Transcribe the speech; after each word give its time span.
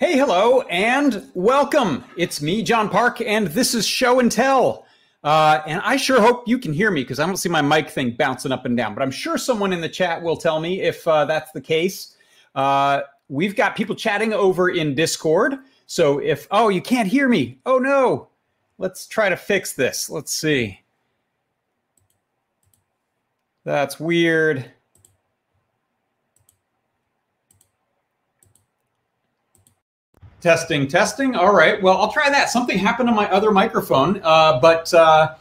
Hey, 0.00 0.16
hello, 0.16 0.62
and 0.62 1.30
welcome. 1.34 2.02
It's 2.16 2.40
me, 2.40 2.62
John 2.62 2.88
Park, 2.88 3.20
and 3.20 3.48
this 3.48 3.74
is 3.74 3.86
Show 3.86 4.18
and 4.18 4.32
Tell. 4.32 4.86
Uh, 5.22 5.60
and 5.66 5.82
I 5.84 5.98
sure 5.98 6.22
hope 6.22 6.48
you 6.48 6.58
can 6.58 6.72
hear 6.72 6.90
me 6.90 7.02
because 7.02 7.20
I 7.20 7.26
don't 7.26 7.36
see 7.36 7.50
my 7.50 7.60
mic 7.60 7.90
thing 7.90 8.12
bouncing 8.12 8.50
up 8.50 8.64
and 8.64 8.74
down, 8.74 8.94
but 8.94 9.02
I'm 9.02 9.10
sure 9.10 9.36
someone 9.36 9.74
in 9.74 9.82
the 9.82 9.90
chat 9.90 10.22
will 10.22 10.38
tell 10.38 10.58
me 10.58 10.80
if 10.80 11.06
uh, 11.06 11.26
that's 11.26 11.52
the 11.52 11.60
case. 11.60 12.16
Uh, 12.54 13.02
we've 13.28 13.54
got 13.54 13.76
people 13.76 13.94
chatting 13.94 14.32
over 14.32 14.70
in 14.70 14.94
Discord. 14.94 15.58
So 15.84 16.18
if, 16.18 16.48
oh, 16.50 16.70
you 16.70 16.80
can't 16.80 17.06
hear 17.06 17.28
me. 17.28 17.58
Oh, 17.66 17.76
no. 17.76 18.30
Let's 18.78 19.06
try 19.06 19.28
to 19.28 19.36
fix 19.36 19.74
this. 19.74 20.08
Let's 20.08 20.32
see. 20.32 20.80
That's 23.66 24.00
weird. 24.00 24.64
Testing, 30.40 30.88
testing. 30.88 31.36
All 31.36 31.54
right. 31.54 31.80
Well, 31.82 31.98
I'll 31.98 32.10
try 32.10 32.30
that. 32.30 32.48
Something 32.48 32.78
happened 32.78 33.10
to 33.10 33.14
my 33.14 33.30
other 33.30 33.50
microphone, 33.50 34.20
uh, 34.24 34.58
but 34.58 34.92
uh, 34.94 35.34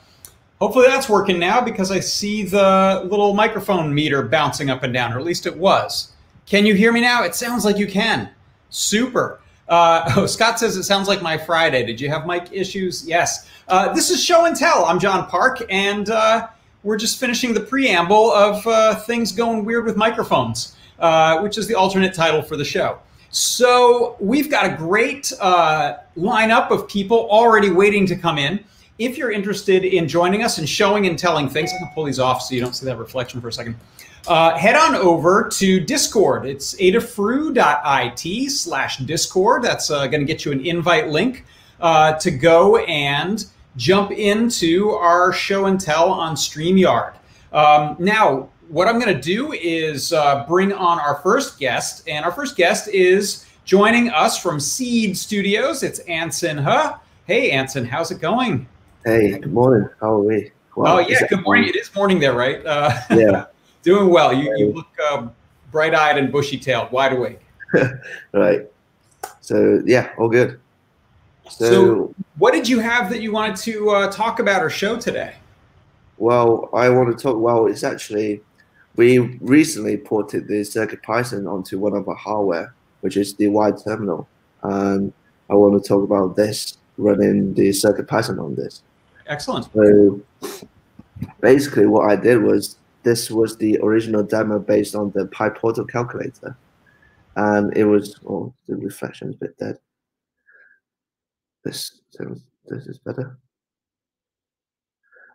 hopefully 0.59 0.87
that's 0.87 1.07
working 1.07 1.39
now 1.39 1.61
because 1.61 1.89
I 1.89 2.01
see 2.01 2.43
the 2.43 3.01
little 3.09 3.33
microphone 3.33 3.93
meter 3.93 4.21
bouncing 4.23 4.69
up 4.69 4.83
and 4.83 4.93
down, 4.93 5.13
or 5.13 5.19
at 5.19 5.23
least 5.23 5.45
it 5.45 5.55
was. 5.55 6.11
Can 6.45 6.65
you 6.65 6.73
hear 6.73 6.91
me 6.91 6.99
now? 6.99 7.23
It 7.23 7.33
sounds 7.33 7.63
like 7.63 7.77
you 7.77 7.87
can. 7.87 8.29
Super. 8.71 9.39
Uh, 9.69 10.11
oh, 10.17 10.25
Scott 10.25 10.59
says 10.59 10.75
it 10.75 10.83
sounds 10.83 11.07
like 11.07 11.21
my 11.21 11.37
Friday. 11.37 11.85
Did 11.85 12.01
you 12.01 12.09
have 12.09 12.27
mic 12.27 12.49
issues? 12.51 13.07
Yes. 13.07 13.47
Uh, 13.69 13.93
this 13.93 14.09
is 14.09 14.21
Show 14.21 14.45
and 14.45 14.55
Tell. 14.55 14.83
I'm 14.83 14.99
John 14.99 15.27
Park, 15.27 15.61
and 15.69 16.09
uh, 16.09 16.47
we're 16.83 16.97
just 16.97 17.21
finishing 17.21 17.53
the 17.53 17.61
preamble 17.61 18.33
of 18.33 18.67
uh, 18.67 18.95
things 18.95 19.31
going 19.31 19.63
weird 19.63 19.85
with 19.85 19.95
microphones, 19.95 20.75
which 21.41 21.57
is 21.57 21.67
the 21.67 21.75
alternate 21.75 22.13
title 22.13 22.41
for 22.41 22.57
the 22.57 22.65
show. 22.65 22.99
So 23.31 24.15
we've 24.19 24.49
got 24.49 24.65
a 24.65 24.75
great 24.75 25.31
uh, 25.39 25.97
lineup 26.17 26.71
of 26.71 26.87
people 26.87 27.27
already 27.29 27.69
waiting 27.69 28.05
to 28.07 28.15
come 28.15 28.37
in. 28.37 28.63
If 28.97 29.17
you're 29.17 29.31
interested 29.31 29.85
in 29.85 30.07
joining 30.07 30.43
us 30.43 30.57
and 30.57 30.67
showing 30.67 31.05
and 31.07 31.17
telling 31.17 31.47
things, 31.47 31.71
I 31.73 31.77
can 31.77 31.89
pull 31.93 32.05
these 32.05 32.19
off 32.19 32.41
so 32.41 32.55
you 32.55 32.61
don't 32.61 32.75
see 32.75 32.85
that 32.85 32.97
reflection 32.97 33.39
for 33.39 33.47
a 33.47 33.53
second. 33.53 33.75
Uh, 34.27 34.57
head 34.57 34.75
on 34.75 34.95
over 34.95 35.47
to 35.53 35.79
Discord. 35.79 36.45
It's 36.45 36.75
adafru.it 36.75 38.51
slash 38.51 38.97
Discord. 38.97 39.63
That's 39.63 39.89
uh, 39.89 40.07
going 40.07 40.19
to 40.21 40.25
get 40.25 40.43
you 40.43 40.51
an 40.51 40.65
invite 40.65 41.07
link 41.07 41.45
uh, 41.79 42.13
to 42.13 42.31
go 42.31 42.77
and 42.77 43.45
jump 43.77 44.11
into 44.11 44.89
our 44.91 45.31
show 45.31 45.65
and 45.65 45.79
tell 45.79 46.11
on 46.11 46.35
StreamYard. 46.35 47.13
Um, 47.53 47.95
now, 47.99 48.49
what 48.69 48.87
I'm 48.87 48.99
going 48.99 49.13
to 49.13 49.21
do 49.21 49.51
is 49.53 50.13
uh, 50.13 50.45
bring 50.47 50.71
on 50.71 50.99
our 50.99 51.15
first 51.15 51.59
guest, 51.59 52.07
and 52.07 52.23
our 52.23 52.31
first 52.31 52.55
guest 52.55 52.87
is 52.89 53.45
joining 53.65 54.09
us 54.09 54.37
from 54.37 54.59
Seeed 54.59 55.17
Studios. 55.17 55.83
It's 55.83 55.99
Anson 55.99 56.57
Huh. 56.57 56.97
Hey, 57.25 57.51
Anson, 57.51 57.83
how's 57.85 58.11
it 58.11 58.21
going? 58.21 58.67
Hey, 59.03 59.39
good 59.39 59.51
morning. 59.51 59.89
How 59.99 60.13
are 60.13 60.19
we? 60.19 60.51
Wow. 60.75 60.97
Oh 60.97 60.99
yeah, 60.99 61.25
good 61.27 61.43
morning. 61.43 61.67
It 61.67 61.75
is 61.75 61.93
morning 61.95 62.19
there, 62.19 62.33
right? 62.33 62.63
Uh, 62.65 62.97
yeah. 63.11 63.45
doing 63.81 64.09
well. 64.09 64.31
You, 64.31 64.55
you 64.57 64.73
look 64.73 64.87
uh, 65.11 65.27
bright-eyed 65.71 66.17
and 66.17 66.31
bushy-tailed, 66.31 66.91
wide 66.91 67.13
awake. 67.13 67.39
right. 68.33 68.67
So 69.41 69.81
yeah, 69.85 70.11
all 70.17 70.29
good. 70.29 70.59
So, 71.49 71.69
so, 71.69 72.15
what 72.37 72.53
did 72.53 72.69
you 72.69 72.79
have 72.79 73.09
that 73.09 73.21
you 73.21 73.31
wanted 73.31 73.55
to 73.57 73.89
uh, 73.89 74.11
talk 74.11 74.39
about 74.39 74.61
or 74.61 74.69
show 74.69 74.97
today? 74.97 75.35
Well, 76.17 76.69
I 76.73 76.89
want 76.89 77.17
to 77.17 77.21
talk. 77.21 77.37
Well, 77.39 77.65
it's 77.65 77.83
actually 77.83 78.41
we 78.95 79.19
recently 79.39 79.97
ported 79.97 80.47
the 80.47 80.63
Circuit 80.63 81.01
Python 81.03 81.47
onto 81.47 81.79
one 81.79 81.93
of 81.93 82.07
our 82.07 82.15
hardware, 82.15 82.73
which 83.01 83.17
is 83.17 83.35
the 83.35 83.45
Wio 83.45 83.83
terminal. 83.83 84.27
And 84.63 85.13
I 85.49 85.55
want 85.55 85.81
to 85.81 85.87
talk 85.87 86.03
about 86.03 86.35
this 86.35 86.77
running 86.97 87.53
the 87.53 87.71
Circuit 87.71 88.07
Python 88.07 88.39
on 88.39 88.55
this. 88.55 88.83
Excellent. 89.27 89.69
So 89.73 90.21
basically 91.39 91.85
what 91.85 92.09
I 92.09 92.15
did 92.15 92.41
was 92.41 92.77
this 93.03 93.31
was 93.31 93.57
the 93.57 93.79
original 93.81 94.23
demo 94.23 94.59
based 94.59 94.95
on 94.95 95.11
the 95.11 95.27
Pi 95.27 95.49
PyPortal 95.49 95.89
calculator. 95.89 96.57
And 97.35 97.75
it 97.77 97.85
was, 97.85 98.19
oh, 98.27 98.53
the 98.67 98.75
reflection 98.75 99.29
is 99.29 99.35
a 99.35 99.37
bit 99.37 99.57
dead. 99.57 99.77
This, 101.63 102.01
this 102.67 102.87
is 102.87 102.97
better. 102.97 103.37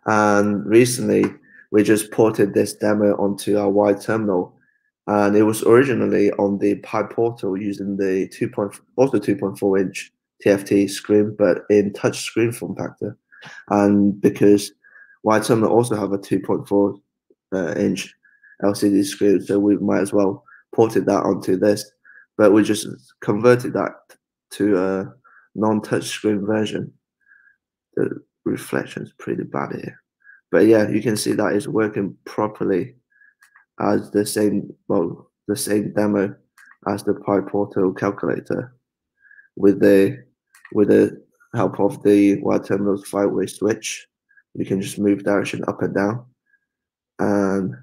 And 0.05 0.65
recently 0.65 1.25
we 1.75 1.83
just 1.83 2.09
ported 2.09 2.53
this 2.53 2.73
demo 2.73 3.17
onto 3.17 3.57
our 3.57 3.69
Wio 3.69 4.01
terminal. 4.01 4.57
And 5.07 5.35
it 5.35 5.43
was 5.43 5.61
originally 5.63 6.31
on 6.31 6.57
the 6.57 6.75
PyPortal 6.75 7.61
using 7.61 7.97
the 7.97 8.29
2. 8.29 8.49
Also 8.95 9.19
2.4 9.19 9.81
inch 9.81 10.13
TFT 10.41 10.89
screen, 10.89 11.35
but 11.37 11.63
in 11.69 11.91
touch 11.91 12.21
screen 12.21 12.53
form 12.53 12.77
factor. 12.77 13.17
And 13.71 14.21
because 14.21 14.71
Wio 15.25 15.45
terminal 15.45 15.69
also 15.69 15.97
have 15.97 16.13
a 16.13 16.17
2.4 16.17 16.97
uh, 17.53 17.73
inch 17.77 18.15
LCD 18.63 19.03
screen, 19.03 19.41
so 19.41 19.59
we 19.59 19.75
might 19.75 19.99
as 19.99 20.13
well 20.13 20.45
ported 20.73 21.05
that 21.07 21.23
onto 21.23 21.57
this. 21.57 21.91
But 22.37 22.53
we 22.53 22.63
just 22.63 22.87
converted 23.19 23.73
that 23.73 23.91
to 24.51 24.77
a 24.81 25.13
non-touch 25.55 26.05
screen 26.05 26.45
version. 26.45 26.93
The 27.95 28.23
reflection 28.45 29.03
is 29.03 29.11
pretty 29.19 29.43
bad 29.43 29.73
here 29.73 29.99
but 30.51 30.65
yeah, 30.65 30.87
you 30.89 31.01
can 31.01 31.17
see 31.17 31.33
that 31.33 31.53
is 31.53 31.67
working 31.67 32.15
properly 32.25 32.95
as 33.79 34.11
the 34.11 34.25
same 34.25 34.73
well 34.87 35.29
the 35.47 35.55
same 35.55 35.93
demo 35.93 36.33
as 36.87 37.03
the 37.03 37.13
PyPortal 37.13 37.97
calculator 37.97 38.75
with 39.55 39.79
the 39.79 40.23
with 40.73 40.89
the 40.89 41.23
help 41.55 41.79
of 41.79 42.01
the 42.03 42.37
Wio 42.41 42.65
terminals 42.65 43.07
five-way 43.07 43.47
switch. 43.47 44.07
You 44.53 44.65
can 44.65 44.81
just 44.81 44.99
move 44.99 45.23
direction 45.23 45.63
up 45.67 45.81
and 45.81 45.93
down. 45.93 46.25
And 47.19 47.75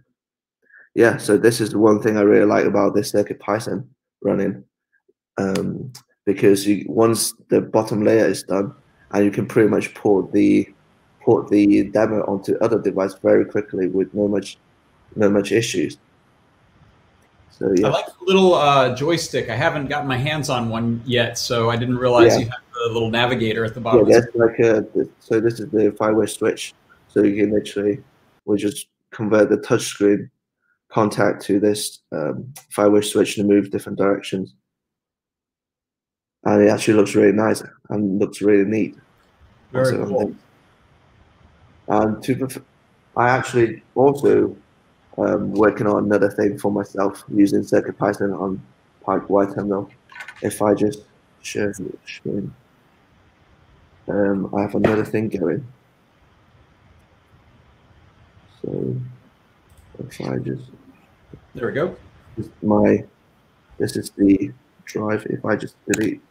yeah, 0.94 1.16
so 1.16 1.36
this 1.36 1.60
is 1.60 1.70
the 1.70 1.78
one 1.78 2.00
thing 2.00 2.16
I 2.16 2.22
really 2.22 2.46
like 2.46 2.64
about 2.64 2.94
this 2.94 3.10
circuit 3.10 3.40
Python 3.40 3.88
running. 4.22 4.64
Um, 5.38 5.92
because 6.26 6.66
you 6.66 6.84
once 6.88 7.34
the 7.48 7.60
bottom 7.60 8.04
layer 8.04 8.26
is 8.26 8.42
done 8.44 8.74
and 9.10 9.24
you 9.24 9.30
can 9.30 9.46
pretty 9.46 9.68
much 9.68 9.94
port 9.94 10.32
the 10.32 10.68
port 11.24 11.48
the 11.48 11.84
demo 11.84 12.22
onto 12.26 12.56
other 12.58 12.80
device 12.80 13.14
very 13.22 13.44
quickly 13.44 13.88
with 13.88 14.12
no 14.14 14.28
much 14.28 14.58
no 15.16 15.30
much 15.30 15.52
issues. 15.52 15.98
So 17.50 17.72
yeah. 17.76 17.88
I 17.88 17.90
like 17.90 18.06
the 18.06 18.24
little 18.24 18.54
uh, 18.54 18.94
joystick. 18.96 19.48
I 19.50 19.56
haven't 19.56 19.86
gotten 19.86 20.08
my 20.08 20.16
hands 20.16 20.48
on 20.48 20.68
one 20.68 21.02
yet, 21.04 21.38
so 21.38 21.70
I 21.70 21.76
didn't 21.76 21.98
realize 21.98 22.32
yeah. 22.32 22.38
you 22.38 22.44
have 22.46 22.60
the 22.88 22.92
little 22.92 23.10
navigator 23.10 23.64
at 23.64 23.74
the 23.74 23.80
bottom. 23.80 24.08
Yeah, 24.08 24.20
that's 24.20 24.34
like 24.34 24.58
a, 24.58 24.84
so 25.20 25.38
this 25.38 25.60
is 25.60 25.70
the 25.70 25.94
five-way 25.98 26.26
switch. 26.26 26.74
So 27.08 27.22
you 27.22 27.36
can 27.36 27.52
literally 27.52 28.02
we 28.46 28.56
just 28.56 28.88
convert 29.10 29.50
the 29.50 29.58
touchscreen 29.58 30.30
contact 30.90 31.44
to 31.44 31.60
this 31.60 32.00
um, 32.10 32.52
five-way 32.70 33.02
switch 33.02 33.36
to 33.36 33.44
move 33.44 33.70
different 33.70 33.98
directions. 33.98 34.54
And 36.44 36.62
it 36.62 36.70
actually 36.70 36.94
looks 36.94 37.14
really 37.14 37.32
nice 37.32 37.62
and 37.90 38.18
looks 38.18 38.42
really 38.42 38.64
neat. 38.64 38.96
Very 39.70 39.96
cool. 39.96 40.34
And 41.88 42.22
to, 42.24 42.62
I 43.16 43.28
actually 43.28 43.82
also 43.94 44.56
um, 45.18 45.52
working 45.52 45.86
on 45.86 46.04
another 46.04 46.30
thing 46.30 46.58
for 46.58 46.70
myself 46.70 47.24
using 47.32 47.60
CircuitPython 47.60 48.38
on 48.38 48.62
Pipe 49.02 49.28
Y 49.28 49.46
terminal. 49.46 49.90
If 50.42 50.62
I 50.62 50.74
just 50.74 51.00
share 51.42 51.72
the 51.72 51.92
screen, 52.06 52.54
um, 54.08 54.52
I 54.54 54.62
have 54.62 54.74
another 54.74 55.04
thing 55.04 55.28
going. 55.28 55.66
So 58.62 58.96
if 59.98 60.20
I 60.20 60.38
just 60.38 60.70
there 61.54 61.66
we 61.66 61.72
go. 61.72 61.96
My 62.62 63.04
this 63.78 63.96
is 63.96 64.10
the 64.10 64.52
drive. 64.84 65.26
If 65.26 65.44
I 65.44 65.56
just 65.56 65.74
delete 65.86 66.22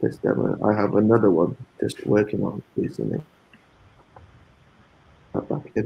this 0.00 0.16
demo, 0.18 0.58
I 0.64 0.74
have 0.74 0.94
another 0.94 1.30
one 1.30 1.56
just 1.80 2.06
working 2.06 2.42
on 2.44 2.62
recently 2.76 3.22
back. 5.74 5.84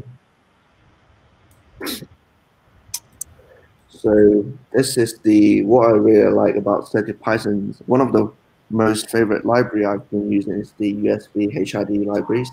So 3.89 4.45
this 4.73 4.97
is 4.97 5.19
the 5.21 5.65
what 5.65 5.89
I 5.89 5.93
really 5.93 6.31
like 6.33 6.57
about 6.57 6.85
CircuitPython. 6.85 7.81
One 7.87 8.01
of 8.01 8.13
the 8.13 8.33
most 8.71 9.11
favorite 9.11 9.45
library 9.45 9.87
I've 9.87 10.09
been 10.11 10.31
using 10.31 10.55
is 10.55 10.73
the 10.79 10.93
USB 10.93 11.51
HID 11.51 12.07
libraries 12.07 12.51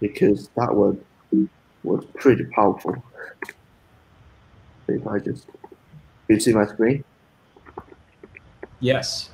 because 0.00 0.48
that 0.56 0.74
one 0.74 1.04
was 1.82 2.04
pretty 2.14 2.44
powerful. 2.44 2.96
If 4.88 5.06
I 5.06 5.18
just, 5.18 5.48
you 6.28 6.40
see 6.40 6.52
my 6.52 6.66
screen? 6.66 7.04
Yes. 8.80 9.30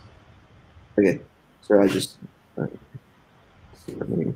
Okay, 0.99 1.21
so 1.63 1.81
I 1.81 1.87
just 1.87 2.19
uh, 2.59 2.67
let 3.97 4.09
me 4.09 4.35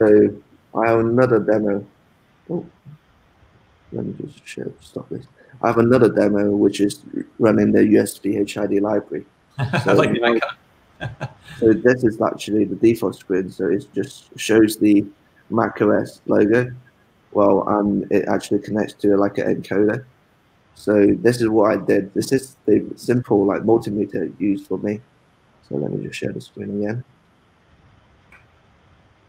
So 0.00 0.34
I 0.74 0.88
have 0.88 1.00
another 1.00 1.40
demo. 1.40 1.86
Oh. 2.48 2.66
let 3.92 4.06
me 4.06 4.14
just 4.20 4.46
share 4.46 4.70
stop 4.80 5.08
this. 5.10 5.26
I 5.62 5.66
have 5.66 5.78
another 5.78 6.08
demo 6.08 6.50
which 6.50 6.80
is 6.80 7.02
running 7.38 7.70
the 7.72 7.80
USB 7.80 8.34
HID 8.34 8.82
library. 8.82 9.26
So, 9.84 9.92
like 9.92 10.42
so 11.58 11.74
this 11.74 12.02
is 12.02 12.18
actually 12.22 12.64
the 12.64 12.76
default 12.76 13.16
screen. 13.16 13.50
So 13.50 13.66
it 13.66 13.86
just 13.94 14.30
shows 14.38 14.78
the 14.78 15.04
Mac 15.50 15.82
OS 15.82 16.22
logo, 16.26 16.72
well, 17.32 17.68
and 17.68 18.10
it 18.10 18.26
actually 18.26 18.60
connects 18.60 18.94
to 19.02 19.16
like 19.18 19.36
an 19.36 19.62
encoder. 19.62 20.06
So 20.74 21.14
this 21.18 21.42
is 21.42 21.48
what 21.50 21.72
I 21.72 21.76
did. 21.84 22.14
This 22.14 22.32
is 22.32 22.56
the 22.64 22.90
simple 22.96 23.44
like 23.44 23.62
multimeter 23.62 24.32
used 24.40 24.66
for 24.66 24.78
me. 24.78 25.02
So 25.68 25.76
let 25.76 25.92
me 25.92 26.06
just 26.06 26.18
share 26.18 26.32
the 26.32 26.40
screen 26.40 26.82
again. 26.82 27.04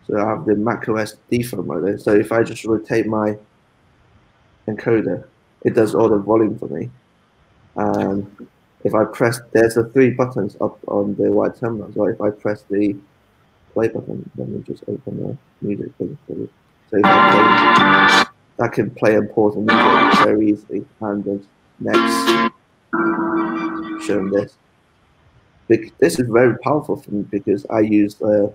So 0.07 0.17
I 0.17 0.29
have 0.29 0.45
the 0.45 0.55
Mac 0.55 0.87
OS 0.89 1.15
default 1.29 1.65
mode. 1.65 2.01
So 2.01 2.13
if 2.15 2.31
I 2.31 2.43
just 2.43 2.65
rotate 2.65 3.07
my 3.07 3.37
encoder, 4.67 5.25
it 5.63 5.73
does 5.75 5.93
all 5.95 6.09
the 6.09 6.17
volume 6.17 6.57
for 6.57 6.67
me. 6.67 6.89
And 7.75 8.47
if 8.83 8.93
I 8.95 9.05
press, 9.05 9.39
there's 9.51 9.75
the 9.75 9.85
three 9.89 10.11
buttons 10.11 10.57
up 10.59 10.79
on 10.87 11.15
the 11.15 11.23
Wio 11.23 11.57
terminal. 11.59 11.91
So 11.93 12.05
if 12.07 12.19
I 12.19 12.31
press 12.31 12.63
the 12.69 12.95
play 13.73 13.87
button, 13.87 14.29
let 14.37 14.49
me 14.49 14.63
just 14.65 14.83
open 14.87 15.17
the 15.17 15.37
music 15.61 15.93
thing 15.95 16.17
for. 16.27 16.35
So 16.89 16.99
I 17.03 18.27
play, 18.57 18.69
can 18.69 18.91
play 18.91 19.15
and 19.15 19.29
pause 19.31 19.53
the 19.55 19.61
music 19.61 20.25
very 20.25 20.49
easily. 20.51 20.85
And 20.99 21.23
the 21.23 21.43
next, 21.79 22.51
showing 24.05 24.29
this. 24.29 24.57
This 25.67 26.19
is 26.19 26.27
very 26.27 26.57
powerful 26.57 26.97
for 26.97 27.11
me 27.11 27.23
because 27.23 27.65
I 27.69 27.79
use 27.79 28.19
a 28.21 28.51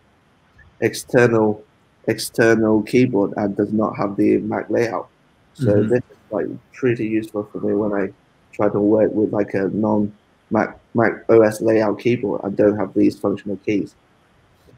external 0.81 1.63
external 2.09 2.83
keyboard 2.83 3.33
and 3.37 3.57
does 3.57 3.73
not 3.73 3.97
have 3.97 4.17
the 4.17 4.39
Mac 4.39 4.71
layout. 4.71 5.09
So 5.55 5.67
mm-hmm. 5.67 5.89
this 5.89 5.99
is 5.99 6.17
like 6.31 6.47
pretty 6.73 7.07
useful 7.07 7.49
for 7.51 7.61
me 7.61 7.75
when 7.75 7.93
I 7.93 8.13
try 8.53 8.69
to 8.69 8.81
work 8.81 9.13
with 9.13 9.33
like 9.33 9.55
a 9.55 9.69
non 9.69 10.13
Mac 10.51 10.79
Mac 10.95 11.29
OS 11.29 11.61
layout 11.61 11.99
keyboard. 11.99 12.41
I 12.45 12.51
don't 12.51 12.77
have 12.79 12.95
these 12.95 13.19
functional 13.19 13.57
keys. 13.59 13.95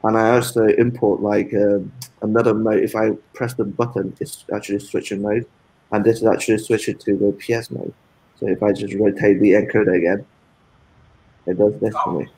And 0.04 0.16
I 0.16 0.30
also 0.30 0.66
import 0.66 1.20
like 1.20 1.52
um, 1.54 1.92
another 2.22 2.54
mode. 2.54 2.82
If 2.84 2.94
I 2.94 3.10
press 3.34 3.54
the 3.54 3.64
button, 3.64 4.16
it's 4.20 4.44
actually 4.54 4.78
switching 4.78 5.22
mode, 5.22 5.44
and 5.90 6.04
this 6.04 6.18
is 6.18 6.26
actually 6.26 6.58
switching 6.58 6.98
to 6.98 7.16
the 7.16 7.32
PS 7.32 7.70
mode. 7.70 7.92
So 8.38 8.46
if 8.46 8.62
I 8.62 8.72
just 8.72 8.94
rotate 8.94 9.40
the 9.40 9.52
encoder 9.52 9.96
again, 9.96 10.24
it 11.46 11.58
does 11.58 11.78
this 11.80 11.94
for 12.04 12.20
me. 12.20 12.28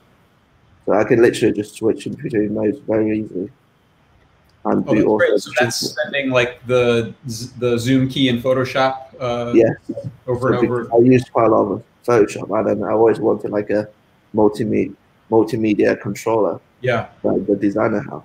So 0.90 0.96
I 0.96 1.04
can 1.04 1.22
literally 1.22 1.54
just 1.54 1.76
switch 1.76 2.08
in 2.08 2.14
between 2.14 2.52
modes 2.52 2.78
very 2.81 3.20
easily. 3.20 3.48
And 4.64 4.84
oh, 4.88 4.92
do 4.92 5.19
that's 5.31 5.44
So 5.44 5.52
that's 5.60 5.94
sending 6.02 6.31
like 6.31 6.66
the 6.66 7.14
the 7.58 7.78
zoom 7.78 8.08
key 8.08 8.28
in 8.28 8.42
Photoshop. 8.42 9.14
Uh, 9.20 9.52
yes. 9.54 9.76
Over 10.26 10.48
so 10.48 10.58
and 10.58 10.69
over. 10.69 10.92
I 10.92 10.98
use 10.98 11.22
quite 11.31 11.46
a 11.46 11.50
lot 11.50 11.70
of 11.70 11.84
Photoshop, 12.04 12.72
and 12.72 12.84
I 12.84 12.90
always 12.90 13.20
wanted 13.20 13.52
like 13.52 13.70
a 13.70 13.88
multimedia 14.34 14.92
multimedia 15.31 16.00
controller. 16.00 16.58
Yeah. 16.81 17.06
Like 17.22 17.46
the 17.46 17.54
designer 17.54 18.02
have. 18.10 18.25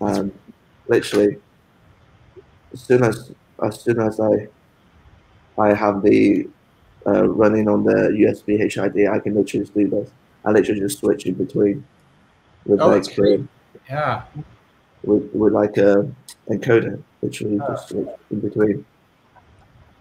And 0.00 0.32
literally, 0.86 1.36
as 2.72 2.80
soon 2.80 3.04
as 3.04 3.30
as 3.62 3.78
soon 3.82 4.00
as 4.00 4.18
I 4.20 4.48
I 5.58 5.74
have 5.74 6.02
the 6.02 6.48
uh, 7.06 7.28
running 7.28 7.68
on 7.68 7.84
the 7.84 8.08
USB 8.24 8.56
HID, 8.58 9.06
I 9.06 9.18
can 9.18 9.34
literally 9.34 9.66
just 9.66 9.74
do 9.74 9.86
this. 9.86 10.08
I 10.48 10.52
literally 10.52 10.80
just 10.80 11.00
switch 11.00 11.26
in 11.26 11.34
between 11.34 11.84
with 12.64 12.80
oh, 12.80 12.88
like 12.88 13.18
uh, 13.18 13.42
yeah 13.88 14.22
with, 15.02 15.30
with 15.34 15.52
like 15.52 15.76
a 15.76 16.10
encoder, 16.48 17.02
literally 17.20 17.60
uh, 17.60 17.68
just 17.68 17.90
switch 17.90 18.08
in 18.30 18.40
between. 18.40 18.84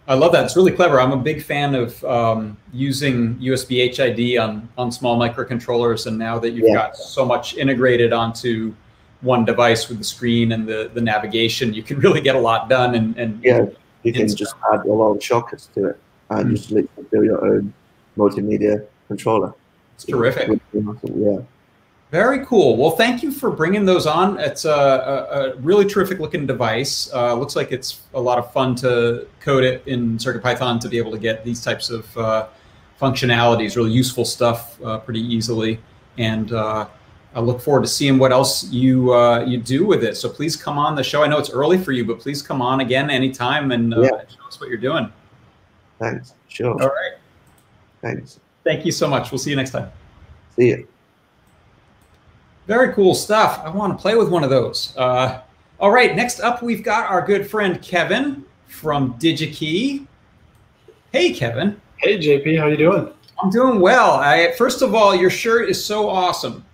I 0.08 0.14
love 0.14 0.32
that. 0.32 0.46
It's 0.46 0.56
really 0.56 0.72
clever. 0.72 1.02
I'm 1.02 1.12
a 1.12 1.18
big 1.18 1.44
fan 1.44 1.76
of 1.76 2.02
um, 2.06 2.58
using 2.72 3.36
USB 3.40 3.94
HID 3.94 4.40
on 4.40 4.70
on 4.78 4.90
small 4.90 5.20
microcontrollers, 5.20 6.08
and 6.08 6.18
now 6.18 6.40
that 6.40 6.52
you've 6.52 6.68
yeah. 6.68 6.76
got 6.76 6.96
so 6.96 7.26
much 7.26 7.56
integrated 7.56 8.14
onto 8.14 8.74
one 9.22 9.44
device 9.44 9.90
with 9.90 9.98
the 9.98 10.06
screen 10.06 10.54
and 10.54 10.66
the 10.66 10.90
the 10.94 11.02
navigation, 11.02 11.74
you 11.74 11.84
can 11.84 12.00
really 12.06 12.22
get 12.22 12.36
a 12.36 12.40
lot 12.40 12.70
done. 12.70 12.96
And, 12.96 13.18
and 13.18 13.44
yeah, 13.44 13.66
you 14.04 14.14
can 14.14 14.34
just 14.34 14.56
add 14.72 14.86
a 14.86 14.94
lot 14.94 15.12
of 15.12 15.22
shortcuts 15.22 15.68
to 15.76 15.88
it 15.88 16.00
and 16.30 16.46
mm-hmm. 16.46 16.56
just 16.56 16.72
literally 16.72 17.08
build 17.12 17.26
your 17.26 17.46
own 17.46 17.74
multimedia 18.18 18.86
controller. 19.10 19.54
It's 19.98 20.06
terrific. 20.06 20.62
Yeah. 20.74 21.40
Very 22.12 22.46
cool. 22.46 22.78
Well, 22.78 22.92
thank 22.92 23.24
you 23.24 23.32
for 23.32 23.50
bringing 23.50 23.84
those 23.84 24.06
on. 24.06 24.40
It's 24.40 24.64
a, 24.64 24.70
a, 24.70 24.76
a 25.40 25.56
really 25.58 25.86
terrific 25.86 26.20
looking 26.20 26.46
device. 26.46 27.12
Uh, 27.12 27.34
looks 27.34 27.56
like 27.56 27.72
it's 27.72 28.02
a 28.14 28.22
lot 28.22 28.38
of 28.38 28.54
fun 28.54 28.76
to 28.76 29.28
code 29.40 29.64
it 29.64 29.84
in 29.88 30.18
CircuitPython 30.18 30.80
to 30.82 30.88
be 30.88 31.00
able 31.00 31.12
to 31.12 31.18
get 31.18 31.44
these 31.44 31.62
types 31.64 31.90
of 31.90 32.16
uh, 32.16 32.48
functionalities, 33.02 33.76
really 33.76 33.92
useful 33.92 34.24
stuff 34.24 34.80
uh, 34.84 35.00
pretty 35.00 35.20
easily. 35.20 35.80
And 36.20 36.54
uh, 36.54 36.88
I 37.34 37.40
look 37.40 37.60
forward 37.60 37.82
to 37.82 37.90
seeing 37.90 38.20
what 38.20 38.32
else 38.32 38.72
you 38.72 39.14
uh, 39.14 39.44
you 39.46 39.58
do 39.58 39.86
with 39.86 40.04
it. 40.04 40.16
So 40.16 40.30
please 40.30 40.56
come 40.56 40.78
on 40.78 40.96
the 40.96 41.04
show. 41.04 41.24
I 41.24 41.28
know 41.28 41.40
it's 41.40 41.50
early 41.50 41.80
for 41.80 41.92
you, 41.92 42.06
but 42.06 42.20
please 42.20 42.44
come 42.44 42.62
on 42.62 42.82
again 42.82 43.10
anytime 43.10 43.72
and 43.72 43.94
uh, 43.94 44.02
yeah. 44.02 44.10
show 44.30 44.48
us 44.48 44.62
what 44.62 44.70
you're 44.70 44.78
doing. 44.78 45.12
Thanks. 46.00 46.36
Sure. 46.48 46.72
All 46.72 46.88
right. 46.88 47.18
Thanks. 48.02 48.40
Thank 48.68 48.86
you 48.86 48.92
so 48.92 49.08
much. 49.08 49.31
We'll 49.31 49.40
see 49.40 49.50
you 49.50 49.56
next 49.56 49.72
time. 49.72 49.90
See 50.58 50.68
you. 50.68 50.86
Very 52.66 52.94
cool 52.94 53.16
stuff. 53.16 53.62
I 53.64 53.69
want 53.69 53.98
to 53.98 54.02
play 54.02 54.16
with 54.16 54.28
one 54.28 54.44
of 54.44 54.50
those. 54.50 54.94
Uh, 54.98 55.40
all 55.80 55.90
right, 55.90 56.14
next 56.14 56.42
up, 56.42 56.62
we've 56.62 56.84
got 56.84 57.10
our 57.10 57.25
good 57.25 57.50
friend 57.50 57.81
Kevin 57.81 58.44
from 58.68 59.18
DigiKey. 59.19 60.06
Hey, 61.14 61.31
Kevin. 61.31 61.80
Hey, 61.96 62.18
JP. 62.18 62.60
How 62.60 62.68
you 62.68 62.75
doing? 62.75 63.10
I'm 63.42 63.50
doing 63.52 63.80
well. 63.80 64.16
I, 64.16 64.52
first 64.58 64.81
of 64.81 64.94
all, 64.94 65.16
your 65.16 65.30
shirt 65.30 65.69
is 65.69 65.81
so 65.84 66.10
awesome. 66.10 66.66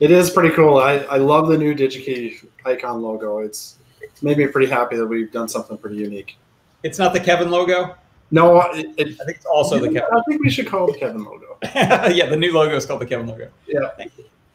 It 0.00 0.10
is 0.10 0.30
pretty 0.30 0.54
cool. 0.54 0.78
I, 0.78 1.00
I 1.00 1.18
love 1.18 1.48
the 1.48 1.58
new 1.58 1.74
DigiKey 1.74 2.46
icon 2.64 3.02
logo. 3.02 3.40
It's 3.40 3.76
made 4.22 4.38
me 4.38 4.46
pretty 4.46 4.72
happy 4.72 4.96
that 4.96 5.06
we've 5.06 5.30
done 5.30 5.48
something 5.48 5.76
pretty 5.76 5.96
unique. 5.96 6.38
It's 6.82 6.98
not 6.98 7.12
the 7.12 7.20
Kevin 7.20 7.50
logo? 7.50 7.94
No, 8.34 8.60
it, 8.72 8.86
it, 8.96 9.20
I 9.20 9.24
think 9.24 9.36
it's 9.36 9.46
also 9.46 9.78
the 9.78 9.86
Kevin. 9.86 10.08
I 10.12 10.20
think 10.26 10.42
we 10.42 10.50
should 10.50 10.66
call 10.66 10.90
it 10.90 10.94
the 10.94 10.98
Kevin 10.98 11.22
logo. 11.22 11.56
yeah, 11.62 12.26
the 12.26 12.36
new 12.36 12.52
logo 12.52 12.74
is 12.74 12.84
called 12.84 13.00
the 13.00 13.06
Kevin 13.06 13.28
logo. 13.28 13.48
Yeah. 13.64 13.90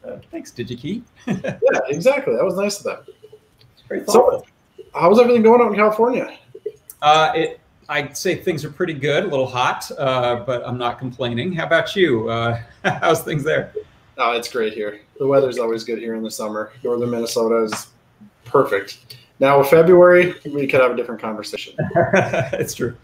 Uh, 0.04 0.18
thanks, 0.30 0.50
DigiKey. 0.50 1.00
yeah, 1.26 1.80
exactly. 1.88 2.36
That 2.36 2.44
was 2.44 2.56
nice 2.56 2.76
of 2.76 2.84
them. 2.84 3.14
Very 3.88 4.04
thoughtful. 4.04 4.44
So, 4.76 4.82
how's 4.92 5.18
everything 5.18 5.42
going 5.42 5.62
out 5.62 5.68
in 5.68 5.76
California? 5.76 6.38
Uh, 7.00 7.32
it, 7.34 7.60
I'd 7.88 8.14
say 8.18 8.34
things 8.34 8.66
are 8.66 8.70
pretty 8.70 8.92
good. 8.92 9.24
A 9.24 9.28
little 9.28 9.46
hot, 9.46 9.90
uh, 9.98 10.44
but 10.44 10.62
I'm 10.68 10.76
not 10.76 10.98
complaining. 10.98 11.50
How 11.54 11.64
about 11.64 11.96
you? 11.96 12.28
Uh, 12.28 12.60
how's 12.84 13.22
things 13.22 13.42
there? 13.44 13.72
Oh, 14.18 14.32
it's 14.32 14.52
great 14.52 14.74
here. 14.74 15.00
The 15.18 15.26
weather's 15.26 15.58
always 15.58 15.84
good 15.84 16.00
here 16.00 16.16
in 16.16 16.22
the 16.22 16.30
summer. 16.30 16.72
Northern 16.84 17.08
Minnesota 17.08 17.64
is 17.64 17.86
perfect. 18.44 19.16
Now, 19.38 19.62
February, 19.62 20.34
we 20.44 20.66
could 20.66 20.82
have 20.82 20.90
a 20.90 20.96
different 20.96 21.22
conversation. 21.22 21.74
it's 21.94 22.74
true. 22.74 22.94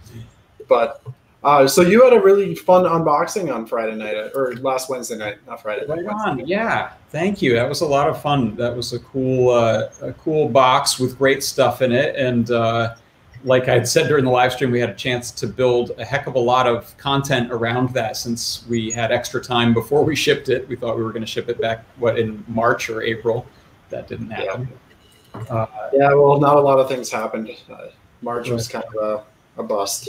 But 0.68 1.02
uh, 1.46 1.68
so 1.68 1.82
you 1.82 2.02
had 2.02 2.12
a 2.12 2.20
really 2.20 2.56
fun 2.56 2.82
unboxing 2.84 3.54
on 3.54 3.66
Friday 3.66 3.94
night 3.94 4.16
uh, 4.16 4.30
or 4.34 4.54
last 4.56 4.90
Wednesday 4.90 5.16
night, 5.16 5.38
not 5.46 5.62
Friday. 5.62 5.86
Right 5.86 6.04
on. 6.06 6.44
Yeah. 6.46 6.92
Thank 7.10 7.40
you. 7.40 7.54
That 7.54 7.68
was 7.68 7.82
a 7.82 7.86
lot 7.86 8.08
of 8.08 8.20
fun. 8.20 8.56
That 8.56 8.74
was 8.74 8.92
a 8.92 8.98
cool, 8.98 9.50
uh, 9.50 9.88
a 10.02 10.12
cool 10.14 10.48
box 10.48 10.98
with 10.98 11.16
great 11.16 11.44
stuff 11.44 11.82
in 11.82 11.92
it. 11.92 12.16
And 12.16 12.50
uh, 12.50 12.96
like 13.44 13.68
I 13.68 13.74
had 13.74 13.86
said 13.86 14.08
during 14.08 14.24
the 14.24 14.30
live 14.30 14.54
stream, 14.54 14.72
we 14.72 14.80
had 14.80 14.90
a 14.90 14.94
chance 14.94 15.30
to 15.30 15.46
build 15.46 15.92
a 15.98 16.04
heck 16.04 16.26
of 16.26 16.34
a 16.34 16.40
lot 16.40 16.66
of 16.66 16.96
content 16.98 17.52
around 17.52 17.90
that 17.94 18.16
since 18.16 18.66
we 18.68 18.90
had 18.90 19.12
extra 19.12 19.40
time 19.40 19.72
before 19.72 20.02
we 20.02 20.16
shipped 20.16 20.48
it. 20.48 20.68
We 20.68 20.74
thought 20.74 20.96
we 20.96 21.04
were 21.04 21.12
going 21.12 21.24
to 21.24 21.30
ship 21.30 21.48
it 21.48 21.60
back 21.60 21.84
what 21.98 22.18
in 22.18 22.42
March 22.48 22.90
or 22.90 23.02
April. 23.02 23.46
That 23.90 24.08
didn't 24.08 24.30
happen. 24.30 24.68
Yeah. 25.32 25.40
Uh, 25.42 25.90
yeah 25.92 26.12
well, 26.14 26.40
not 26.40 26.56
a 26.56 26.60
lot 26.60 26.80
of 26.80 26.88
things 26.88 27.08
happened. 27.08 27.50
Uh, 27.70 27.86
March 28.20 28.48
was 28.48 28.66
kind 28.66 28.84
of 28.96 29.24
a, 29.56 29.60
a 29.60 29.62
bust. 29.62 30.08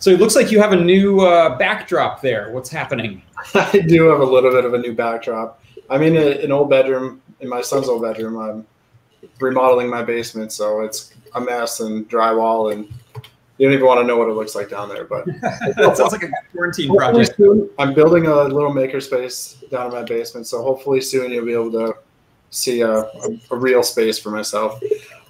So 0.00 0.10
it 0.10 0.20
looks 0.20 0.36
like 0.36 0.52
you 0.52 0.60
have 0.60 0.72
a 0.72 0.76
new 0.76 1.20
uh, 1.20 1.58
backdrop 1.58 2.22
there. 2.22 2.50
What's 2.52 2.70
happening? 2.70 3.22
I 3.54 3.78
do 3.78 4.08
have 4.08 4.20
a 4.20 4.24
little 4.24 4.52
bit 4.52 4.64
of 4.64 4.74
a 4.74 4.78
new 4.78 4.94
backdrop. 4.94 5.62
I'm 5.90 6.02
in 6.02 6.16
a, 6.16 6.42
an 6.44 6.52
old 6.52 6.70
bedroom, 6.70 7.20
in 7.40 7.48
my 7.48 7.60
son's 7.60 7.88
old 7.88 8.02
bedroom. 8.02 8.38
I'm 8.38 8.66
remodeling 9.40 9.90
my 9.90 10.02
basement, 10.02 10.52
so 10.52 10.82
it's 10.82 11.14
a 11.34 11.40
mess 11.40 11.80
and 11.80 12.08
drywall, 12.08 12.72
and 12.72 12.86
you 13.58 13.66
don't 13.66 13.72
even 13.72 13.86
want 13.86 14.00
to 14.00 14.06
know 14.06 14.16
what 14.16 14.28
it 14.28 14.34
looks 14.34 14.54
like 14.54 14.70
down 14.70 14.88
there. 14.88 15.04
But 15.04 15.24
it 15.26 15.96
sounds 15.96 16.12
like 16.12 16.22
a 16.22 16.30
quarantine 16.52 16.94
project. 16.94 17.36
Soon, 17.36 17.68
I'm 17.78 17.92
building 17.92 18.26
a 18.26 18.34
little 18.44 18.72
makerspace 18.72 19.68
down 19.70 19.86
in 19.86 19.92
my 19.92 20.02
basement, 20.02 20.46
so 20.46 20.62
hopefully 20.62 21.00
soon 21.00 21.32
you'll 21.32 21.44
be 21.44 21.52
able 21.52 21.72
to 21.72 21.94
see 22.50 22.82
a, 22.82 22.92
a, 22.92 23.40
a 23.50 23.56
real 23.56 23.82
space 23.82 24.18
for 24.18 24.30
myself. 24.30 24.80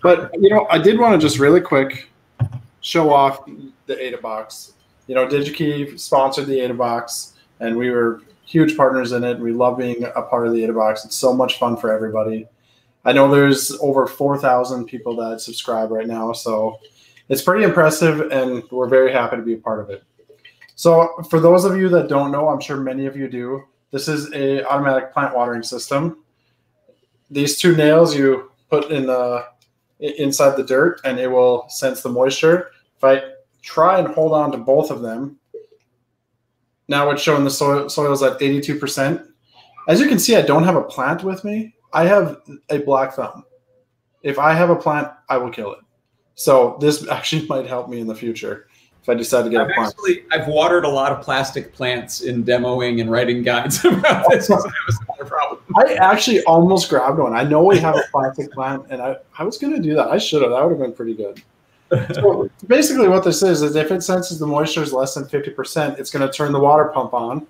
But 0.02 0.30
you 0.38 0.50
know, 0.50 0.66
I 0.70 0.78
did 0.78 0.98
want 0.98 1.18
to 1.18 1.26
just 1.26 1.38
really 1.38 1.60
quick 1.60 2.10
show 2.80 3.12
off 3.12 3.48
the 3.88 3.96
AdaBox. 3.96 4.72
You 5.08 5.16
know, 5.16 5.26
DigiKey 5.26 5.98
sponsored 5.98 6.46
the 6.46 6.58
AdaBox, 6.60 7.32
and 7.58 7.76
we 7.76 7.90
were 7.90 8.22
huge 8.44 8.76
partners 8.76 9.12
in 9.12 9.24
it. 9.24 9.38
We 9.40 9.52
love 9.52 9.78
being 9.78 10.04
a 10.04 10.22
part 10.22 10.46
of 10.46 10.52
the 10.52 10.60
AdaBox. 10.60 11.04
It's 11.04 11.16
so 11.16 11.34
much 11.34 11.58
fun 11.58 11.76
for 11.76 11.92
everybody. 11.92 12.46
I 13.04 13.12
know 13.12 13.28
there's 13.28 13.72
over 13.80 14.06
4,000 14.06 14.84
people 14.84 15.16
that 15.16 15.40
subscribe 15.40 15.90
right 15.90 16.06
now. 16.06 16.32
So 16.32 16.78
it's 17.28 17.42
pretty 17.42 17.64
impressive, 17.64 18.30
and 18.32 18.62
we're 18.70 18.88
very 18.88 19.12
happy 19.12 19.36
to 19.36 19.42
be 19.42 19.54
a 19.54 19.58
part 19.58 19.80
of 19.80 19.90
it. 19.90 20.04
So, 20.76 21.22
for 21.28 21.40
those 21.40 21.64
of 21.64 21.76
you 21.76 21.88
that 21.88 22.08
don't 22.08 22.30
know, 22.30 22.48
I'm 22.48 22.60
sure 22.60 22.76
many 22.76 23.06
of 23.06 23.16
you 23.16 23.28
do. 23.28 23.64
This 23.90 24.06
is 24.06 24.32
a 24.32 24.64
automatic 24.64 25.12
plant 25.12 25.34
watering 25.34 25.62
system. 25.62 26.18
These 27.30 27.58
two 27.58 27.74
nails 27.74 28.16
you 28.16 28.52
put 28.70 28.90
in 28.90 29.06
the 29.06 29.46
inside 29.98 30.56
the 30.56 30.62
dirt, 30.62 31.00
and 31.04 31.18
it 31.18 31.26
will 31.26 31.68
sense 31.68 32.02
the 32.02 32.08
moisture. 32.08 32.70
If 32.96 33.04
I 33.04 33.22
try 33.68 33.98
and 33.98 34.08
hold 34.08 34.32
on 34.32 34.50
to 34.50 34.56
both 34.56 34.90
of 34.90 35.02
them, 35.02 35.38
now 36.88 37.10
it's 37.10 37.20
showing 37.20 37.44
the 37.44 37.50
soil 37.50 37.88
soil's 37.90 38.22
at 38.22 38.40
82%. 38.40 39.28
As 39.88 40.00
you 40.00 40.08
can 40.08 40.18
see, 40.18 40.36
I 40.36 40.42
don't 40.42 40.64
have 40.64 40.76
a 40.76 40.82
plant 40.82 41.22
with 41.22 41.44
me. 41.44 41.74
I 41.92 42.04
have 42.04 42.40
a 42.70 42.78
black 42.78 43.12
thumb. 43.12 43.44
If 44.22 44.38
I 44.38 44.54
have 44.54 44.70
a 44.70 44.76
plant, 44.76 45.08
I 45.28 45.36
will 45.36 45.50
kill 45.50 45.72
it. 45.72 45.80
So 46.34 46.78
this 46.80 47.06
actually 47.10 47.46
might 47.46 47.66
help 47.66 47.90
me 47.90 48.00
in 48.00 48.06
the 48.06 48.14
future 48.14 48.68
if 49.02 49.08
I 49.08 49.14
decide 49.14 49.42
to 49.42 49.50
get 49.50 49.60
I've 49.60 49.70
a 49.70 49.74
plant. 49.74 49.88
Actually, 49.90 50.24
I've 50.32 50.48
watered 50.48 50.84
a 50.84 50.88
lot 50.88 51.12
of 51.12 51.22
plastic 51.22 51.74
plants 51.74 52.22
in 52.22 52.44
demoing 52.44 53.02
and 53.02 53.10
writing 53.10 53.42
guides 53.42 53.84
about 53.84 54.30
this. 54.30 54.46
so 54.46 54.56
that 54.56 54.72
was 54.86 54.98
not 55.08 55.28
problem. 55.28 55.60
I 55.76 55.94
actually 55.94 56.42
almost 56.44 56.88
grabbed 56.88 57.18
one. 57.18 57.36
I 57.36 57.44
know 57.44 57.62
we 57.62 57.78
have 57.80 57.96
a 57.96 58.04
plastic 58.10 58.50
plant, 58.50 58.86
and 58.88 59.02
I, 59.02 59.16
I 59.38 59.44
was 59.44 59.58
going 59.58 59.74
to 59.74 59.82
do 59.82 59.94
that. 59.94 60.08
I 60.08 60.16
should 60.16 60.40
have. 60.40 60.52
That 60.52 60.62
would 60.62 60.70
have 60.70 60.80
been 60.80 60.94
pretty 60.94 61.14
good. 61.14 61.42
So 62.14 62.50
basically, 62.66 63.08
what 63.08 63.24
this 63.24 63.42
is 63.42 63.62
is 63.62 63.76
if 63.76 63.90
it 63.90 64.02
senses 64.02 64.38
the 64.38 64.46
moisture 64.46 64.82
is 64.82 64.92
less 64.92 65.14
than 65.14 65.24
50%, 65.24 65.98
it's 65.98 66.10
going 66.10 66.26
to 66.26 66.32
turn 66.32 66.52
the 66.52 66.60
water 66.60 66.86
pump 66.86 67.14
on. 67.14 67.46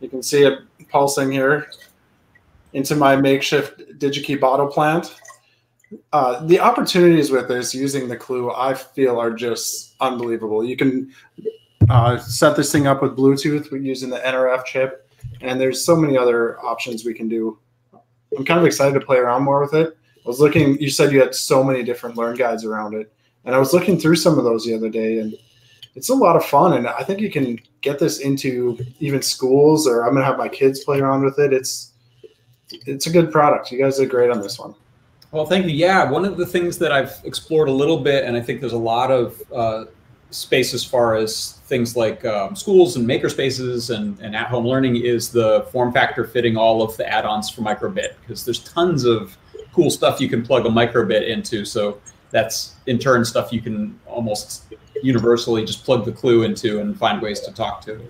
You 0.00 0.08
can 0.08 0.22
see 0.22 0.42
it 0.44 0.60
pulsing 0.90 1.30
here 1.30 1.68
into 2.72 2.96
my 2.96 3.16
makeshift 3.16 3.98
DigiKey 3.98 4.40
bottle 4.40 4.66
plant. 4.66 5.14
Uh, 6.12 6.44
the 6.46 6.58
opportunities 6.58 7.30
with 7.30 7.48
this 7.48 7.74
using 7.74 8.08
the 8.08 8.16
Clue, 8.16 8.52
I 8.52 8.74
feel, 8.74 9.18
are 9.18 9.30
just 9.30 9.94
unbelievable. 10.00 10.64
You 10.64 10.76
can 10.76 11.12
uh, 11.88 12.18
set 12.18 12.56
this 12.56 12.72
thing 12.72 12.86
up 12.86 13.02
with 13.02 13.16
Bluetooth 13.16 13.70
using 13.82 14.10
the 14.10 14.18
NRF 14.18 14.64
chip, 14.64 15.08
and 15.40 15.60
there's 15.60 15.84
so 15.84 15.94
many 15.94 16.16
other 16.18 16.58
options 16.64 17.04
we 17.04 17.14
can 17.14 17.28
do. 17.28 17.58
I'm 18.36 18.44
kind 18.44 18.58
of 18.58 18.66
excited 18.66 18.98
to 18.98 19.06
play 19.06 19.18
around 19.18 19.42
more 19.42 19.60
with 19.60 19.74
it. 19.74 19.96
I 20.16 20.28
was 20.28 20.40
looking, 20.40 20.80
you 20.80 20.90
said 20.90 21.12
you 21.12 21.20
had 21.20 21.34
so 21.34 21.62
many 21.62 21.82
different 21.82 22.16
learn 22.16 22.34
guides 22.36 22.64
around 22.64 22.94
it, 22.94 23.12
and 23.44 23.54
I 23.54 23.58
was 23.58 23.72
looking 23.72 23.98
through 23.98 24.16
some 24.16 24.38
of 24.38 24.44
those 24.44 24.64
the 24.64 24.74
other 24.74 24.88
day, 24.88 25.18
and 25.18 25.36
it's 25.94 26.08
a 26.08 26.14
lot 26.14 26.36
of 26.36 26.44
fun. 26.44 26.74
And 26.74 26.88
I 26.88 27.02
think 27.02 27.20
you 27.20 27.30
can 27.30 27.58
get 27.80 27.98
this 27.98 28.20
into 28.20 28.78
even 29.00 29.22
schools, 29.22 29.86
or 29.86 30.06
I'm 30.06 30.14
to 30.16 30.24
have 30.24 30.38
my 30.38 30.48
kids 30.48 30.84
play 30.84 31.00
around 31.00 31.24
with 31.24 31.38
it. 31.38 31.52
It's 31.52 31.92
it's 32.70 33.06
a 33.06 33.10
good 33.10 33.30
product. 33.30 33.70
You 33.70 33.78
guys 33.78 33.98
did 33.98 34.10
great 34.10 34.30
on 34.30 34.40
this 34.40 34.58
one. 34.58 34.74
Well, 35.30 35.46
thank 35.46 35.66
you. 35.66 35.72
Yeah, 35.72 36.08
one 36.08 36.24
of 36.24 36.36
the 36.36 36.46
things 36.46 36.78
that 36.78 36.92
I've 36.92 37.20
explored 37.24 37.68
a 37.68 37.72
little 37.72 37.98
bit, 37.98 38.24
and 38.24 38.36
I 38.36 38.40
think 38.40 38.60
there's 38.60 38.72
a 38.72 38.78
lot 38.78 39.10
of 39.10 39.42
uh, 39.52 39.84
space 40.30 40.74
as 40.74 40.84
far 40.84 41.16
as 41.16 41.60
things 41.66 41.96
like 41.96 42.24
um, 42.24 42.56
schools 42.56 42.96
and 42.96 43.06
maker 43.06 43.28
spaces 43.28 43.90
and, 43.90 44.18
and 44.20 44.34
at 44.34 44.48
home 44.48 44.66
learning 44.66 44.96
is 44.96 45.30
the 45.30 45.66
form 45.70 45.92
factor 45.92 46.24
fitting 46.24 46.56
all 46.56 46.82
of 46.82 46.96
the 46.96 47.08
add-ons 47.08 47.50
for 47.50 47.62
microbit 47.62 48.14
because 48.20 48.44
there's 48.44 48.60
tons 48.60 49.04
of 49.04 49.36
cool 49.72 49.90
stuff 49.90 50.20
you 50.20 50.28
can 50.28 50.44
plug 50.44 50.66
a 50.66 50.68
microbit 50.68 51.26
into. 51.26 51.64
So 51.64 52.00
that's 52.34 52.74
in 52.86 52.98
turn 52.98 53.24
stuff 53.24 53.52
you 53.52 53.60
can 53.60 53.98
almost 54.06 54.74
universally 55.02 55.64
just 55.64 55.84
plug 55.84 56.04
the 56.04 56.10
clue 56.10 56.42
into 56.42 56.80
and 56.80 56.98
find 56.98 57.22
ways 57.22 57.38
to 57.40 57.52
talk 57.52 57.80
to. 57.82 58.04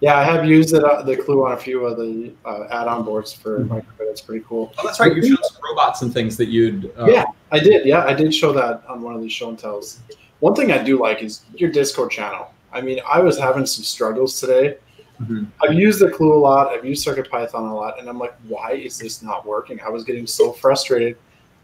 Yeah, 0.00 0.16
I 0.16 0.22
have 0.22 0.46
used 0.46 0.74
it, 0.74 0.84
uh, 0.84 1.02
the 1.02 1.16
Clue 1.16 1.44
on 1.44 1.52
a 1.52 1.56
few 1.56 1.84
of 1.84 1.96
the 1.96 2.32
uh, 2.44 2.68
add-on 2.70 3.04
boards 3.04 3.32
for 3.32 3.58
mm-hmm. 3.58 3.72
microbit. 3.72 4.10
It's 4.12 4.20
pretty 4.20 4.44
cool. 4.48 4.72
Oh, 4.78 4.86
that's 4.86 5.00
right. 5.00 5.12
You 5.12 5.26
showed 5.26 5.44
some 5.44 5.60
robots 5.68 6.02
and 6.02 6.14
things 6.14 6.36
that 6.36 6.46
you'd. 6.46 6.92
Uh, 6.96 7.06
yeah, 7.06 7.24
I 7.50 7.58
did. 7.58 7.84
Yeah, 7.84 8.04
I 8.04 8.14
did 8.14 8.32
show 8.32 8.52
that 8.52 8.84
on 8.88 9.02
one 9.02 9.16
of 9.16 9.20
these 9.20 9.32
show 9.32 9.48
and 9.48 9.58
tells. 9.58 9.98
One 10.38 10.54
thing 10.54 10.70
I 10.70 10.80
do 10.80 11.00
like 11.00 11.20
is 11.20 11.42
your 11.56 11.72
Discord 11.72 12.12
channel. 12.12 12.54
I 12.72 12.80
mean, 12.80 13.00
I 13.10 13.18
was 13.18 13.36
having 13.36 13.66
some 13.66 13.82
struggles 13.82 14.38
today. 14.38 14.76
Mm-hmm. 15.20 15.46
I've 15.60 15.74
used 15.74 15.98
the 15.98 16.10
Clue 16.10 16.32
a 16.32 16.38
lot. 16.38 16.68
I've 16.68 16.84
used 16.84 17.02
Circuit 17.02 17.28
Python 17.28 17.64
a 17.64 17.74
lot, 17.74 17.98
and 17.98 18.08
I'm 18.08 18.20
like, 18.20 18.36
why 18.46 18.74
is 18.74 18.98
this 18.98 19.20
not 19.20 19.44
working? 19.44 19.80
I 19.80 19.88
was 19.88 20.04
getting 20.04 20.28
so 20.28 20.52
frustrated. 20.52 21.16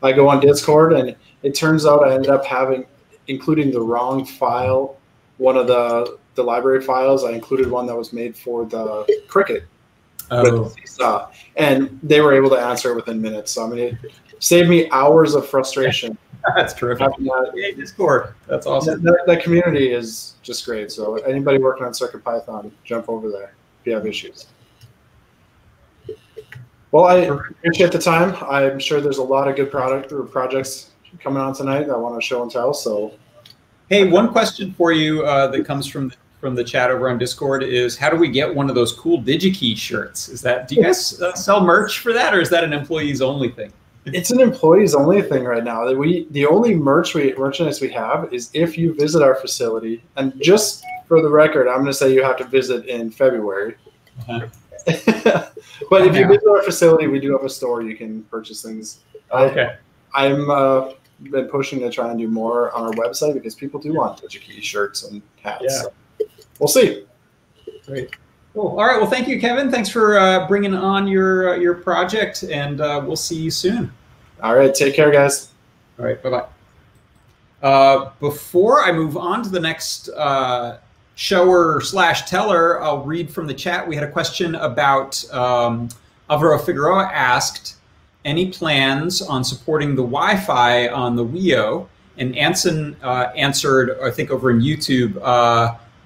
I 0.03 0.13
go 0.13 0.29
on 0.29 0.41
Discord, 0.41 0.93
and 0.93 1.15
it 1.43 1.55
turns 1.55 1.87
out 1.87 2.07
I 2.07 2.15
ended 2.15 2.31
up 2.31 2.45
having 2.45 2.87
including 3.27 3.71
the 3.71 3.81
wrong 3.81 4.25
file. 4.25 4.97
One 5.39 5.57
of 5.57 5.67
the 5.67 6.19
the 6.35 6.43
library 6.43 6.83
files, 6.83 7.25
I 7.25 7.33
included 7.33 7.71
one 7.71 7.87
that 7.87 7.97
was 7.97 8.13
made 8.13 8.37
for 8.37 8.65
the 8.65 9.07
Crickit 9.29 9.65
oh. 10.31 10.63
with 10.63 10.75
Seesaw, 10.75 11.31
and 11.57 11.99
they 12.03 12.21
were 12.21 12.35
able 12.35 12.51
to 12.51 12.57
answer 12.57 12.93
it 12.93 12.97
within 12.97 13.21
minutes. 13.21 13.53
So 13.53 13.65
I 13.65 13.69
mean, 13.69 13.79
it 13.79 14.13
saved 14.39 14.69
me 14.69 14.91
hours 14.91 15.35
of 15.35 15.49
frustration. 15.49 16.19
That's 16.57 16.75
terrific. 16.75 17.09
That, 17.19 17.53
Yay, 17.55 17.73
Discord. 17.73 18.35
That's 18.47 18.67
awesome. 18.67 19.03
That, 19.03 19.23
that, 19.27 19.43
community 19.43 19.93
is 19.93 20.35
just 20.43 20.67
great. 20.67 20.93
So 20.93 21.17
anybody 21.17 21.57
working 21.57 21.87
on 21.87 21.95
Circuit 21.95 22.23
Python, 22.23 22.71
jump 22.85 23.09
over 23.09 23.31
there 23.31 23.55
if 23.81 23.87
you 23.87 23.95
have 23.95 24.07
issues. 24.07 24.47
Well, 26.95 27.07
I 27.07 27.17
appreciate 27.17 27.91
the 27.91 27.99
time. 27.99 28.37
I'm 28.49 28.79
sure 28.79 29.01
there's 29.01 29.19
a 29.19 29.23
lot 29.25 29.49
of 29.49 29.57
good 29.57 29.69
product 29.69 30.13
or 30.13 30.23
projects 30.23 30.93
coming 31.19 31.43
on 31.43 31.53
tonight 31.53 31.89
that 31.89 31.93
I 31.93 31.97
want 31.97 32.15
to 32.15 32.25
show 32.25 32.41
and 32.41 32.49
tell. 32.49 32.73
So, 32.73 33.15
hey, 33.89 34.09
one 34.09 34.31
question 34.31 34.73
for 34.75 34.93
you 34.93 35.25
uh, 35.25 35.49
that 35.49 35.67
comes 35.67 35.89
from 35.89 36.11
the 36.11 36.17
from 36.41 36.55
the 36.55 36.63
chat 36.63 36.93
over 36.93 37.11
on 37.11 37.19
Discord 37.19 37.65
is 37.65 37.97
how 37.97 38.11
do 38.11 38.17
we 38.17 38.29
get 38.29 38.55
one 38.55 38.69
of 38.69 38.77
those 38.77 38.93
cool 38.93 39.21
DigiKey 39.21 39.77
shirts? 39.77 40.29
Is 40.29 40.41
that 40.43 40.69
do 40.69 40.77
you 40.77 40.85
guys 40.85 41.21
uh, 41.21 41.35
sell 41.35 41.65
merch 41.65 41.99
for 41.99 42.13
that, 42.13 42.33
or 42.33 42.41
is 42.41 42.49
that 42.51 42.63
an 42.63 42.73
employees 42.73 43.21
only 43.21 43.49
thing? 43.49 43.73
It's 44.05 44.31
an 44.31 44.41
employees 44.41 44.95
only 44.95 45.21
thing 45.21 45.43
right 45.43 45.65
now. 45.65 45.85
That 45.85 45.99
We 45.99 46.29
the 46.31 46.47
only 46.47 46.77
merch 46.77 47.13
we 47.13 47.35
merchandise 47.35 47.81
we 47.81 47.91
have 47.91 48.33
is 48.33 48.51
if 48.53 48.79
you 48.79 48.95
visit 48.95 49.21
our 49.21 49.35
facility, 49.35 50.01
and 50.15 50.33
just 50.41 50.85
for 51.09 51.21
the 51.21 51.29
record, 51.29 51.67
I'm 51.67 51.79
going 51.79 51.87
to 51.87 51.93
say 51.93 52.15
you 52.15 52.23
have 52.23 52.37
to 52.37 52.45
visit 52.45 52.87
in 52.87 53.11
February. 53.11 53.75
Uh-huh. 54.21 54.47
But 54.85 55.55
oh, 55.91 56.05
if 56.05 56.17
you 56.17 56.27
visit 56.27 56.47
our 56.49 56.63
facility, 56.63 57.07
we 57.07 57.19
do 57.19 57.33
have 57.33 57.45
a 57.45 57.49
store 57.49 57.83
you 57.83 57.97
can 57.97 58.23
purchase 58.25 58.63
things. 58.63 59.01
Okay. 59.31 59.77
I, 60.13 60.27
I'm 60.27 60.51
uh, 60.51 60.93
been 61.23 61.47
pushing 61.47 61.81
to 61.81 61.91
try 61.91 62.11
and 62.11 62.19
do 62.19 62.29
more 62.29 62.73
on 62.73 62.83
our 62.85 62.93
website 62.93 63.35
because 63.35 63.55
people 63.55 63.81
do 63.81 63.95
want 63.95 64.21
DigiKey 64.21 64.63
shirts 64.63 65.05
and 65.05 65.23
hats. 65.43 65.65
Yeah. 65.69 65.83
So 65.83 65.93
we'll 66.59 66.69
see. 66.69 67.05
Great. 67.87 68.11
Cool. 68.53 68.69
All 68.79 68.87
right. 68.87 69.01
Well, 69.01 69.11
thank 69.11 69.27
you, 69.27 69.41
Kevin. 69.41 69.71
Thanks 69.71 69.89
for 69.89 70.19
uh, 70.19 70.47
bringing 70.47 70.75
on 70.75 71.09
your 71.09 71.55
uh, 71.55 71.57
your 71.57 71.75
project, 71.75 72.45
and 72.45 72.81
uh, 72.81 73.03
we'll 73.05 73.17
see 73.17 73.37
you 73.37 73.51
soon. 73.51 73.93
All 74.43 74.55
right. 74.55 74.75
Take 74.75 74.95
care, 74.95 75.11
guys. 75.11 75.51
All 75.99 76.05
right. 76.05 76.23
Bye 76.23 76.31
bye. 76.31 76.47
Uh, 77.63 78.13
before 78.21 78.85
I 78.85 78.93
move 78.93 79.17
on 79.17 79.43
to 79.43 79.49
the 79.49 79.61
next 79.61 80.09
uh, 80.11 80.79
shower 81.15 81.81
slash 81.81 82.29
teller, 82.29 82.83
I'll 82.83 83.03
read 83.03 83.31
from 83.31 83.47
the 83.47 83.55
chat. 83.55 83.87
We 83.87 83.95
had 83.95 84.05
a 84.05 84.11
question 84.11 84.55
about 84.55 85.23
um, 85.33 85.89
Alvaro 86.31 86.59
Figueroa 86.59 87.11
asked 87.13 87.77
any 88.25 88.51
plans 88.51 89.21
on 89.23 89.45
supporting 89.45 89.91
the 89.91 90.03
Wi-Fi 90.03 90.89
on 90.89 91.15
the 91.15 91.25
Wio, 91.25 91.89
and 92.17 92.37
Anson 92.37 92.97
uh, 93.03 93.33
answered, 93.37 93.99
I 94.03 94.11
think, 94.11 94.31
over 94.31 94.51
in 94.51 94.61
YouTube 94.61 95.21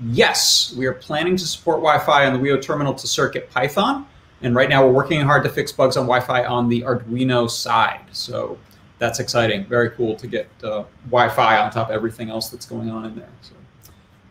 Yes, 0.00 0.74
we 0.76 0.86
are 0.86 0.94
planning 0.94 1.36
to 1.36 1.46
support 1.46 1.78
Wi-Fi 1.78 2.26
on 2.26 2.32
the 2.32 2.38
Wio 2.38 2.60
terminal 2.62 2.94
to 2.94 3.06
Circuit 3.06 3.50
Python. 3.50 4.06
And 4.42 4.54
right 4.54 4.68
now 4.68 4.86
we're 4.86 4.92
working 4.92 5.20
hard 5.22 5.42
to 5.42 5.48
fix 5.48 5.72
bugs 5.72 5.96
on 5.96 6.04
Wi-Fi 6.04 6.44
on 6.44 6.68
the 6.68 6.82
Arduino 6.82 7.50
side. 7.50 8.02
So 8.12 8.56
that's 8.98 9.18
exciting. 9.18 9.64
Very 9.66 9.90
cool 9.90 10.14
to 10.14 10.28
get 10.28 10.48
uh, 10.62 10.84
Wi-Fi 11.06 11.58
on 11.58 11.72
top 11.72 11.88
of 11.88 11.94
everything 11.94 12.30
else 12.30 12.48
that's 12.48 12.66
going 12.66 12.90
on 12.90 13.04
in 13.06 13.16
there. 13.16 13.28
So 13.42 13.54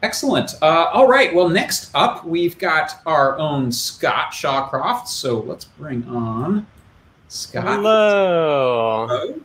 excellent. 0.04 0.56
Uh, 0.62 0.90
all 0.94 1.08
right. 1.08 1.34
Well, 1.34 1.50
next 1.50 1.92
up, 1.94 2.26
we've 2.26 2.58
got 2.58 3.02
our 3.06 3.38
own 3.38 3.72
Scott 3.72 4.32
Shawcroft. 4.32 5.08
So 5.08 5.40
let's 5.40 5.66
bring 5.66 6.08
on 6.08 6.68
Scott. 7.28 7.66
Hello. 7.66 9.08
Hello. 9.10 9.42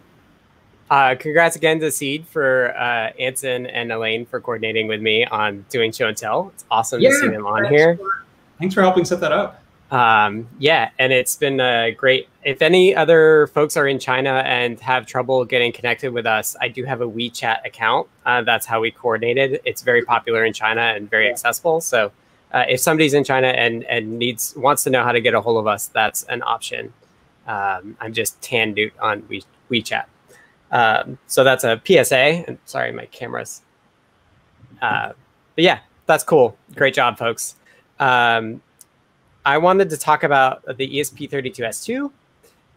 Uh, 0.91 1.15
congrats 1.15 1.57
again 1.57 1.81
to 1.81 1.91
Seeed 1.91 2.27
for 2.27 2.77
uh, 2.77 3.13
Anson 3.19 3.65
and 3.65 3.91
Elaine 3.91 4.27
for 4.27 4.41
coordinating 4.43 4.89
with 4.89 5.01
me 5.01 5.25
on 5.25 5.65
doing 5.71 5.91
show 5.91 6.09
and 6.09 6.17
tell. 6.17 6.51
It's 6.55 6.67
awesome 6.71 7.01
yeah, 7.01 7.09
to 7.09 7.15
see 7.17 7.29
them 7.29 7.47
on 7.47 7.65
here. 7.65 7.97
For, 7.97 8.27
thanks 8.59 8.75
for 8.75 8.83
helping 8.83 9.07
set 9.07 9.21
that 9.21 9.33
up. 9.33 9.62
Um, 9.93 10.49
yeah, 10.59 10.89
and 10.99 11.13
it's 11.13 11.37
been 11.37 11.61
uh, 11.61 11.91
great. 11.95 12.27
If 12.45 12.63
any 12.63 12.97
other 12.97 13.49
folks 13.49 13.77
are 13.77 13.87
in 13.87 13.99
China 13.99 14.43
and 14.47 14.81
have 14.81 15.05
trouble 15.05 15.45
getting 15.45 15.71
connected 15.71 16.15
with 16.15 16.25
us, 16.25 16.57
I 16.63 16.69
do 16.69 16.85
have 16.85 17.03
a 17.03 17.07
WeChat 17.07 17.67
account. 17.67 18.09
Uh, 18.25 18.41
that's 18.41 18.65
how 18.65 18.81
we 18.81 18.91
coordinated. 18.91 19.61
It's 19.67 19.83
very 19.83 20.03
popular 20.03 20.47
in 20.47 20.55
China 20.55 20.81
and 20.81 21.11
very 21.11 21.27
yeah. 21.27 21.33
accessible. 21.33 21.83
So 21.83 22.11
uh, 22.53 22.65
if 22.71 22.81
somebody's 22.81 23.13
in 23.13 23.23
China 23.23 23.49
and 23.49 23.85
and 23.85 24.19
needs 24.19 24.55
wants 24.57 24.83
to 24.85 24.91
know 24.91 25.05
how 25.05 25.13
to 25.13 25.21
get 25.21 25.35
a 25.35 25.43
hold 25.43 25.59
of 25.59 25.67
us, 25.67 25.89
that's 25.89 26.23
an 26.25 26.43
option. 26.43 26.95
Um, 27.47 27.95
I'm 28.01 28.15
just 28.15 28.41
Tan 28.41 28.73
Dude 28.73 28.93
on 28.99 29.23
we, 29.29 29.45
WeChat. 29.71 30.07
Um, 30.71 31.19
so 31.27 31.45
that's 31.45 31.65
a 31.65 31.83
PSA. 31.85 32.45
And 32.49 32.59
sorry, 32.65 32.93
my 32.93 33.05
camera's. 33.07 33.61
Uh, 34.81 35.13
but 35.55 35.65
yeah, 35.65 35.81
that's 36.07 36.25
cool. 36.25 36.57
Great 36.75 36.95
job, 36.95 37.19
folks. 37.19 37.57
Um, 38.01 38.63
I 39.45 39.59
wanted 39.59 39.91
to 39.91 39.97
talk 39.97 40.23
about 40.23 40.65
the 40.77 40.89
ESP32S2 40.89 42.11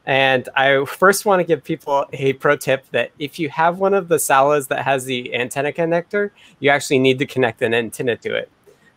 And 0.06 0.50
I 0.56 0.84
first 0.86 1.26
want 1.26 1.40
to 1.40 1.44
give 1.44 1.64
people 1.64 2.06
a 2.14 2.34
pro 2.34 2.56
tip 2.56 2.86
that 2.92 3.12
if 3.20 3.40
you 3.40 3.50
have 3.50 3.80
one 3.80 3.94
of 3.94 4.08
the 4.08 4.18
Saolas 4.18 4.68
that 4.68 4.84
has 4.84 5.06
the 5.06 5.34
antenna 5.34 5.72
connector, 5.72 6.32
you 6.60 6.70
actually 6.70 7.00
need 7.00 7.20
to 7.20 7.26
connect 7.26 7.62
an 7.62 7.74
antenna 7.74 8.16
to 8.18 8.36
it. 8.36 8.50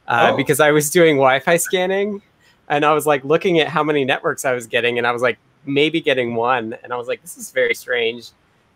Uh, 0.07 0.31
oh. 0.33 0.37
Because 0.37 0.61
I 0.61 0.71
was 0.71 0.91
doing 0.91 1.17
Wi 1.17 1.41
Fi 1.41 1.57
scanning 1.57 2.23
and 2.69 2.85
I 2.85 2.93
was 2.93 3.07
like 3.07 3.25
looking 3.25 3.59
at 3.59 3.69
how 3.69 3.83
many 3.83 4.05
networks 4.05 4.45
I 4.45 4.53
was 4.53 4.67
getting, 4.67 4.99
and 4.99 5.07
I 5.07 5.13
was 5.13 5.23
like 5.23 5.39
maybe 5.65 6.01
getting 6.01 6.35
one. 6.35 6.77
And 6.83 6.93
I 6.93 6.97
was 6.97 7.09
like, 7.09 7.23
this 7.23 7.37
is 7.37 7.51
very 7.51 7.75
strange. 7.75 8.31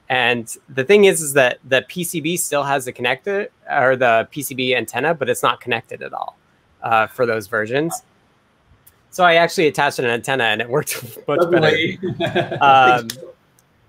And 0.09 0.55
the 0.69 0.85
thing 0.85 1.05
is, 1.05 1.23
is 1.23 1.33
that 1.35 1.59
the 1.65 1.83
PCB 1.83 2.39
still 2.39 2.65
has 2.65 2.85
the 2.85 2.93
connector 2.93 3.49
or 3.71 3.97
the 3.97 4.29
PCB 4.33 4.77
antenna, 4.77 5.15
but 5.15 5.29
it's 5.29 5.43
not 5.43 5.61
connected 5.61 6.03
at 6.03 6.13
all 6.13 6.37
uh, 6.83 7.07
for 7.07 7.25
those 7.25 7.47
versions. 7.47 8.03
So 9.13 9.25
I 9.25 9.35
actually 9.35 9.67
attached 9.67 9.99
an 9.99 10.07
antenna 10.07 10.45
and 10.45 10.61
it 10.61 10.69
worked 10.69 11.05
much 11.29 11.51
better. 11.51 12.59
um, 12.63 13.09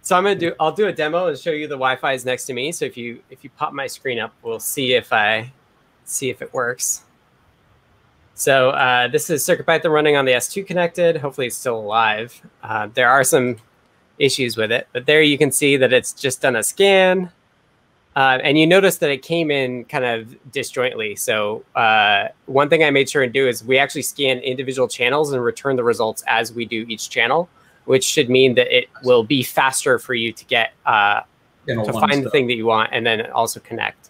so 0.01 0.18
I'm 0.18 0.24
gonna 0.24 0.36
do. 0.36 0.53
I'll 0.60 0.74
do 0.74 0.88
a 0.88 0.94
demo 0.94 1.27
and 1.27 1.39
show 1.39 1.51
you 1.51 1.65
the 1.65 1.75
Wi-Fi 1.75 2.13
is 2.13 2.25
next 2.25 2.46
to 2.48 2.53
me. 2.53 2.74
So 2.74 2.84
if 2.84 2.98
you 2.98 3.22
if 3.30 3.44
you 3.44 3.50
pop 3.51 3.72
my 3.72 3.88
screen 3.88 4.20
up, 4.20 4.34
we'll 4.44 4.60
see 4.60 4.94
if 4.94 5.13
I 5.13 5.51
see 6.03 6.30
if 6.30 6.42
it 6.42 6.53
works. 6.53 7.03
So 8.36 8.72
uh, 8.72 9.08
this 9.08 9.30
is 9.30 9.46
CircuitPython 9.46 9.92
running 9.92 10.18
on 10.18 10.25
the 10.25 10.34
S2 10.34 10.68
connected. 10.68 11.18
Hopefully 11.18 11.48
it's 11.48 11.56
still 11.56 11.80
alive. 11.80 12.42
Uh, 12.62 12.89
there 12.94 13.10
are 13.10 13.24
some 13.24 13.58
issues 14.18 14.58
with 14.58 14.72
it. 14.72 14.88
But 14.92 15.06
there 15.06 15.22
you 15.22 15.38
can 15.38 15.51
see 15.51 15.77
that 15.77 15.94
it's 15.94 16.12
just 16.12 16.42
done 16.42 16.56
a 16.56 16.63
scan. 16.63 17.32
Uh, 18.15 18.38
and 18.43 18.60
you 18.60 18.67
notice 18.67 18.98
that 18.98 19.10
it 19.10 19.24
came 19.24 19.50
in 19.50 19.86
kind 19.86 20.05
of 20.05 20.36
disjointly. 20.51 21.15
So 21.17 21.63
uh, 21.75 22.27
one 22.46 22.70
thing 22.70 22.84
I 22.84 22.91
made 22.91 23.10
sure 23.10 23.24
and 23.24 23.34
do 23.34 23.48
is 23.48 23.63
we 23.63 23.79
actually 23.79 24.03
scan 24.03 24.38
individual 24.39 24.88
channels 24.88 25.34
and 25.34 25.43
return 25.43 25.75
the 25.75 25.84
results 25.84 26.24
as 26.27 26.53
we 26.53 26.65
do 26.65 26.86
each 26.88 27.10
channel, 27.10 27.50
which 27.86 28.03
should 28.03 28.29
mean 28.29 28.53
that 28.55 28.75
it 28.75 28.88
will 29.03 29.24
be 29.24 29.41
faster 29.41 29.98
for 29.98 30.13
you 30.13 30.32
to 30.32 30.46
get 30.46 30.74
uh, 30.86 31.22
to 31.67 31.75
find 31.93 32.13
stuff. 32.13 32.24
the 32.24 32.29
thing 32.29 32.48
that 32.48 32.55
you 32.55 32.65
want 32.65 32.89
and 32.93 33.05
then 33.05 33.29
also 33.32 33.60
connect. 33.60 34.10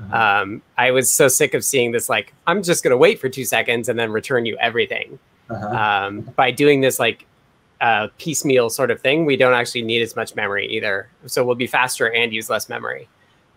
Uh-huh. 0.00 0.42
Um, 0.42 0.62
I 0.76 0.90
was 0.90 1.10
so 1.10 1.28
sick 1.28 1.54
of 1.54 1.64
seeing 1.64 1.92
this 1.92 2.08
like 2.08 2.32
I'm 2.46 2.62
just 2.62 2.82
going 2.82 2.90
to 2.90 2.96
wait 2.96 3.20
for 3.20 3.28
two 3.28 3.44
seconds 3.44 3.88
and 3.88 3.98
then 3.98 4.10
return 4.10 4.46
you 4.46 4.56
everything. 4.58 5.18
Uh-huh. 5.48 5.66
Um, 5.68 6.22
by 6.22 6.50
doing 6.50 6.80
this 6.80 6.98
like 6.98 7.26
uh, 7.80 8.08
piecemeal 8.18 8.70
sort 8.70 8.90
of 8.90 9.00
thing, 9.00 9.24
we 9.26 9.36
don't 9.36 9.54
actually 9.54 9.82
need 9.82 10.02
as 10.02 10.16
much 10.16 10.34
memory 10.34 10.66
either. 10.66 11.08
So 11.26 11.44
we'll 11.44 11.54
be 11.54 11.66
faster 11.66 12.10
and 12.10 12.32
use 12.32 12.50
less 12.50 12.68
memory, 12.68 13.08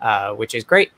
uh, 0.02 0.34
which 0.34 0.54
is 0.56 0.64
great. 0.64 0.92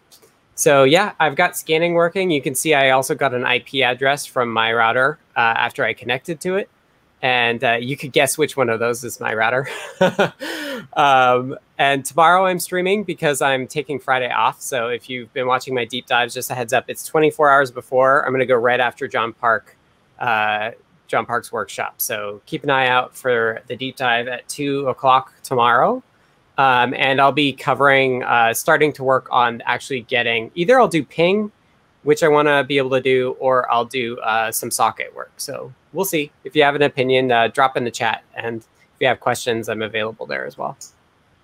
So 0.55 0.83
yeah, 0.83 1.13
I've 1.19 1.35
got 1.35 1.55
scanning 1.55 1.93
working. 1.93 2.31
You 2.31 2.41
can 2.41 2.53
see 2.55 2.73
I 2.73 2.89
also 2.89 3.15
got 3.15 3.33
an 3.33 3.45
IP 3.45 3.75
address 3.75 4.25
from 4.25 4.51
my 4.51 4.73
router 4.73 5.17
uh, 5.35 5.39
after 5.39 5.85
I 5.85 5.93
connected 5.93 6.41
to 6.41 6.57
it. 6.57 6.69
And 7.21 7.63
uh, 7.63 7.73
you 7.73 7.97
could 7.97 8.13
guess 8.13 8.37
which 8.37 8.55
one 8.55 8.69
of 8.69 8.79
those 8.79 9.03
is 9.03 9.19
my 9.19 9.33
router. 9.33 9.67
um, 10.93 11.57
and 11.77 12.05
tomorrow 12.05 12.45
I'm 12.45 12.59
streaming 12.59 13.03
because 13.03 13.41
I'm 13.41 13.67
taking 13.67 13.99
Friday 13.99 14.31
off. 14.31 14.61
So 14.61 14.87
if 14.87 15.09
you've 15.09 15.31
been 15.33 15.47
watching 15.47 15.73
my 15.73 15.85
deep 15.85 16.07
dives, 16.07 16.33
just 16.33 16.49
a 16.49 16.55
heads 16.55 16.71
up, 16.71 16.85
it's 16.87 17.05
24 17.05 17.49
hours 17.49 17.71
before. 17.71 18.25
I'm 18.25 18.31
going 18.31 18.39
to 18.39 18.45
go 18.45 18.55
right 18.55 18.79
after 18.79 19.07
John 19.07 19.33
Park 19.33 19.75
uh, 20.19 20.71
John 21.07 21.25
Park's 21.25 21.51
workshop. 21.51 21.95
So 21.97 22.41
keep 22.45 22.63
an 22.63 22.69
eye 22.69 22.87
out 22.87 23.15
for 23.15 23.61
the 23.67 23.75
deep 23.75 23.95
dive 23.97 24.27
at 24.27 24.47
two 24.47 24.87
o'clock 24.87 25.33
tomorrow. 25.43 26.03
Um, 26.59 26.93
and 26.97 27.21
I'll 27.21 27.31
be 27.31 27.53
covering, 27.53 28.21
uh, 28.23 28.53
starting 28.53 28.91
to 28.93 29.03
work 29.03 29.29
on 29.31 29.61
actually 29.65 30.01
getting 30.01 30.51
either 30.55 30.77
I'll 30.77 30.89
do 30.89 31.05
ping, 31.05 31.53
which 32.03 32.21
I 32.21 32.27
want 32.27 32.49
to 32.49 32.65
be 32.65 32.77
able 32.77 32.89
to 32.89 33.01
do, 33.01 33.37
or 33.39 33.71
I'll 33.71 33.85
do 33.85 34.19
uh, 34.19 34.51
some 34.51 34.69
socket 34.69 35.15
work. 35.15 35.31
So 35.37 35.73
we'll 35.93 36.03
see. 36.03 36.31
If 36.43 36.57
you 36.57 36.63
have 36.63 36.75
an 36.75 36.81
opinion, 36.81 37.31
uh, 37.31 37.47
drop 37.47 37.77
in 37.77 37.85
the 37.85 37.91
chat. 37.91 38.23
And 38.35 38.57
if 38.57 38.99
you 38.99 39.07
have 39.07 39.21
questions, 39.21 39.69
I'm 39.69 39.81
available 39.81 40.25
there 40.25 40.45
as 40.45 40.57
well. 40.57 40.77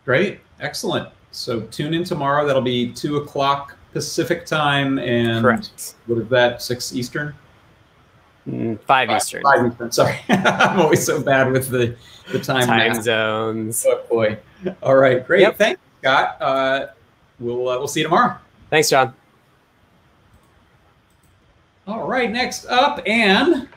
Great. 0.04 0.42
Excellent. 0.60 1.08
So 1.32 1.62
tune 1.62 1.94
in 1.94 2.04
tomorrow. 2.04 2.46
That'll 2.46 2.62
be 2.62 2.92
two 2.92 3.16
o'clock 3.16 3.78
Pacific 3.94 4.46
time. 4.46 5.00
And 5.00 5.42
Correct. 5.42 5.96
what 6.08 6.20
is 6.20 6.28
that, 6.28 6.62
six 6.62 6.94
Eastern? 6.94 7.34
Mm, 8.48 8.80
five, 8.82 9.10
Eastern. 9.10 9.44
Five 9.44 9.72
Eastern. 9.72 9.92
Sorry, 9.92 10.20
I'm 10.30 10.80
always 10.80 11.06
so 11.06 11.22
bad 11.22 11.52
with 11.52 11.70
the 11.70 11.96
the 12.32 12.40
time 12.40 12.68
time 12.68 13.02
zones. 13.02 13.86
Oh 13.88 14.04
boy. 14.10 14.38
All 14.84 14.96
right, 14.96 15.26
great. 15.26 15.42
Yep. 15.42 15.58
Thanks, 15.58 15.82
Scott. 16.02 16.38
Uh, 16.42 16.88
we'll 17.40 17.68
uh, 17.68 17.78
we'll 17.78 17.88
see 17.88 18.02
you 18.02 18.06
tomorrow. 18.06 18.38
Thanks, 18.70 18.90
John. 18.90 19.14
All 21.88 22.08
right, 22.08 22.32
next 22.32 22.66
up, 22.66 23.00
Anne 23.06 23.70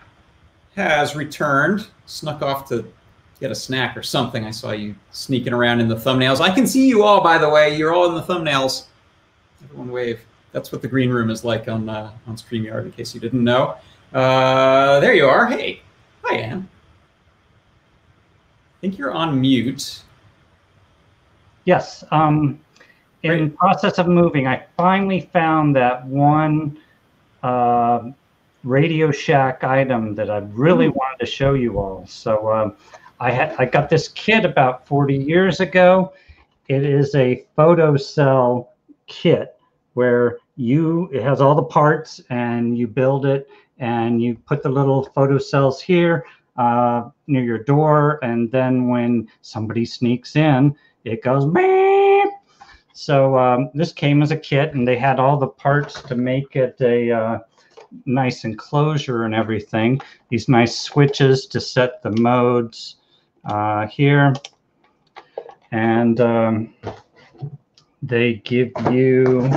has 0.76 1.14
returned, 1.14 1.88
snuck 2.06 2.40
off 2.40 2.66
to 2.70 2.90
get 3.38 3.50
a 3.50 3.54
snack 3.54 3.96
or 3.96 4.02
something. 4.02 4.44
I 4.44 4.50
saw 4.50 4.72
you 4.72 4.94
sneaking 5.12 5.52
around 5.52 5.80
in 5.80 5.88
the 5.88 5.94
thumbnails. 5.94 6.40
I 6.40 6.54
can 6.54 6.66
see 6.66 6.88
you 6.88 7.02
all, 7.04 7.22
by 7.22 7.36
the 7.36 7.48
way. 7.48 7.76
You're 7.76 7.92
all 7.92 8.08
in 8.08 8.14
the 8.14 8.22
thumbnails. 8.22 8.86
Everyone 9.62 9.90
wave. 9.90 10.20
That's 10.52 10.72
what 10.72 10.80
the 10.80 10.88
green 10.88 11.10
room 11.10 11.28
is 11.30 11.44
like 11.44 11.68
on 11.68 11.88
uh, 11.88 12.10
on 12.26 12.36
StreamYard, 12.36 12.84
in 12.84 12.92
case 12.92 13.14
you 13.14 13.20
didn't 13.20 13.44
know. 13.44 13.76
Uh, 14.12 15.00
there 15.00 15.12
you 15.12 15.26
are. 15.26 15.46
Hey. 15.46 15.82
Hi, 16.24 16.36
Anne. 16.36 16.68
I 16.78 18.80
think 18.80 18.96
you're 18.96 19.12
on 19.12 19.40
mute. 19.40 20.02
Yes. 21.64 22.04
Um, 22.10 22.58
in 23.22 23.50
process 23.50 23.98
of 23.98 24.06
moving, 24.06 24.46
I 24.46 24.64
finally 24.76 25.28
found 25.32 25.76
that 25.76 26.06
one 26.06 26.78
uh, 27.42 28.10
Radio 28.64 29.10
Shack 29.10 29.64
item 29.64 30.14
that 30.14 30.30
I 30.30 30.38
really 30.38 30.88
mm. 30.88 30.94
wanted 30.94 31.18
to 31.20 31.26
show 31.26 31.54
you 31.54 31.78
all. 31.78 32.06
So 32.06 32.50
um, 32.50 32.76
I 33.20 33.30
had 33.30 33.54
I 33.58 33.66
got 33.66 33.90
this 33.90 34.08
kit 34.08 34.44
about 34.44 34.86
40 34.86 35.16
years 35.16 35.60
ago. 35.60 36.12
It 36.68 36.84
is 36.84 37.14
a 37.14 37.44
photocell 37.56 38.68
kit 39.06 39.56
where 39.94 40.38
you 40.56 41.08
it 41.12 41.22
has 41.22 41.40
all 41.40 41.54
the 41.54 41.62
parts 41.62 42.20
and 42.30 42.78
you 42.78 42.86
build 42.86 43.26
it 43.26 43.48
and 43.78 44.22
you 44.22 44.36
put 44.46 44.62
the 44.62 44.68
little 44.68 45.06
photocells 45.16 45.80
here 45.80 46.24
uh, 46.56 47.08
near 47.26 47.44
your 47.44 47.62
door, 47.62 48.18
and 48.22 48.50
then 48.50 48.88
when 48.88 49.28
somebody 49.42 49.84
sneaks 49.84 50.36
in, 50.36 50.74
it 51.04 51.22
goes 51.22 51.46
beep. 51.46 52.28
So 52.92 53.38
um, 53.38 53.70
this 53.74 53.92
came 53.92 54.22
as 54.22 54.32
a 54.32 54.36
kit, 54.36 54.74
and 54.74 54.86
they 54.86 54.98
had 54.98 55.20
all 55.20 55.36
the 55.36 55.46
parts 55.46 56.02
to 56.02 56.16
make 56.16 56.56
it 56.56 56.76
a 56.80 57.12
uh, 57.12 57.38
nice 58.06 58.44
enclosure 58.44 59.22
and 59.22 59.34
everything. 59.34 60.00
These 60.30 60.48
nice 60.48 60.78
switches 60.78 61.46
to 61.46 61.60
set 61.60 62.02
the 62.02 62.10
modes 62.10 62.96
uh, 63.44 63.86
here, 63.86 64.34
and 65.70 66.20
um, 66.20 66.74
they 68.02 68.34
give 68.34 68.72
you 68.90 69.48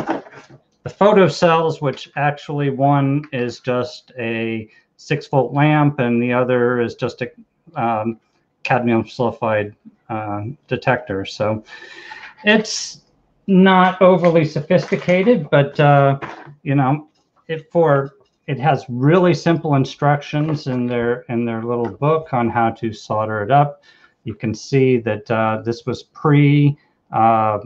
the 0.83 0.89
photocells, 0.89 1.81
which 1.81 2.09
actually 2.15 2.69
one 2.69 3.23
is 3.31 3.59
just 3.59 4.11
a 4.17 4.69
six 4.97 5.27
volt 5.27 5.53
lamp 5.53 5.99
and 5.99 6.21
the 6.21 6.33
other 6.33 6.81
is 6.81 6.95
just 6.95 7.21
a 7.21 7.31
um, 7.75 8.19
cadmium 8.63 9.03
sulfide 9.03 9.73
uh, 10.09 10.43
detector. 10.67 11.25
So 11.25 11.63
it's 12.43 13.01
not 13.47 14.01
overly 14.01 14.45
sophisticated, 14.45 15.49
but 15.49 15.79
uh, 15.79 16.19
you 16.63 16.75
know, 16.75 17.09
it 17.47 17.71
for 17.71 18.13
it 18.47 18.59
has 18.59 18.85
really 18.89 19.33
simple 19.33 19.75
instructions 19.75 20.67
in 20.67 20.85
their 20.87 21.21
in 21.29 21.45
their 21.45 21.63
little 21.63 21.89
book 21.89 22.33
on 22.33 22.49
how 22.49 22.71
to 22.71 22.93
solder 22.93 23.41
it 23.43 23.51
up. 23.51 23.83
You 24.23 24.35
can 24.35 24.53
see 24.53 24.97
that 24.97 25.29
uh, 25.31 25.61
this 25.63 25.85
was 25.85 26.03
pre, 26.03 26.77
uh, 27.11 27.59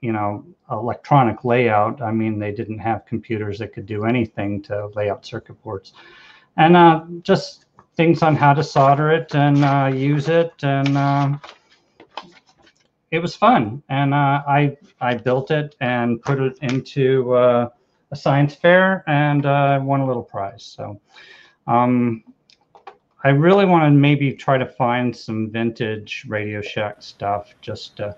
you 0.00 0.12
know, 0.12 0.44
electronic 0.70 1.44
layout. 1.44 2.02
I 2.02 2.12
mean, 2.12 2.38
they 2.38 2.52
didn't 2.52 2.78
have 2.78 3.06
computers 3.06 3.58
that 3.58 3.72
could 3.72 3.86
do 3.86 4.04
anything 4.04 4.62
to 4.62 4.88
lay 4.94 5.10
out 5.10 5.24
circuit 5.24 5.62
boards. 5.62 5.92
And 6.56 6.76
uh, 6.76 7.04
just 7.22 7.66
things 7.96 8.22
on 8.22 8.36
how 8.36 8.54
to 8.54 8.62
solder 8.62 9.10
it 9.10 9.34
and 9.34 9.64
uh, 9.64 9.90
use 9.92 10.28
it. 10.28 10.52
And 10.62 10.96
uh, 10.96 11.38
it 13.10 13.18
was 13.18 13.34
fun. 13.34 13.82
And 13.88 14.12
uh, 14.12 14.42
I, 14.46 14.76
I 15.00 15.14
built 15.14 15.50
it 15.50 15.74
and 15.80 16.20
put 16.22 16.40
it 16.40 16.58
into 16.62 17.34
uh, 17.34 17.68
a 18.10 18.16
science 18.16 18.54
fair 18.54 19.04
and 19.06 19.46
uh, 19.46 19.80
won 19.82 20.00
a 20.00 20.06
little 20.06 20.22
prize. 20.22 20.62
So 20.62 21.00
um, 21.66 22.22
I 23.24 23.30
really 23.30 23.64
want 23.64 23.84
to 23.84 23.90
maybe 23.90 24.32
try 24.32 24.58
to 24.58 24.66
find 24.66 25.14
some 25.14 25.50
vintage 25.50 26.24
Radio 26.28 26.60
Shack 26.60 26.96
stuff 27.00 27.54
just 27.60 27.96
to 27.96 28.14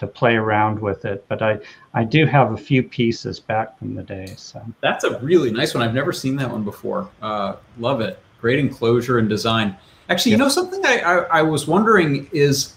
to 0.00 0.06
play 0.06 0.34
around 0.34 0.78
with 0.78 1.04
it. 1.04 1.26
But 1.28 1.42
I, 1.42 1.58
I 1.92 2.04
do 2.04 2.24
have 2.24 2.52
a 2.52 2.56
few 2.56 2.82
pieces 2.82 3.38
back 3.38 3.78
from 3.78 3.94
the 3.94 4.02
day. 4.02 4.32
So 4.36 4.64
that's 4.80 5.04
a 5.04 5.18
really 5.20 5.52
nice 5.52 5.74
one. 5.74 5.82
I've 5.82 5.94
never 5.94 6.10
seen 6.10 6.36
that 6.36 6.50
one 6.50 6.64
before. 6.64 7.10
Uh, 7.20 7.56
love 7.78 8.00
it. 8.00 8.18
Great 8.40 8.58
enclosure 8.58 9.18
and 9.18 9.28
design. 9.28 9.76
Actually, 10.08 10.32
you 10.32 10.38
know 10.38 10.48
something 10.48 10.84
I, 10.86 11.00
I, 11.00 11.16
I 11.40 11.42
was 11.42 11.66
wondering 11.66 12.30
is 12.32 12.72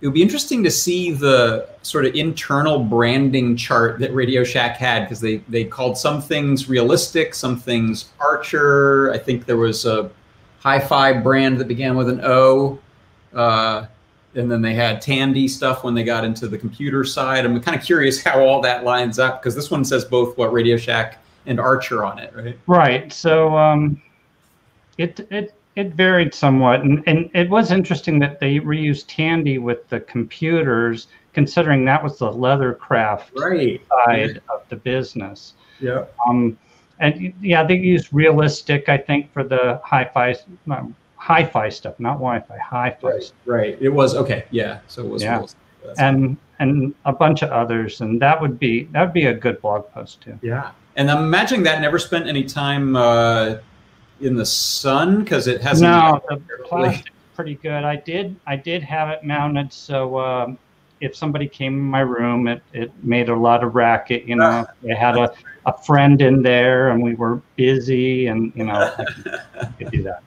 it 0.00 0.06
would 0.06 0.14
be 0.14 0.22
interesting 0.22 0.64
to 0.64 0.70
see 0.70 1.12
the 1.12 1.68
sort 1.82 2.04
of 2.04 2.14
internal 2.16 2.80
branding 2.80 3.56
chart 3.56 4.00
that 4.00 4.12
Radio 4.12 4.42
Shack 4.42 4.76
had 4.76 5.04
because 5.04 5.20
they 5.20 5.36
they 5.48 5.62
called 5.62 5.96
some 5.96 6.20
things 6.20 6.68
realistic, 6.68 7.36
some 7.36 7.56
things 7.56 8.06
Archer. 8.18 9.12
I 9.12 9.18
think 9.18 9.46
there 9.46 9.56
was 9.56 9.86
a 9.86 10.10
hi-fi 10.58 11.12
brand 11.12 11.58
that 11.60 11.68
began 11.68 11.96
with 11.96 12.08
an 12.08 12.20
O. 12.24 12.80
Uh, 13.32 13.86
and 14.38 14.50
then 14.50 14.62
they 14.62 14.74
had 14.74 15.00
Tandy 15.00 15.48
stuff 15.48 15.84
when 15.84 15.94
they 15.94 16.04
got 16.04 16.24
into 16.24 16.48
the 16.48 16.58
computer 16.58 17.04
side. 17.04 17.44
I'm 17.44 17.60
kind 17.60 17.76
of 17.76 17.84
curious 17.84 18.22
how 18.22 18.40
all 18.40 18.60
that 18.62 18.84
lines 18.84 19.18
up 19.18 19.42
because 19.42 19.54
this 19.54 19.70
one 19.70 19.84
says 19.84 20.04
both 20.04 20.36
what 20.38 20.52
Radio 20.52 20.76
Shack 20.76 21.18
and 21.46 21.58
Archer 21.58 22.04
on 22.04 22.18
it, 22.18 22.32
right? 22.34 22.58
Right. 22.66 23.12
So 23.12 23.56
um, 23.56 24.00
it 24.96 25.20
it 25.30 25.54
it 25.76 25.94
varied 25.94 26.34
somewhat, 26.34 26.80
and 26.80 27.02
and 27.06 27.30
it 27.34 27.48
was 27.50 27.70
interesting 27.70 28.18
that 28.20 28.40
they 28.40 28.58
reused 28.60 29.06
Tandy 29.08 29.58
with 29.58 29.88
the 29.88 30.00
computers, 30.00 31.08
considering 31.32 31.84
that 31.84 32.02
was 32.02 32.18
the 32.18 32.30
leathercraft 32.30 33.34
right. 33.36 33.80
side 34.06 34.30
yeah. 34.34 34.54
of 34.54 34.62
the 34.68 34.76
business. 34.76 35.54
Yeah. 35.80 36.04
Um, 36.26 36.58
and 37.00 37.32
yeah, 37.40 37.62
they 37.62 37.76
used 37.76 38.08
realistic, 38.12 38.88
I 38.88 38.98
think, 38.98 39.32
for 39.32 39.44
the 39.44 39.80
hi-fi. 39.84 40.34
Um, 40.68 40.96
hi-fi 41.18 41.68
stuff, 41.68 41.98
not 41.98 42.14
Wi-Fi, 42.14 42.56
hi-fi. 42.56 43.08
Right, 43.08 43.32
right. 43.44 43.78
It 43.80 43.90
was 43.90 44.14
okay. 44.14 44.46
Yeah. 44.50 44.78
So 44.86 45.04
it 45.04 45.08
was. 45.08 45.22
Yeah. 45.22 45.44
And 45.98 46.36
and 46.58 46.94
a 47.04 47.12
bunch 47.12 47.42
of 47.42 47.50
others, 47.50 48.00
and 48.00 48.20
that 48.20 48.40
would 48.40 48.58
be 48.58 48.84
that 48.92 49.02
would 49.02 49.12
be 49.12 49.26
a 49.26 49.34
good 49.34 49.60
blog 49.60 49.90
post 49.90 50.20
too. 50.20 50.38
Yeah. 50.42 50.70
And 50.96 51.10
I'm 51.10 51.24
imagining 51.24 51.62
that 51.64 51.80
never 51.80 51.98
spent 51.98 52.26
any 52.26 52.44
time 52.44 52.96
uh, 52.96 53.58
in 54.20 54.34
the 54.34 54.46
sun 54.46 55.22
because 55.22 55.46
it 55.46 55.60
hasn't. 55.60 55.90
No, 55.90 56.20
the 56.28 57.02
pretty 57.34 57.54
good. 57.54 57.84
I 57.84 57.96
did 57.96 58.34
I 58.46 58.56
did 58.56 58.82
have 58.82 59.10
it 59.10 59.22
mounted 59.22 59.72
so 59.72 60.18
um, 60.18 60.58
if 61.00 61.14
somebody 61.14 61.46
came 61.46 61.74
in 61.74 61.80
my 61.80 62.00
room, 62.00 62.48
it, 62.48 62.62
it 62.72 62.90
made 63.04 63.28
a 63.28 63.36
lot 63.36 63.62
of 63.62 63.74
racket. 63.74 64.24
You 64.24 64.36
know, 64.36 64.66
I 64.90 64.94
had 64.94 65.16
a, 65.16 65.32
a 65.66 65.72
friend 65.84 66.20
in 66.20 66.42
there 66.42 66.90
and 66.90 67.02
we 67.02 67.14
were 67.14 67.40
busy, 67.56 68.26
and 68.26 68.52
you 68.56 68.64
know, 68.64 68.74
I 68.74 69.04
could, 69.04 69.40
I 69.60 69.64
could 69.78 69.90
do 69.90 70.02
that. 70.04 70.22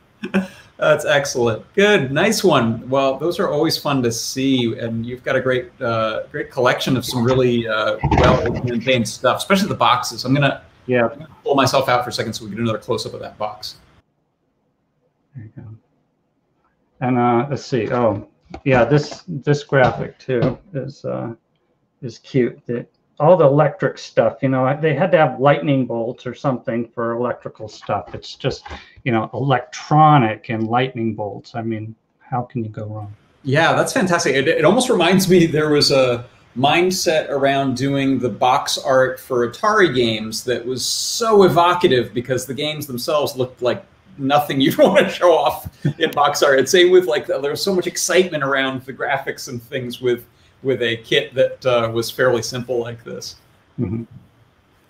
That's 0.78 1.06
excellent. 1.06 1.64
Good, 1.76 2.12
nice 2.12 2.44
one. 2.44 2.90
Well, 2.90 3.20
those 3.20 3.40
are 3.40 3.48
always 3.50 3.78
fun 3.78 4.02
to 4.02 4.12
see, 4.12 4.78
and 4.80 5.06
you've 5.06 5.24
got 5.24 5.36
a 5.36 5.42
great, 5.42 5.70
uh, 5.80 6.24
great 6.32 6.50
collection 6.50 6.98
of 6.98 7.06
some 7.06 7.24
really 7.24 7.68
uh, 7.68 7.98
well 8.14 8.52
maintained 8.64 9.08
stuff, 9.08 9.38
especially 9.38 9.68
the 9.68 9.76
boxes. 9.76 10.26
I'm 10.26 10.34
gonna, 10.34 10.64
yeah, 10.88 11.04
I'm 11.04 11.20
gonna 11.20 11.38
pull 11.44 11.54
myself 11.54 11.88
out 11.88 12.04
for 12.04 12.10
a 12.10 12.14
second 12.14 12.34
so 12.34 12.46
we 12.46 12.50
get 12.50 12.60
another 12.60 12.80
close 12.80 13.06
up 13.06 13.14
of 13.14 13.20
that 13.20 13.38
box. 13.38 13.76
There 15.36 15.46
you 15.46 15.52
go. 15.56 15.70
And 17.02 17.20
uh, 17.20 17.48
let's 17.48 17.64
see. 17.64 17.88
Oh, 17.92 18.28
yeah, 18.64 18.84
this 18.84 19.24
this 19.28 19.64
graphic 19.64 20.18
too 20.18 20.58
is 20.74 21.06
uh, 21.06 21.36
is 22.02 22.18
cute. 22.18 22.60
All 23.22 23.38
the 23.38 23.46
electric 23.46 24.00
stuff, 24.00 24.40
you 24.42 24.50
know, 24.50 24.76
they 24.82 24.96
had 24.96 25.12
to 25.12 25.18
have 25.18 25.40
lightning 25.40 25.86
bolts 25.86 26.26
or 26.26 26.34
something 26.34 26.88
for 26.90 27.12
electrical 27.12 27.68
stuff. 27.68 28.16
It's 28.16 28.34
just, 28.34 28.66
you 29.04 29.12
know, 29.12 29.30
electronic 29.36 30.50
and 30.50 30.68
lightning 30.68 31.14
bolts. 31.14 31.54
I 31.54 31.62
mean, 31.62 31.94
how 32.20 32.42
can 32.42 32.64
you 32.64 32.70
go 32.72 32.86
wrong? 32.86 33.16
Yeah, 33.44 33.74
that's 33.74 33.94
fantastic. 33.94 34.36
It, 34.36 34.48
it 34.48 34.66
almost 34.66 34.90
reminds 34.90 35.30
me 35.30 35.46
there 35.46 35.70
was 35.70 35.92
a 35.92 36.26
mindset 36.58 37.30
around 37.30 37.78
doing 37.78 38.18
the 38.18 38.30
box 38.30 38.80
art 38.80 39.20
for 39.20 39.48
Atari 39.48 39.94
games 39.94 40.44
that 40.46 40.66
was 40.66 40.84
so 40.84 41.44
evocative 41.44 42.16
because 42.16 42.48
the 42.48 42.56
games 42.56 42.88
themselves 42.88 43.38
looked 43.38 43.62
like 43.62 43.86
nothing 44.18 44.60
you'd 44.60 44.78
want 44.80 44.98
to 44.98 45.10
show 45.10 45.32
off 45.32 45.70
in 46.00 46.10
box 46.10 46.42
art. 46.42 46.58
And 46.58 46.68
same 46.68 46.90
with 46.90 47.06
like 47.06 47.28
there 47.28 47.52
was 47.52 47.62
so 47.62 47.76
much 47.76 47.86
excitement 47.86 48.44
around 48.44 48.84
the 48.84 48.94
graphics 48.94 49.48
and 49.48 49.62
things 49.62 50.02
with 50.02 50.26
with 50.64 50.82
a 50.82 50.98
kit 50.98 51.34
that 51.34 51.66
uh, 51.66 51.90
was 51.94 52.12
fairly 52.12 52.42
simple 52.42 52.80
like 52.80 53.04
this. 53.04 53.36
Mm-hmm. 53.80 54.04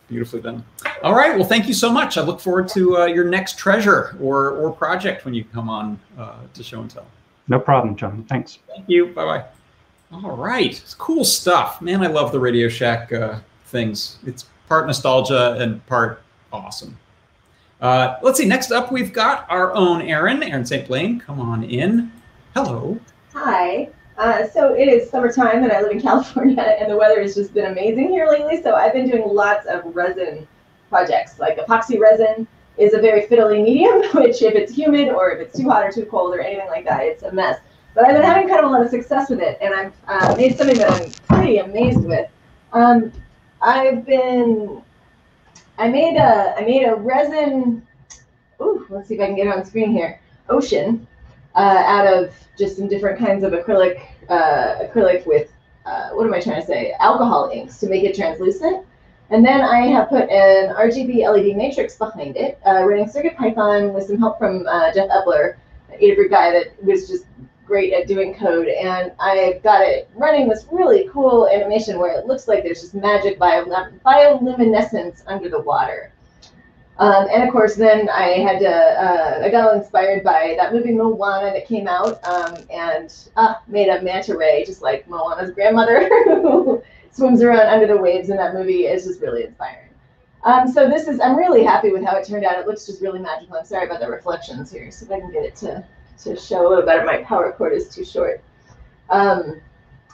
Beautifully 0.07 0.41
done. 0.41 0.65
All 1.03 1.15
right. 1.15 1.35
Well, 1.37 1.47
thank 1.47 1.67
you 1.67 1.73
so 1.73 1.89
much. 1.89 2.17
I 2.17 2.21
look 2.21 2.41
forward 2.41 2.67
to 2.69 2.97
uh, 2.97 3.05
your 3.05 3.23
next 3.25 3.57
treasure 3.57 4.17
or 4.19 4.51
or 4.51 4.71
project 4.71 5.23
when 5.23 5.33
you 5.33 5.45
come 5.45 5.69
on 5.69 5.99
uh, 6.17 6.39
to 6.53 6.63
show 6.63 6.81
and 6.81 6.89
tell. 6.89 7.05
No 7.47 7.59
problem, 7.59 7.95
John. 7.95 8.25
Thanks. 8.25 8.59
Thank 8.67 8.89
you. 8.89 9.07
Bye 9.07 9.25
bye. 9.25 9.45
All 10.11 10.35
right. 10.35 10.77
It's 10.81 10.93
cool 10.93 11.23
stuff, 11.23 11.81
man. 11.81 12.03
I 12.03 12.07
love 12.07 12.33
the 12.33 12.39
Radio 12.39 12.67
Shack 12.67 13.13
uh, 13.13 13.39
things. 13.67 14.19
It's 14.25 14.47
part 14.67 14.85
nostalgia 14.85 15.53
and 15.59 15.85
part 15.85 16.21
awesome. 16.51 16.97
Uh, 17.79 18.17
let's 18.21 18.37
see. 18.37 18.45
Next 18.45 18.71
up, 18.71 18.91
we've 18.91 19.13
got 19.13 19.49
our 19.49 19.73
own 19.73 20.01
Erin, 20.01 20.43
Erin 20.43 20.65
St. 20.65 20.87
Blaine. 20.87 21.19
Come 21.19 21.39
on 21.39 21.63
in. 21.63 22.11
Hello. 22.53 22.99
Hi. 23.33 23.89
Uh, 24.21 24.47
so 24.47 24.75
it 24.75 24.87
is 24.87 25.09
summertime 25.09 25.63
and 25.63 25.71
I 25.71 25.81
live 25.81 25.93
in 25.93 25.99
California 26.09 26.61
and 26.61 26.91
the 26.91 26.95
weather 26.95 27.19
has 27.23 27.33
just 27.33 27.55
been 27.55 27.71
amazing 27.71 28.09
here 28.09 28.27
lately. 28.27 28.61
So 28.61 28.75
I've 28.75 28.93
been 28.93 29.09
doing 29.09 29.27
lots 29.27 29.65
of 29.65 29.95
resin 29.95 30.47
projects. 30.89 31.39
Like 31.39 31.57
epoxy 31.57 31.99
resin 31.99 32.47
is 32.77 32.93
a 32.93 33.01
very 33.01 33.23
fiddly 33.23 33.63
medium, 33.63 34.01
which 34.21 34.43
if 34.43 34.53
it's 34.53 34.71
humid 34.71 35.09
or 35.09 35.31
if 35.31 35.39
it's 35.39 35.57
too 35.57 35.67
hot 35.67 35.83
or 35.83 35.91
too 35.91 36.05
cold 36.05 36.35
or 36.35 36.39
anything 36.39 36.67
like 36.67 36.85
that, 36.85 37.01
it's 37.01 37.23
a 37.23 37.31
mess. 37.31 37.61
But 37.95 38.05
I've 38.05 38.13
been 38.13 38.21
having 38.21 38.47
kind 38.47 38.59
of 38.59 38.69
a 38.69 38.71
lot 38.71 38.83
of 38.83 38.91
success 38.91 39.27
with 39.31 39.39
it 39.39 39.57
and 39.59 39.73
I've 39.73 39.93
uh, 40.07 40.35
made 40.35 40.55
something 40.55 40.77
that 40.77 40.91
I'm 40.91 41.11
pretty 41.27 41.57
amazed 41.57 42.03
with. 42.03 42.29
Um, 42.73 43.11
I've 43.59 44.05
been, 44.05 44.83
I 45.79 45.87
made 45.87 46.17
a, 46.17 46.53
I 46.59 46.61
made 46.63 46.85
a 46.85 46.93
resin, 46.93 47.87
ooh, 48.61 48.85
let's 48.91 49.07
see 49.07 49.15
if 49.15 49.19
I 49.19 49.25
can 49.25 49.35
get 49.35 49.47
it 49.47 49.53
on 49.57 49.65
screen 49.65 49.91
here, 49.91 50.21
ocean 50.47 51.07
uh, 51.55 51.83
out 51.85 52.07
of 52.07 52.33
just 52.57 52.77
some 52.77 52.87
different 52.87 53.19
kinds 53.19 53.43
of 53.43 53.53
acrylic, 53.53 54.01
uh, 54.29 54.79
acrylic 54.83 55.25
with, 55.25 55.51
uh, 55.85 56.09
what 56.11 56.25
am 56.25 56.33
I 56.33 56.39
trying 56.39 56.61
to 56.61 56.67
say, 56.67 56.93
alcohol 56.99 57.49
inks 57.53 57.77
to 57.79 57.89
make 57.89 58.03
it 58.03 58.15
translucent. 58.15 58.85
And 59.29 59.45
then 59.45 59.61
I 59.61 59.87
have 59.87 60.09
put 60.09 60.29
an 60.29 60.75
RGB 60.75 61.23
LED 61.23 61.55
matrix 61.55 61.95
behind 61.95 62.35
it, 62.35 62.59
uh, 62.67 62.83
running 62.83 63.05
CircuitPython 63.05 63.93
with 63.93 64.05
some 64.07 64.19
help 64.19 64.37
from 64.37 64.67
uh, 64.67 64.93
Jeff 64.93 65.09
Epler, 65.09 65.55
an 65.89 65.99
Adafruit 65.99 66.29
guy 66.29 66.51
that 66.51 66.83
was 66.83 67.07
just 67.07 67.25
great 67.65 67.93
at 67.93 68.07
doing 68.07 68.33
code. 68.33 68.67
And 68.67 69.13
I 69.19 69.61
got 69.63 69.81
it 69.83 70.09
running 70.15 70.49
this 70.49 70.65
really 70.69 71.07
cool 71.13 71.47
animation 71.47 71.97
where 71.97 72.19
it 72.19 72.25
looks 72.25 72.49
like 72.49 72.63
there's 72.63 72.81
just 72.81 72.93
magic 72.93 73.39
bioluminescence 73.39 75.23
under 75.25 75.47
the 75.47 75.61
water. 75.61 76.11
Um, 77.01 77.27
and 77.33 77.41
of 77.41 77.49
course, 77.49 77.73
then 77.73 78.09
I 78.09 78.37
had 78.37 78.59
to, 78.59 78.69
uh, 78.69 79.41
I 79.43 79.49
got 79.49 79.75
inspired 79.75 80.23
by 80.23 80.53
that 80.59 80.71
movie 80.71 80.91
Moana 80.91 81.51
that 81.51 81.65
came 81.65 81.87
out 81.87 82.23
um, 82.23 82.55
and 82.69 83.11
uh, 83.37 83.55
made 83.67 83.89
a 83.89 84.03
manta 84.03 84.37
ray, 84.37 84.63
just 84.63 84.83
like 84.83 85.09
Moana's 85.09 85.49
grandmother 85.51 86.07
who 86.25 86.83
swims 87.11 87.41
around 87.41 87.61
under 87.61 87.87
the 87.87 87.97
waves 87.97 88.29
in 88.29 88.37
that 88.37 88.53
movie 88.53 88.85
is 88.85 89.05
just 89.05 89.19
really 89.19 89.45
inspiring. 89.45 89.89
Um, 90.43 90.71
so 90.71 90.87
this 90.87 91.07
is, 91.07 91.19
I'm 91.19 91.35
really 91.35 91.63
happy 91.63 91.89
with 91.89 92.03
how 92.03 92.15
it 92.17 92.27
turned 92.27 92.45
out. 92.45 92.59
It 92.59 92.67
looks 92.67 92.85
just 92.85 93.01
really 93.01 93.19
magical. 93.19 93.57
I'm 93.57 93.65
sorry 93.65 93.87
about 93.87 93.99
the 93.99 94.07
reflections 94.07 94.71
here. 94.71 94.91
So 94.91 95.07
if 95.07 95.11
I 95.11 95.19
can 95.19 95.31
get 95.31 95.43
it 95.43 95.55
to, 95.57 95.83
to 96.25 96.35
show 96.37 96.67
a 96.67 96.69
little 96.69 96.85
better, 96.85 97.03
my 97.03 97.23
power 97.23 97.51
cord 97.51 97.73
is 97.73 97.89
too 97.89 98.05
short. 98.05 98.43
Um, 99.09 99.59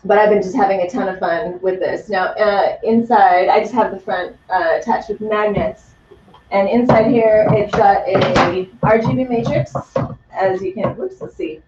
but 0.06 0.20
I've 0.20 0.30
been 0.30 0.42
just 0.42 0.56
having 0.56 0.80
a 0.80 0.90
ton 0.90 1.10
of 1.10 1.20
fun 1.20 1.60
with 1.60 1.82
this. 1.82 2.08
Now, 2.08 2.28
uh, 2.28 2.78
inside, 2.82 3.50
I 3.50 3.60
just 3.60 3.74
have 3.74 3.92
the 3.92 4.00
front 4.00 4.38
uh, 4.50 4.78
attached 4.80 5.10
with 5.10 5.20
magnets 5.20 5.88
and 6.52 6.70
inside 6.70 7.12
here, 7.12 7.48
it's 7.52 7.76
got 7.76 8.08
a 8.08 8.66
RGB 8.82 9.30
matrix, 9.30 9.74
as 10.32 10.62
you 10.62 10.74
can, 10.74 10.96
whoops, 10.96 11.22
let's 11.22 11.36
see. 11.36 11.62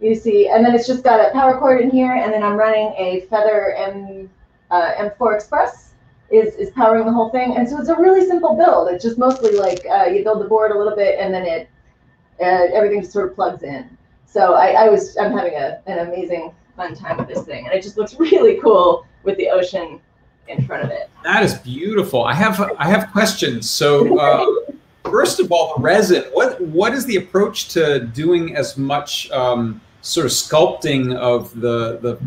You 0.00 0.14
see, 0.14 0.48
and 0.48 0.64
then 0.64 0.74
it's 0.74 0.86
just 0.86 1.04
got 1.04 1.20
a 1.20 1.32
power 1.32 1.58
cord 1.58 1.80
in 1.80 1.90
here, 1.90 2.12
and 2.12 2.32
then 2.32 2.42
I'm 2.42 2.56
running 2.56 2.92
a 2.98 3.26
Feather 3.30 3.74
M, 3.74 4.28
uh, 4.70 4.92
M4 4.94 5.36
Express 5.36 5.94
is, 6.30 6.54
is 6.56 6.70
powering 6.70 7.06
the 7.06 7.12
whole 7.12 7.30
thing. 7.30 7.56
And 7.56 7.68
so 7.68 7.78
it's 7.78 7.88
a 7.88 7.96
really 7.96 8.26
simple 8.26 8.56
build. 8.56 8.88
It's 8.88 9.04
just 9.04 9.18
mostly 9.18 9.52
like 9.52 9.84
uh, 9.86 10.06
you 10.06 10.24
build 10.24 10.40
the 10.40 10.48
board 10.48 10.72
a 10.72 10.78
little 10.78 10.96
bit, 10.96 11.18
and 11.18 11.32
then 11.32 11.44
it 11.44 11.68
uh, 12.40 12.66
everything 12.74 13.00
just 13.00 13.12
sort 13.12 13.28
of 13.28 13.34
plugs 13.36 13.62
in. 13.62 13.96
So 14.26 14.54
I, 14.54 14.84
I 14.84 14.88
was, 14.88 15.16
I'm 15.16 15.32
having 15.32 15.54
a, 15.54 15.80
an 15.86 16.08
amazing 16.08 16.52
fun 16.76 16.94
time 16.96 17.18
with 17.18 17.28
this 17.28 17.44
thing, 17.44 17.66
and 17.66 17.74
it 17.74 17.82
just 17.82 17.96
looks 17.96 18.14
really 18.18 18.60
cool 18.60 19.06
with 19.22 19.36
the 19.36 19.48
ocean 19.48 20.00
in 20.48 20.66
front 20.66 20.84
of 20.84 20.90
it. 20.90 21.10
That 21.24 21.42
is 21.42 21.54
beautiful. 21.54 22.24
I 22.24 22.34
have 22.34 22.60
I 22.78 22.88
have 22.88 23.10
questions. 23.12 23.70
So 23.70 24.18
uh, 24.18 24.72
first 25.04 25.40
of 25.40 25.50
all, 25.52 25.74
the 25.76 25.82
resin. 25.82 26.24
What 26.32 26.60
what 26.60 26.92
is 26.92 27.06
the 27.06 27.16
approach 27.16 27.68
to 27.70 28.00
doing 28.00 28.56
as 28.56 28.76
much 28.76 29.30
um, 29.30 29.80
sort 30.02 30.26
of 30.26 30.32
sculpting 30.32 31.14
of 31.16 31.58
the 31.60 31.98
the 31.98 32.18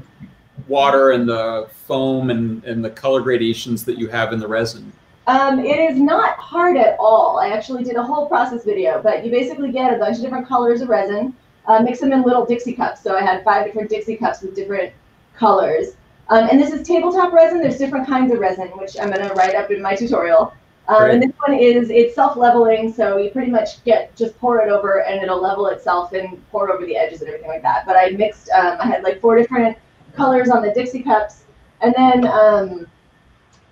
water 0.67 1.11
and 1.11 1.29
the 1.29 1.69
foam 1.85 2.29
and, 2.29 2.63
and 2.65 2.83
the 2.83 2.89
color 2.89 3.21
gradations 3.21 3.85
that 3.85 3.97
you 3.97 4.07
have 4.07 4.33
in 4.33 4.39
the 4.39 4.47
resin? 4.47 4.91
Um, 5.27 5.59
it 5.59 5.77
is 5.77 5.99
not 5.99 6.37
hard 6.37 6.77
at 6.77 6.95
all. 6.99 7.39
I 7.39 7.49
actually 7.49 7.83
did 7.83 7.97
a 7.97 8.03
whole 8.03 8.27
process 8.27 8.63
video, 8.63 9.01
but 9.01 9.25
you 9.25 9.31
basically 9.31 9.71
get 9.71 9.93
a 9.93 9.97
bunch 9.97 10.17
of 10.17 10.23
different 10.23 10.47
colors 10.47 10.79
of 10.79 10.87
resin, 10.87 11.35
uh, 11.65 11.81
mix 11.81 11.99
them 11.99 12.13
in 12.13 12.23
little 12.23 12.45
Dixie 12.45 12.73
cups. 12.73 13.03
So 13.03 13.15
I 13.15 13.21
had 13.21 13.43
five 13.43 13.65
different 13.65 13.89
Dixie 13.89 14.15
cups 14.15 14.41
with 14.41 14.55
different 14.55 14.93
colors. 15.35 15.97
Um, 16.29 16.49
and 16.49 16.59
this 16.59 16.73
is 16.73 16.85
tabletop 16.85 17.31
resin. 17.31 17.59
There's 17.59 17.77
different 17.77 18.07
kinds 18.07 18.33
of 18.33 18.39
resin, 18.39 18.67
which 18.69 18.99
I'm 18.99 19.11
going 19.11 19.27
to 19.27 19.33
write 19.33 19.55
up 19.55 19.71
in 19.71 19.81
my 19.81 19.95
tutorial. 19.95 20.53
Um, 20.89 21.09
and 21.09 21.21
this 21.21 21.31
one 21.45 21.57
is, 21.57 21.89
it's 21.89 22.15
self-leveling, 22.15 22.93
so 22.93 23.17
you 23.17 23.29
pretty 23.29 23.51
much 23.51 23.83
get, 23.83 24.15
just 24.15 24.37
pour 24.39 24.61
it 24.61 24.69
over 24.69 25.03
and 25.03 25.21
it'll 25.21 25.41
level 25.41 25.67
itself 25.67 26.13
and 26.13 26.41
pour 26.49 26.71
over 26.71 26.85
the 26.85 26.95
edges 26.95 27.19
and 27.21 27.29
everything 27.29 27.49
like 27.49 27.61
that. 27.61 27.85
But 27.85 27.97
I 27.97 28.11
mixed, 28.11 28.49
um, 28.51 28.77
I 28.79 28.85
had 28.85 29.03
like 29.03 29.19
four 29.19 29.37
different 29.37 29.77
colors 30.15 30.49
on 30.49 30.61
the 30.61 30.71
Dixie 30.73 31.03
cups, 31.03 31.43
and 31.81 31.93
then 31.95 32.25
um, 32.25 32.87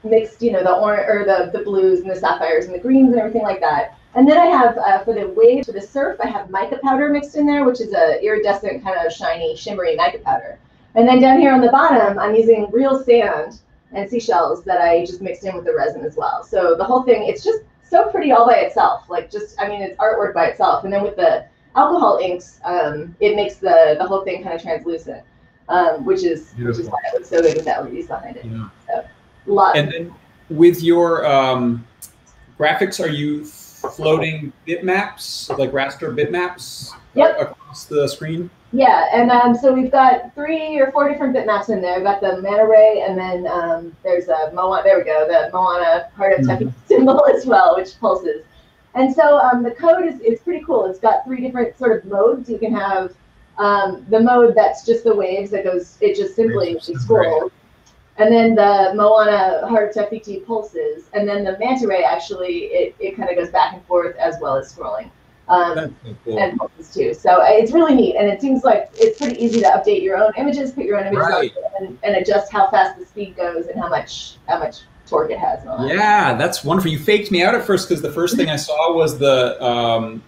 mixed, 0.03 0.41
you 0.41 0.51
know, 0.51 0.61
the 0.61 0.73
orange, 0.73 1.07
or 1.07 1.23
the, 1.23 1.57
the 1.57 1.63
blues 1.63 2.01
and 2.01 2.09
the 2.09 2.15
sapphires 2.15 2.65
and 2.65 2.73
the 2.75 2.79
greens 2.79 3.11
and 3.11 3.19
everything 3.19 3.43
like 3.43 3.61
that. 3.61 3.97
And 4.13 4.27
then 4.27 4.37
I 4.37 4.45
have, 4.45 4.77
uh, 4.77 5.03
for 5.03 5.13
the 5.13 5.27
waves, 5.29 5.67
for 5.67 5.73
the 5.73 5.81
surf, 5.81 6.17
I 6.21 6.27
have 6.27 6.49
mica 6.49 6.79
powder 6.83 7.09
mixed 7.09 7.35
in 7.35 7.45
there, 7.45 7.65
which 7.65 7.81
is 7.81 7.93
a 7.93 8.21
iridescent 8.21 8.83
kind 8.83 9.05
of 9.05 9.11
shiny, 9.11 9.55
shimmery 9.55 9.95
mica 9.95 10.19
powder. 10.19 10.59
And 10.95 11.07
then 11.07 11.19
down 11.19 11.39
here 11.39 11.53
on 11.53 11.61
the 11.61 11.69
bottom, 11.69 12.17
I'm 12.17 12.35
using 12.35 12.69
real 12.71 13.03
sand 13.03 13.59
and 13.91 14.09
seashells 14.09 14.63
that 14.63 14.81
I 14.81 15.05
just 15.05 15.21
mixed 15.21 15.43
in 15.43 15.55
with 15.55 15.65
the 15.65 15.75
resin 15.75 16.03
as 16.05 16.15
well. 16.15 16.43
So 16.43 16.75
the 16.75 16.83
whole 16.83 17.03
thing, 17.03 17.27
it's 17.27 17.43
just 17.43 17.59
so 17.87 18.09
pretty 18.09 18.31
all 18.31 18.47
by 18.47 18.55
itself. 18.57 19.09
Like 19.09 19.29
just, 19.29 19.59
I 19.59 19.67
mean, 19.67 19.81
it's 19.81 19.97
artwork 19.97 20.33
by 20.33 20.47
itself. 20.47 20.83
And 20.83 20.93
then 20.93 21.03
with 21.03 21.15
the 21.15 21.45
alcohol 21.75 22.19
inks, 22.21 22.59
um, 22.63 23.15
it 23.19 23.35
makes 23.35 23.55
the, 23.55 23.95
the 23.99 24.07
whole 24.07 24.23
thing 24.23 24.41
kind 24.41 24.55
of 24.55 24.61
translucent, 24.61 25.23
um, 25.69 26.05
which 26.05 26.23
is 26.23 26.53
which 26.57 26.79
is 26.79 26.87
why 26.87 26.99
it 27.07 27.13
looks 27.13 27.29
so 27.29 27.41
good 27.41 27.55
with 27.55 27.65
that 27.65 27.83
LEDs 27.83 28.07
behind 28.07 28.37
it. 28.37 28.45
Yeah. 28.45 28.69
So. 28.87 29.05
And 29.75 29.91
then 29.91 30.13
with 30.49 30.81
your 30.81 31.25
um, 31.25 31.85
graphics, 32.57 33.03
are 33.03 33.09
you 33.09 33.45
floating 33.45 34.51
bitmaps, 34.67 35.55
like 35.57 35.71
raster 35.71 36.15
bitmaps 36.15 36.91
Yep. 37.13 37.39
across 37.39 37.85
the 37.85 38.07
screen? 38.07 38.49
Yeah, 38.75 39.07
and 39.13 39.31
um, 39.31 39.55
so 39.55 39.71
we've 39.73 39.89
got 39.89 40.35
three 40.35 40.77
or 40.77 40.91
four 40.91 41.07
different 41.07 41.33
bitmaps 41.33 41.69
in 41.69 41.81
there. 41.81 41.95
We've 41.95 42.03
got 42.03 42.19
the 42.19 42.41
manta 42.41 42.67
ray, 42.67 43.05
and 43.07 43.17
then 43.17 43.47
um, 43.47 43.95
there's 44.03 44.27
a 44.27 44.51
Moana. 44.51 44.83
There 44.83 44.97
we 44.97 45.05
go, 45.05 45.25
the 45.25 45.49
Moana 45.53 46.09
heart 46.13 46.37
of 46.37 46.45
Te 46.45 46.57
Fiti 46.57 46.73
symbol 46.85 47.25
as 47.33 47.45
well, 47.45 47.77
which 47.77 47.97
pulses. 48.01 48.43
And 48.93 49.15
so 49.15 49.37
um, 49.37 49.63
the 49.63 49.71
code 49.71 50.05
is, 50.05 50.19
is 50.19 50.41
pretty 50.41 50.61
cool. 50.65 50.87
It's 50.87 50.99
got 50.99 51.23
three 51.23 51.39
different 51.39 51.77
sort 51.77 52.03
of 52.03 52.11
modes. 52.11 52.49
You 52.49 52.57
can 52.57 52.73
have 52.75 53.15
um, 53.57 54.05
the 54.09 54.19
mode 54.19 54.55
that's 54.55 54.85
just 54.85 55.05
the 55.05 55.15
waves 55.15 55.51
that 55.51 55.63
goes. 55.63 55.97
It 56.01 56.17
just 56.17 56.35
simply 56.35 56.77
scrolls. 56.81 57.53
And 58.17 58.33
then 58.33 58.55
the 58.55 58.91
Moana 58.93 59.69
heart 59.69 59.95
of 59.95 60.09
Te 60.09 60.19
Fiti 60.19 60.39
pulses, 60.41 61.05
and 61.13 61.25
then 61.25 61.45
the 61.45 61.57
manta 61.59 61.87
ray 61.87 62.03
actually 62.03 62.65
it, 62.65 62.95
it 62.99 63.15
kind 63.15 63.29
of 63.29 63.37
goes 63.37 63.51
back 63.51 63.73
and 63.73 63.85
forth 63.85 64.17
as 64.17 64.35
well 64.41 64.57
as 64.57 64.73
scrolling. 64.75 65.09
Um, 65.47 65.95
cool. 66.23 66.39
and 66.39 66.57
pulses 66.57 66.91
too. 66.93 67.13
So 67.13 67.41
uh, 67.41 67.45
it's 67.49 67.71
really 67.71 67.93
neat, 67.93 68.15
and 68.15 68.27
it 68.27 68.41
seems 68.41 68.63
like 68.63 68.89
it's 68.95 69.19
pretty 69.19 69.43
easy 69.43 69.61
to 69.61 69.67
update 69.67 70.01
your 70.01 70.17
own 70.17 70.31
images, 70.37 70.71
put 70.71 70.85
your 70.85 70.97
own 70.97 71.05
images, 71.05 71.27
Right. 71.29 71.53
and, 71.79 71.97
and 72.03 72.15
adjust 72.15 72.51
how 72.51 72.69
fast 72.71 72.97
the 72.97 73.05
speed 73.05 73.35
goes 73.35 73.67
and 73.67 73.79
how 73.79 73.87
much 73.87 74.37
how 74.47 74.57
much 74.59 74.81
torque 75.05 75.29
it 75.29 75.37
has. 75.37 75.63
That. 75.63 75.87
Yeah, 75.87 76.33
that's 76.35 76.63
wonderful. 76.63 76.89
You 76.91 76.97
faked 76.97 77.29
me 77.31 77.43
out 77.43 77.53
at 77.53 77.63
first 77.63 77.87
because 77.87 78.01
the 78.01 78.11
first 78.11 78.35
thing 78.35 78.49
I 78.49 78.55
saw 78.55 78.93
was 78.95 79.19
the 79.19 79.63
um, 79.63 80.23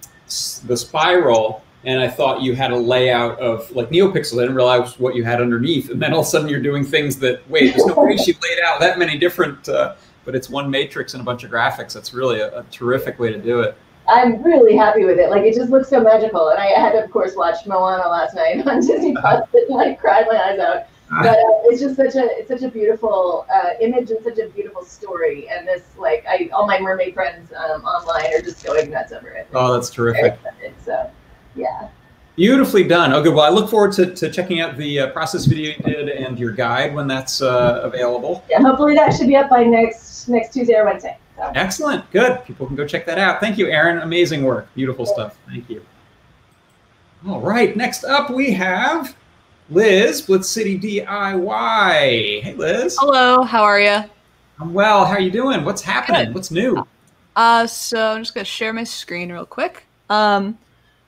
the 0.65 0.77
spiral, 0.77 1.63
and 1.83 1.99
I 1.99 2.07
thought 2.09 2.41
you 2.41 2.53
had 2.55 2.69
a 2.69 2.77
layout 2.77 3.39
of 3.39 3.71
like 3.71 3.89
NeoPixel. 3.89 4.37
I 4.37 4.41
didn't 4.43 4.55
realize 4.55 4.99
what 4.99 5.15
you 5.15 5.23
had 5.23 5.41
underneath, 5.41 5.89
and 5.89 5.99
then 5.99 6.13
all 6.13 6.19
of 6.19 6.25
a 6.27 6.29
sudden 6.29 6.47
you're 6.47 6.59
doing 6.61 6.85
things 6.85 7.17
that 7.19 7.47
wait, 7.49 7.71
there's 7.73 7.87
no 7.87 7.95
way 7.95 8.17
she 8.17 8.33
laid 8.33 8.59
out 8.65 8.79
that 8.81 8.99
many 8.99 9.17
different. 9.17 9.67
Uh, 9.67 9.95
but 10.25 10.35
it's 10.35 10.49
one 10.49 10.69
matrix 10.69 11.13
and 11.13 11.21
a 11.21 11.23
bunch 11.23 11.43
of 11.45 11.49
graphics. 11.49 11.93
That's 11.93 12.13
really 12.13 12.41
a, 12.41 12.59
a 12.59 12.63
terrific 12.65 13.17
way 13.17 13.31
to 13.31 13.37
do 13.39 13.61
it. 13.61 13.75
I'm 14.07 14.41
really 14.41 14.75
happy 14.75 15.03
with 15.03 15.19
it. 15.19 15.29
Like 15.29 15.43
it 15.43 15.53
just 15.53 15.69
looks 15.69 15.89
so 15.89 16.01
magical, 16.01 16.49
and 16.49 16.59
I 16.59 16.67
had 16.67 16.95
of 16.95 17.11
course 17.11 17.35
watched 17.35 17.67
Moana 17.67 18.07
last 18.07 18.35
night 18.35 18.65
on 18.67 18.79
Disney 18.79 19.15
Plus 19.15 19.47
and 19.53 19.69
like 19.69 19.99
cried 19.99 20.25
my 20.29 20.37
eyes 20.37 20.59
out. 20.59 20.87
But 21.09 21.39
uh, 21.39 21.63
it's 21.65 21.81
just 21.81 21.95
such 21.95 22.15
a 22.15 22.27
it's 22.37 22.49
such 22.49 22.63
a 22.63 22.69
beautiful 22.69 23.45
uh, 23.53 23.69
image 23.79 24.11
and 24.11 24.21
such 24.23 24.39
a 24.39 24.49
beautiful 24.49 24.83
story. 24.83 25.47
And 25.49 25.67
this 25.67 25.83
like 25.97 26.25
I 26.27 26.49
all 26.53 26.67
my 26.67 26.79
mermaid 26.79 27.13
friends 27.13 27.51
um, 27.53 27.83
online 27.83 28.33
are 28.33 28.41
just 28.41 28.65
going 28.65 28.91
nuts 28.91 29.13
over 29.13 29.29
it. 29.29 29.47
Oh, 29.53 29.73
that's 29.73 29.89
terrific. 29.89 30.33
excited. 30.33 30.73
So 30.83 31.09
yeah. 31.55 31.89
Beautifully 32.35 32.83
done. 32.83 33.13
Okay, 33.13 33.29
well, 33.29 33.39
I 33.39 33.49
look 33.49 33.67
forward 33.67 33.93
to, 33.93 34.13
to 34.13 34.29
checking 34.29 34.59
out 34.59 34.77
the 34.77 34.99
uh, 34.99 35.07
process 35.09 35.45
video 35.45 35.71
you 35.75 35.83
did 35.83 36.09
and 36.09 36.37
your 36.37 36.51
guide 36.51 36.93
when 36.93 37.07
that's 37.07 37.41
uh, 37.41 37.81
available. 37.83 38.43
Yeah, 38.47 38.61
hopefully 38.61 38.93
that 38.93 39.15
should 39.15 39.25
be 39.27 39.35
up 39.35 39.49
by 39.49 39.63
next 39.63 40.27
next 40.27 40.53
Tuesday 40.53 40.75
or 40.75 40.85
Wednesday. 40.85 41.17
Excellent. 41.39 42.09
Good. 42.11 42.43
People 42.45 42.65
can 42.65 42.75
go 42.75 42.85
check 42.85 43.05
that 43.05 43.19
out. 43.19 43.39
Thank 43.39 43.57
you, 43.57 43.67
Erin. 43.67 43.99
Amazing 43.99 44.43
work. 44.43 44.73
Beautiful 44.73 45.05
stuff. 45.05 45.37
Thank 45.47 45.69
you. 45.69 45.85
All 47.27 47.41
right. 47.41 47.75
Next 47.75 48.03
up, 48.03 48.29
we 48.29 48.51
have 48.53 49.15
Liz, 49.69 50.21
Blitz 50.21 50.49
City 50.49 50.79
DIY. 50.79 52.41
Hey, 52.41 52.53
Liz. 52.55 52.97
Hello, 52.99 53.43
how 53.43 53.63
are 53.63 53.79
you? 53.79 54.03
I'm 54.59 54.73
well. 54.73 55.05
How 55.05 55.13
are 55.13 55.21
you 55.21 55.31
doing? 55.31 55.63
What's 55.63 55.81
happening? 55.81 56.27
Good. 56.27 56.35
What's 56.35 56.51
new? 56.51 56.87
Uh, 57.35 57.67
so 57.67 58.13
I'm 58.13 58.21
just 58.21 58.33
gonna 58.33 58.45
share 58.45 58.73
my 58.73 58.83
screen 58.83 59.31
real 59.31 59.45
quick. 59.45 59.85
Um, 60.09 60.57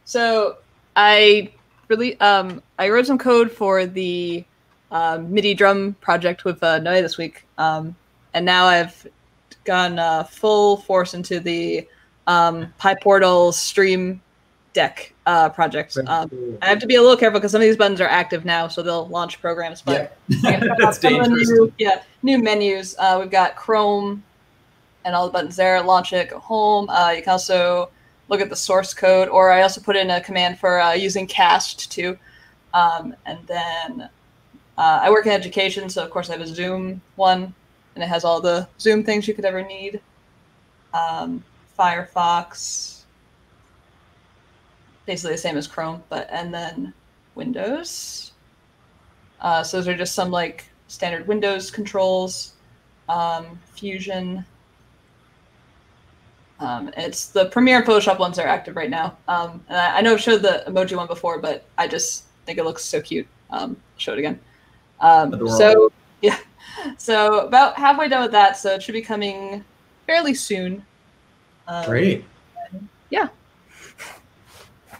so 0.06 0.58
I 0.96 1.52
really 1.88 2.20
um 2.20 2.62
I 2.78 2.90
wrote 2.90 3.08
some 3.08 3.18
code 3.18 3.52
for 3.52 3.86
the 3.86 4.44
um, 4.92 5.32
MIDI 5.32 5.54
drum 5.54 5.96
project 6.02 6.46
with 6.46 6.64
uh, 6.64 6.80
Noe 6.80 7.02
this 7.02 7.18
week, 7.18 7.46
um, 7.58 7.96
and 8.34 8.46
now 8.46 8.66
I've 8.66 9.08
gone 9.70 10.00
uh, 10.00 10.24
full 10.24 10.78
force 10.78 11.14
into 11.14 11.40
the 11.40 11.88
um, 12.26 12.74
PyPortal 12.82 13.54
stream 13.54 14.20
deck 14.74 15.14
uh, 15.28 15.48
project. 15.50 15.96
Um, 16.08 16.58
I 16.64 16.66
have 16.66 16.80
to 16.80 16.88
be 16.88 16.96
a 16.96 17.02
little 17.02 17.16
careful 17.16 17.40
because 17.40 17.52
some 17.52 17.62
of 17.62 17.68
these 17.68 17.78
buttons 17.78 18.02
are 18.02 18.08
active 18.08 18.46
now, 18.46 18.68
so 18.68 18.82
they'll 18.82 19.08
launch 19.08 19.40
programs. 19.40 19.84
But 19.84 20.18
Yeah. 20.28 20.60
That's 20.80 21.00
some 21.02 21.14
of 21.16 21.30
the 21.30 21.36
dangerous. 21.36 21.50
New, 21.50 21.74
yeah, 21.78 22.02
new 22.24 22.40
menus. 22.40 22.96
Uh, 22.98 23.18
we've 23.22 23.30
got 23.30 23.56
Chrome 23.56 24.24
and 25.06 25.14
all 25.14 25.28
the 25.28 25.32
buttons 25.32 25.56
there. 25.56 25.82
Launch 25.84 26.14
it, 26.14 26.32
go 26.32 26.40
home. 26.40 26.90
Uh, 26.90 27.12
you 27.16 27.22
can 27.22 27.32
also 27.32 27.92
look 28.28 28.42
at 28.42 28.50
the 28.50 28.56
source 28.56 28.92
code, 28.92 29.30
or 29.30 29.52
I 29.52 29.62
also 29.62 29.82
put 29.82 29.96
in 29.96 30.10
a 30.10 30.20
command 30.20 30.58
for 30.58 30.80
uh, 30.80 30.94
using 30.94 31.28
cast 31.28 31.92
too. 31.92 32.18
Um, 32.74 33.16
and 33.28 33.38
then 33.46 34.10
uh, 34.80 35.00
I 35.04 35.12
work 35.12 35.28
in 35.28 35.32
education, 35.32 35.90
so 35.90 36.04
of 36.04 36.10
course 36.10 36.30
I 36.30 36.34
have 36.34 36.42
a 36.42 36.48
Zoom 36.48 37.02
one, 37.18 37.54
and 37.96 38.04
it 38.04 38.08
has 38.08 38.24
all 38.24 38.42
the 38.42 38.68
Zoom 38.80 39.04
things 39.04 39.28
you 39.28 39.34
could 39.34 39.46
ever 39.46 39.64
need. 39.64 40.02
Um, 40.94 41.44
Firefox, 41.78 43.02
basically 45.06 45.34
the 45.34 45.38
same 45.38 45.58
as 45.58 45.68
Chrome, 45.68 46.04
but 46.10 46.28
and 46.32 46.54
then 46.54 46.94
Windows. 47.36 48.32
Uh, 49.42 49.64
so 49.64 49.78
those 49.78 49.88
are 49.88 49.96
just 49.96 50.14
some 50.14 50.32
like 50.32 50.66
standard 50.88 51.28
Windows 51.28 51.72
controls. 51.72 52.54
Um, 53.08 53.60
Fusion. 53.74 54.46
Um, 56.60 56.92
it's 56.98 57.28
the 57.28 57.46
Premiere 57.46 57.78
and 57.78 57.86
Photoshop 57.86 58.20
ones 58.20 58.38
are 58.38 58.48
active 58.48 58.76
right 58.76 58.90
now. 58.90 59.18
Um, 59.28 59.64
and 59.70 59.78
I, 59.78 59.98
I 59.98 60.02
know 60.02 60.14
I've 60.14 60.22
showed 60.22 60.42
the 60.42 60.64
emoji 60.68 60.96
one 60.98 61.08
before, 61.08 61.40
but 61.40 61.66
I 61.78 61.88
just 61.88 62.26
think 62.46 62.60
it 62.60 62.66
looks 62.66 62.84
so 62.84 63.02
cute. 63.02 63.28
Um, 63.50 63.78
show 63.98 64.14
it 64.14 64.20
again. 64.20 64.40
Um, 65.00 65.48
so 65.48 65.92
yeah, 66.22 66.38
so 66.98 67.40
about 67.48 67.76
halfway 67.78 68.10
done 68.10 68.22
with 68.22 68.32
that. 68.32 68.58
So 68.58 68.76
it 68.76 68.84
should 68.84 68.94
be 68.94 69.02
coming 69.02 69.64
fairly 70.06 70.34
soon. 70.34 70.86
Um, 71.68 71.86
Great. 71.86 72.26
Yeah. 73.10 73.28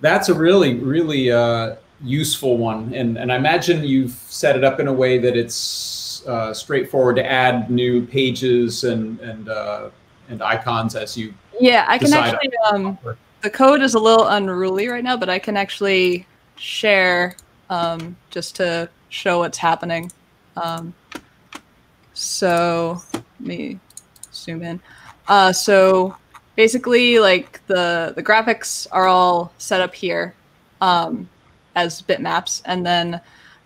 That's 0.02 0.30
a 0.30 0.34
really, 0.34 0.76
really 0.76 1.32
uh, 1.32 1.76
useful 2.04 2.58
one. 2.58 2.94
And, 2.94 3.18
and 3.18 3.32
I 3.32 3.36
imagine 3.36 3.84
you've 3.84 4.12
set 4.12 4.56
it 4.56 4.64
up 4.64 4.80
in 4.80 4.88
a 4.88 4.94
way 4.94 5.18
that 5.18 5.36
it's 5.36 6.26
uh, 6.26 6.54
straightforward 6.54 7.18
to 7.18 7.26
add 7.26 7.70
new 7.70 8.06
pages 8.06 8.84
and, 8.84 9.20
and, 9.20 9.50
uh, 9.50 9.90
and 10.30 10.42
icons 10.42 10.96
as 10.96 11.18
you 11.18 11.34
Yeah, 11.60 11.86
I 11.88 11.98
can 11.98 12.14
actually. 12.14 12.52
Um, 12.72 12.98
the 13.42 13.50
code 13.50 13.82
is 13.82 13.94
a 13.94 14.00
little 14.00 14.28
unruly 14.28 14.88
right 14.88 15.04
now, 15.04 15.18
but 15.18 15.30
I 15.30 15.40
can 15.40 15.58
actually 15.58 16.26
share 16.56 17.36
um, 17.70 18.16
just 18.30 18.56
to 18.58 18.90
show 19.10 19.40
what's 19.40 19.58
happening. 19.58 20.12
Um, 20.56 20.94
so 22.20 23.02
let 23.14 23.24
me 23.40 23.80
zoom 24.34 24.62
in. 24.62 24.80
Uh, 25.28 25.54
so 25.54 26.16
basically, 26.56 27.20
like 27.20 27.66
the 27.68 28.14
the 28.16 28.24
graphics 28.24 28.88
are 28.92 29.08
all 29.08 29.54
set 29.58 29.80
up 29.80 29.96
here 29.96 30.34
um, 30.82 31.30
as 31.76 32.02
bitmaps, 32.02 32.62
and 32.66 32.86
then 32.86 33.22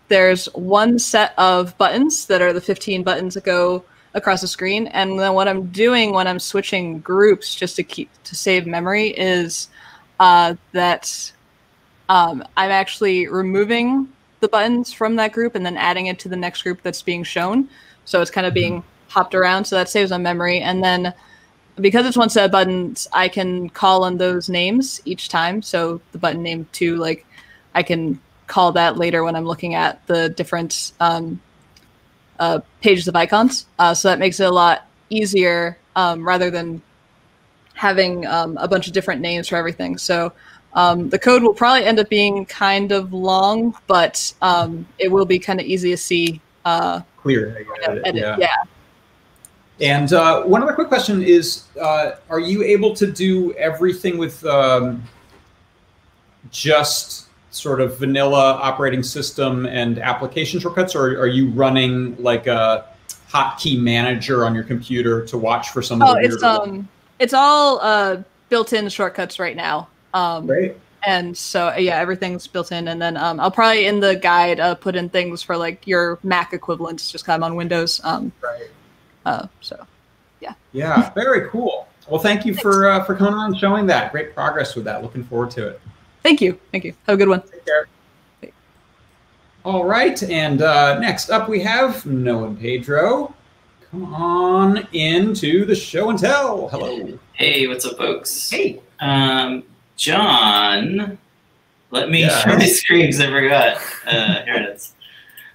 there's 0.07 0.45
one 0.53 0.99
set 0.99 1.33
of 1.39 1.75
buttons 1.77 2.27
that 2.27 2.41
are 2.41 2.53
the 2.53 2.61
15 2.61 3.01
buttons 3.03 3.33
that 3.33 3.43
go 3.43 3.83
across 4.13 4.41
the 4.41 4.47
screen. 4.47 4.87
And 4.87 5.19
then 5.19 5.33
what 5.33 5.47
i'm 5.47 5.67
doing 5.67 6.11
when 6.13 6.27
i'm 6.27 6.39
switching 6.39 6.99
groups 6.99 7.55
just 7.55 7.75
to 7.77 7.83
keep 7.83 8.11
to 8.25 8.35
save 8.35 8.67
memory 8.67 9.09
is 9.09 9.69
uh, 10.19 10.53
that 10.71 11.31
um, 12.09 12.43
i'm 12.57 12.69
actually 12.69 13.27
removing 13.27 14.07
the 14.39 14.47
buttons 14.47 14.93
from 14.93 15.15
that 15.15 15.31
group 15.31 15.55
and 15.55 15.65
then 15.65 15.77
adding 15.77 16.07
it 16.07 16.19
to 16.19 16.29
the 16.29 16.35
next 16.35 16.61
group 16.61 16.81
that's 16.83 17.01
being 17.01 17.23
shown 17.23 17.67
so 18.05 18.21
it's 18.21 18.31
kind 18.31 18.47
of 18.47 18.53
being 18.53 18.83
hopped 19.09 19.35
around 19.35 19.65
so 19.65 19.75
that 19.75 19.89
saves 19.89 20.11
on 20.11 20.23
memory 20.23 20.59
and 20.59 20.83
then 20.83 21.13
because 21.77 22.05
it's 22.05 22.17
one 22.17 22.29
set 22.29 22.45
of 22.45 22.51
buttons 22.51 23.07
i 23.13 23.27
can 23.27 23.69
call 23.69 24.03
on 24.03 24.17
those 24.17 24.49
names 24.49 25.01
each 25.05 25.29
time 25.29 25.61
so 25.61 26.01
the 26.11 26.17
button 26.17 26.43
name 26.43 26.67
two 26.71 26.97
like 26.97 27.25
i 27.75 27.83
can 27.83 28.19
call 28.47 28.71
that 28.71 28.97
later 28.97 29.23
when 29.23 29.35
i'm 29.35 29.45
looking 29.45 29.73
at 29.75 30.05
the 30.07 30.29
different 30.29 30.91
um, 30.99 31.39
uh, 32.39 32.59
pages 32.81 33.07
of 33.07 33.15
icons. 33.15 33.67
Uh, 33.79 33.93
so 33.93 34.09
that 34.09 34.19
makes 34.19 34.39
it 34.39 34.45
a 34.45 34.51
lot 34.51 34.87
easier 35.09 35.77
um, 35.95 36.25
rather 36.27 36.49
than 36.49 36.81
having 37.73 38.25
um, 38.25 38.57
a 38.57 38.67
bunch 38.67 38.87
of 38.87 38.93
different 38.93 39.21
names 39.21 39.47
for 39.47 39.55
everything. 39.55 39.97
So 39.97 40.33
um, 40.73 41.09
the 41.09 41.19
code 41.19 41.43
will 41.43 41.53
probably 41.53 41.85
end 41.85 41.99
up 41.99 42.09
being 42.09 42.45
kind 42.45 42.91
of 42.91 43.13
long, 43.13 43.75
but 43.87 44.33
um, 44.41 44.85
it 44.97 45.11
will 45.11 45.25
be 45.25 45.39
kind 45.39 45.59
of 45.59 45.65
easy 45.65 45.91
to 45.91 45.97
see. 45.97 46.41
Uh, 46.65 47.01
clear. 47.23 47.65
edit. 47.83 48.15
Yeah. 48.15 48.37
yeah. 48.37 48.55
And 49.81 50.13
uh, 50.13 50.43
one 50.43 50.61
other 50.61 50.73
quick 50.73 50.87
question 50.87 51.23
is: 51.23 51.63
uh, 51.81 52.11
Are 52.29 52.39
you 52.39 52.61
able 52.63 52.93
to 52.95 53.11
do 53.11 53.53
everything 53.53 54.17
with 54.19 54.45
um, 54.45 55.01
just 56.51 57.27
sort 57.49 57.81
of 57.81 57.97
vanilla 57.97 58.53
operating 58.53 59.03
system 59.03 59.65
and 59.65 59.97
application 59.99 60.59
shortcuts, 60.59 60.95
or 60.95 61.19
are 61.19 61.27
you 61.27 61.49
running 61.51 62.15
like 62.21 62.45
a 62.45 62.85
hotkey 63.29 63.79
manager 63.79 64.45
on 64.45 64.53
your 64.53 64.63
computer 64.63 65.25
to 65.25 65.37
watch 65.37 65.69
for 65.69 65.81
some 65.81 66.01
of 66.01 66.09
Oh, 66.09 66.13
the 66.13 66.21
it's 66.21 66.43
um, 66.43 66.87
it's 67.19 67.33
all 67.33 67.79
uh, 67.81 68.21
built-in 68.49 68.89
shortcuts 68.89 69.39
right 69.39 69.55
now. 69.55 69.87
Um, 70.13 70.45
Great. 70.45 70.75
And 71.05 71.35
so 71.37 71.73
yeah, 71.75 71.97
everything's 71.99 72.47
built 72.47 72.71
in. 72.71 72.87
And 72.87 73.01
then 73.01 73.17
um, 73.17 73.39
I'll 73.39 73.51
probably 73.51 73.85
in 73.85 73.99
the 73.99 74.15
guide 74.15 74.59
uh, 74.59 74.75
put 74.75 74.95
in 74.95 75.09
things 75.09 75.41
for 75.41 75.57
like 75.57 75.85
your 75.87 76.19
Mac 76.23 76.53
equivalents, 76.53 77.11
just 77.11 77.25
kind 77.25 77.41
of 77.43 77.45
on 77.49 77.55
Windows. 77.55 77.99
Um, 78.03 78.31
Right. 78.41 78.69
uh, 79.25 79.47
so 79.61 79.85
Yeah, 80.39 80.53
yeah 80.71 81.11
very 81.13 81.49
cool. 81.49 81.87
Well, 82.09 82.19
thank 82.19 82.45
you 82.45 82.53
for 82.53 82.89
uh, 82.89 83.03
for 83.05 83.15
coming 83.15 83.33
on 83.33 83.51
and 83.51 83.57
showing 83.57 83.85
that. 83.87 84.11
Great 84.11 84.33
progress 84.35 84.75
with 84.75 84.85
that. 84.85 85.01
Looking 85.01 85.23
forward 85.23 85.51
to 85.51 85.67
it. 85.69 85.81
thank 86.21 86.41
you, 86.41 86.59
thank 86.71 86.83
you. 86.83 86.93
Have 87.07 87.15
a 87.15 87.17
good 87.17 87.29
one. 87.29 87.41
Take 87.41 87.65
care. 87.65 87.87
All 89.65 89.85
right, 89.85 90.21
and 90.23 90.61
uh, 90.61 90.99
next 90.99 91.29
up 91.29 91.47
we 91.47 91.61
have 91.61 92.05
Noah 92.05 92.47
and 92.47 92.59
Pedro. 92.59 93.33
Come 93.91 94.13
on 94.13 94.87
into 94.91 95.63
the 95.65 95.75
show 95.75 96.09
and 96.09 96.19
tell. 96.19 96.67
Hello. 96.67 97.17
Hey, 97.33 97.67
what's 97.67 97.85
up, 97.85 97.95
folks? 97.97 98.49
Hey. 98.49 98.81
Um, 98.99 99.63
John, 99.97 101.17
let 101.91 102.09
me 102.09 102.21
Yeah. 102.21 102.39
share 102.39 102.57
my 102.57 102.65
screen 102.65 103.01
because 103.07 103.21
I 103.21 103.27
forgot. 103.27 103.77
Uh, 104.05 104.43
here 104.43 104.55
it 104.55 104.75
is. 104.75 104.93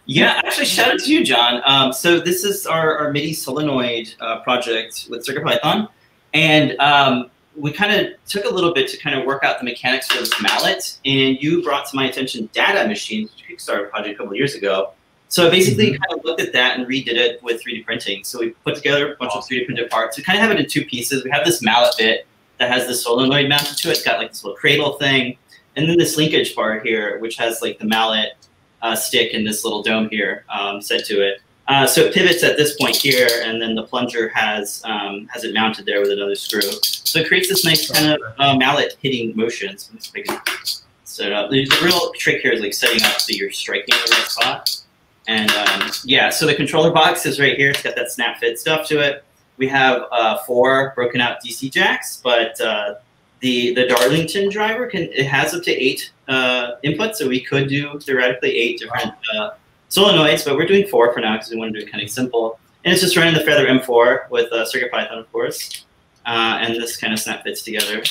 Yeah, 0.07 0.41
actually, 0.45 0.65
shout 0.65 0.93
out 0.93 1.01
to 1.01 1.13
you, 1.13 1.23
John. 1.23 1.61
Um, 1.67 1.93
so 1.93 2.19
this 2.19 2.43
is 2.45 2.67
our, 2.67 2.97
our 2.99 3.13
MIDI 3.13 3.35
solenoid 3.35 4.15
uh, 4.21 4.41
project 4.41 5.07
with 5.11 5.27
CircuitPython, 5.27 5.89
and 6.33 6.79
um, 6.81 7.31
we 7.57 7.73
kind 7.73 7.93
of 7.93 8.13
took 8.27 8.47
a 8.47 8.49
little 8.49 8.73
bit 8.73 8.89
to 8.89 8.97
kind 8.97 9.19
of 9.19 9.27
work 9.27 9.45
out 9.45 9.59
the 9.59 9.65
mechanics 9.65 10.07
for 10.09 10.19
this 10.19 10.33
mallet, 10.41 10.99
and 11.05 11.37
you 11.43 11.63
brought 11.63 11.85
to 11.91 11.97
my 11.97 12.07
attention 12.09 12.49
Data 12.55 12.89
Machines, 12.89 13.31
which 13.35 13.45
we 13.51 13.59
started 13.59 13.87
a 13.87 13.89
project 13.89 14.15
a 14.15 14.17
couple 14.19 14.35
years 14.35 14.55
ago. 14.55 14.93
So 15.31 15.47
I 15.47 15.51
basically 15.51 15.91
kind 15.91 16.19
of 16.19 16.25
looked 16.25 16.41
at 16.41 16.55
that 16.55 16.79
and 16.79 16.87
redid 16.89 17.09
it 17.17 17.43
with 17.43 17.63
3D 17.63 17.85
printing. 17.85 18.25
So 18.25 18.39
we 18.39 18.51
put 18.65 18.77
together 18.77 19.13
a 19.13 19.17
bunch 19.17 19.33
of 19.35 19.47
3D 19.47 19.67
printed 19.67 19.91
parts. 19.91 20.17
We 20.17 20.23
kind 20.23 20.39
of 20.39 20.43
have 20.43 20.53
it 20.53 20.59
in 20.59 20.71
two 20.71 20.87
pieces. 20.87 21.23
We 21.23 21.29
have 21.31 21.45
this 21.45 21.61
mallet 21.61 21.95
bit 21.99 22.27
that 22.59 22.71
has 22.71 22.87
the 22.87 22.95
solenoid 22.95 23.49
mounted 23.49 23.77
to 23.79 23.89
it. 23.89 23.93
It's 23.93 24.03
got 24.03 24.19
like 24.19 24.31
this 24.31 24.45
little 24.45 24.57
cradle 24.57 24.99
thing, 24.99 25.37
and 25.77 25.89
then 25.89 25.99
this 25.99 26.17
linkage 26.17 26.55
bar 26.55 26.81
here, 26.81 27.19
which 27.19 27.37
has 27.37 27.63
like 27.63 27.79
the 27.79 27.85
mallet 27.85 28.33
uh, 28.83 28.95
stick 28.95 29.35
and 29.35 29.47
this 29.47 29.65
little 29.65 29.83
dome 29.83 30.09
here 30.11 30.45
um, 30.49 30.81
set 30.81 31.05
to 31.07 31.23
it. 31.23 31.41
Uh, 31.69 31.87
so 31.87 32.01
it 32.01 32.15
pivots 32.15 32.43
at 32.43 32.57
this 32.57 32.77
point 32.77 32.97
here, 32.97 33.29
and 33.43 33.61
then 33.61 33.75
the 33.75 33.83
plunger 33.83 34.29
has 34.31 34.83
um, 34.85 35.29
has 35.33 35.45
it 35.45 35.53
mounted 35.53 35.85
there 35.85 36.01
with 36.01 36.11
another 36.11 36.35
screw. 36.35 36.63
So 36.63 37.21
it 37.21 37.29
creates 37.29 37.49
this 37.49 37.65
nice 37.65 37.91
kind 37.91 38.13
of 38.13 38.21
uh, 38.39 38.57
mallet 38.57 38.97
hitting 39.03 39.37
motion. 39.37 39.77
So 39.77 39.91
let's 39.93 40.11
it 40.15 40.83
set 41.05 41.33
up. 41.33 41.51
The 41.51 41.67
the 41.67 41.79
real 41.85 42.11
trick 42.13 42.41
here 42.41 42.53
is 42.53 42.61
like 42.61 42.73
setting 42.73 43.03
up 43.03 43.21
so 43.21 43.35
you're 43.35 43.51
striking 43.51 43.95
the 43.95 44.11
right 44.13 44.31
spot. 44.31 44.83
And 45.27 45.51
um, 45.51 45.91
yeah, 46.05 46.31
so 46.31 46.47
the 46.47 46.55
controller 46.55 46.91
box 46.91 47.27
is 47.27 47.39
right 47.39 47.57
here. 47.57 47.71
It's 47.71 47.83
got 47.83 47.97
that 47.97 48.11
snap 48.11 48.39
fit 48.39 48.59
stuff 48.59 48.89
to 48.89 49.01
it. 49.01 49.25
We 49.59 49.69
have 49.69 50.05
uh, 50.13 50.39
four 50.39 50.93
broken 50.95 51.21
out 51.21 51.43
DC 51.45 51.71
jacks, 51.71 52.21
but 52.23 52.61
uh, 52.61 52.95
the 53.41 53.75
the 53.75 53.87
Darlington 53.87 54.49
driver 54.51 54.87
can 54.87 55.03
it 55.03 55.27
has 55.27 55.55
up 55.55 55.63
to 55.65 55.73
eight 55.73 56.13
uh, 56.29 56.73
inputs, 56.85 57.17
so 57.17 57.29
we 57.29 57.41
could 57.41 57.69
do 57.69 57.99
theoretically 58.01 58.57
eight 58.57 58.79
different 58.79 59.13
uh, 59.35 59.51
solenoids, 59.91 60.45
but 60.45 60.57
we're 60.57 60.67
doing 60.67 60.87
four 60.87 61.13
for 61.13 61.21
now 61.21 61.35
because 61.35 61.51
we 61.51 61.57
want 61.57 61.73
to 61.73 61.81
do 61.81 61.87
it 61.87 61.91
kind 61.91 62.03
of 62.03 62.11
simple. 62.11 62.59
And 62.85 62.93
it's 62.93 63.03
just 63.03 63.17
running 63.17 63.35
the 63.35 63.41
Feather 63.41 63.67
M4 63.67 64.31
with 64.31 64.53
uh, 64.53 64.65
CircuitPython, 64.65 65.19
of 65.19 65.31
course, 65.33 65.85
uh, 66.27 66.59
and 66.61 66.75
this 66.77 66.97
kind 66.97 67.13
of 67.13 67.19
snap 67.19 67.43
fits 67.43 67.63
together 67.63 68.03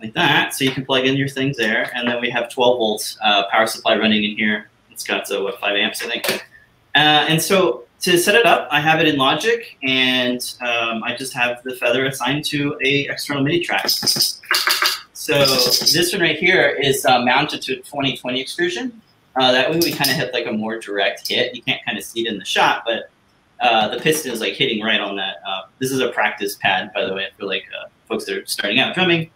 like 0.00 0.12
that. 0.12 0.54
So 0.54 0.64
you 0.64 0.70
can 0.70 0.84
plug 0.84 1.06
in 1.06 1.16
your 1.16 1.28
things 1.28 1.56
there, 1.56 1.90
and 1.94 2.06
then 2.06 2.20
we 2.20 2.30
have 2.30 2.50
12 2.50 2.78
volts 2.78 3.16
uh, 3.22 3.44
power 3.50 3.66
supply 3.66 3.96
running 3.96 4.24
in 4.24 4.36
here. 4.36 4.68
It's 4.90 5.04
got 5.04 5.30
uh, 5.32 5.42
what 5.42 5.58
five 5.60 5.76
amps, 5.76 6.02
I 6.02 6.08
think. 6.08 6.46
And 6.94 7.40
so 7.40 7.84
to 8.04 8.18
set 8.18 8.34
it 8.34 8.44
up, 8.44 8.68
I 8.70 8.80
have 8.80 9.00
it 9.00 9.08
in 9.08 9.16
Logic, 9.16 9.78
and 9.82 10.38
um, 10.60 11.02
I 11.02 11.16
just 11.16 11.32
have 11.32 11.62
the 11.62 11.74
feather 11.74 12.04
assigned 12.04 12.44
to 12.46 12.78
a 12.84 13.08
external 13.08 13.42
MIDI 13.42 13.60
track. 13.60 13.88
So 13.88 15.38
this 15.38 16.12
one 16.12 16.20
right 16.20 16.36
here 16.36 16.68
is 16.68 17.06
uh, 17.06 17.24
mounted 17.24 17.62
to 17.62 17.72
a 17.72 17.76
2020 17.76 18.38
extrusion. 18.38 19.00
Uh, 19.36 19.52
that 19.52 19.70
way 19.70 19.78
we 19.82 19.90
kind 19.90 20.10
of 20.10 20.16
hit 20.16 20.34
like 20.34 20.44
a 20.44 20.52
more 20.52 20.78
direct 20.78 21.26
hit. 21.26 21.56
You 21.56 21.62
can't 21.62 21.82
kind 21.86 21.96
of 21.96 22.04
see 22.04 22.26
it 22.26 22.30
in 22.30 22.38
the 22.38 22.44
shot, 22.44 22.82
but 22.84 23.10
uh, 23.60 23.88
the 23.88 23.98
piston 23.98 24.32
is 24.32 24.40
like 24.42 24.52
hitting 24.52 24.84
right 24.84 25.00
on 25.00 25.16
that. 25.16 25.36
Uh, 25.46 25.62
this 25.78 25.90
is 25.90 26.00
a 26.00 26.10
practice 26.10 26.56
pad, 26.56 26.92
by 26.92 27.06
the 27.06 27.14
way, 27.14 27.28
for 27.38 27.46
like 27.46 27.64
uh, 27.74 27.88
folks 28.06 28.26
that 28.26 28.36
are 28.36 28.44
starting 28.44 28.80
out 28.80 28.94
drumming. 28.94 29.30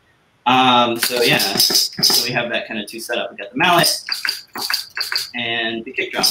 Um, 0.45 0.99
so 0.99 1.23
yeah, 1.23 1.39
so 1.39 2.25
we 2.25 2.33
have 2.33 2.51
that 2.51 2.69
kind 2.69 2.79
of 2.79 2.87
two 2.87 3.01
setup. 3.01 3.31
We 3.31 3.39
got 3.39 3.51
the 3.51 3.57
mallet 3.57 4.05
and 5.39 5.85
the 5.85 5.93
kick 5.93 6.13
drum. 6.13 6.25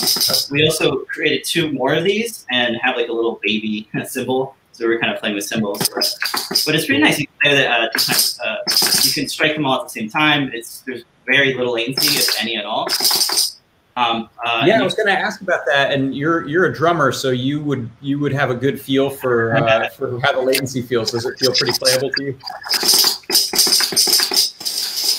We 0.51 0.65
also 0.65 0.97
created 1.05 1.45
two 1.45 1.71
more 1.71 1.93
of 1.93 2.03
these 2.03 2.45
and 2.51 2.75
have 2.77 2.95
like 2.97 3.07
a 3.07 3.13
little 3.13 3.39
baby 3.41 3.89
cymbal. 4.05 4.55
So 4.73 4.85
we're 4.85 4.99
kind 4.99 5.11
of 5.11 5.19
playing 5.19 5.33
with 5.33 5.45
cymbals. 5.45 5.89
but 5.89 6.75
it's 6.75 6.85
pretty 6.85 7.01
nice. 7.01 7.17
You 7.17 7.25
can 7.25 7.35
play 7.41 7.55
that 7.55 7.71
uh, 7.71 7.89
two 7.89 7.99
times. 7.99 8.39
Uh, 8.43 8.57
you 9.03 9.11
can 9.13 9.27
strike 9.27 9.55
them 9.55 9.65
all 9.65 9.79
at 9.79 9.85
the 9.85 9.89
same 9.89 10.09
time. 10.09 10.51
It's 10.53 10.81
there's 10.81 11.03
very 11.25 11.55
little 11.55 11.73
latency, 11.73 12.19
if 12.19 12.39
any 12.39 12.57
at 12.57 12.65
all. 12.65 12.87
Um, 13.95 14.29
uh, 14.45 14.63
yeah, 14.67 14.79
I 14.79 14.83
was 14.83 14.93
going 14.93 15.07
to 15.07 15.19
ask 15.19 15.41
about 15.41 15.61
that, 15.65 15.91
and 15.91 16.15
you're 16.15 16.47
you're 16.47 16.65
a 16.65 16.73
drummer, 16.73 17.11
so 17.11 17.31
you 17.31 17.59
would 17.63 17.89
you 18.01 18.19
would 18.19 18.33
have 18.33 18.51
a 18.51 18.55
good 18.55 18.79
feel 18.79 19.09
for 19.09 19.57
uh, 19.57 19.89
for 19.89 20.19
how 20.19 20.33
the 20.33 20.41
latency 20.41 20.83
feels. 20.83 21.09
Does 21.09 21.25
it 21.25 21.39
feel 21.39 21.53
pretty 21.53 21.73
playable 21.79 22.11
to 22.11 22.23
you? 22.23 22.37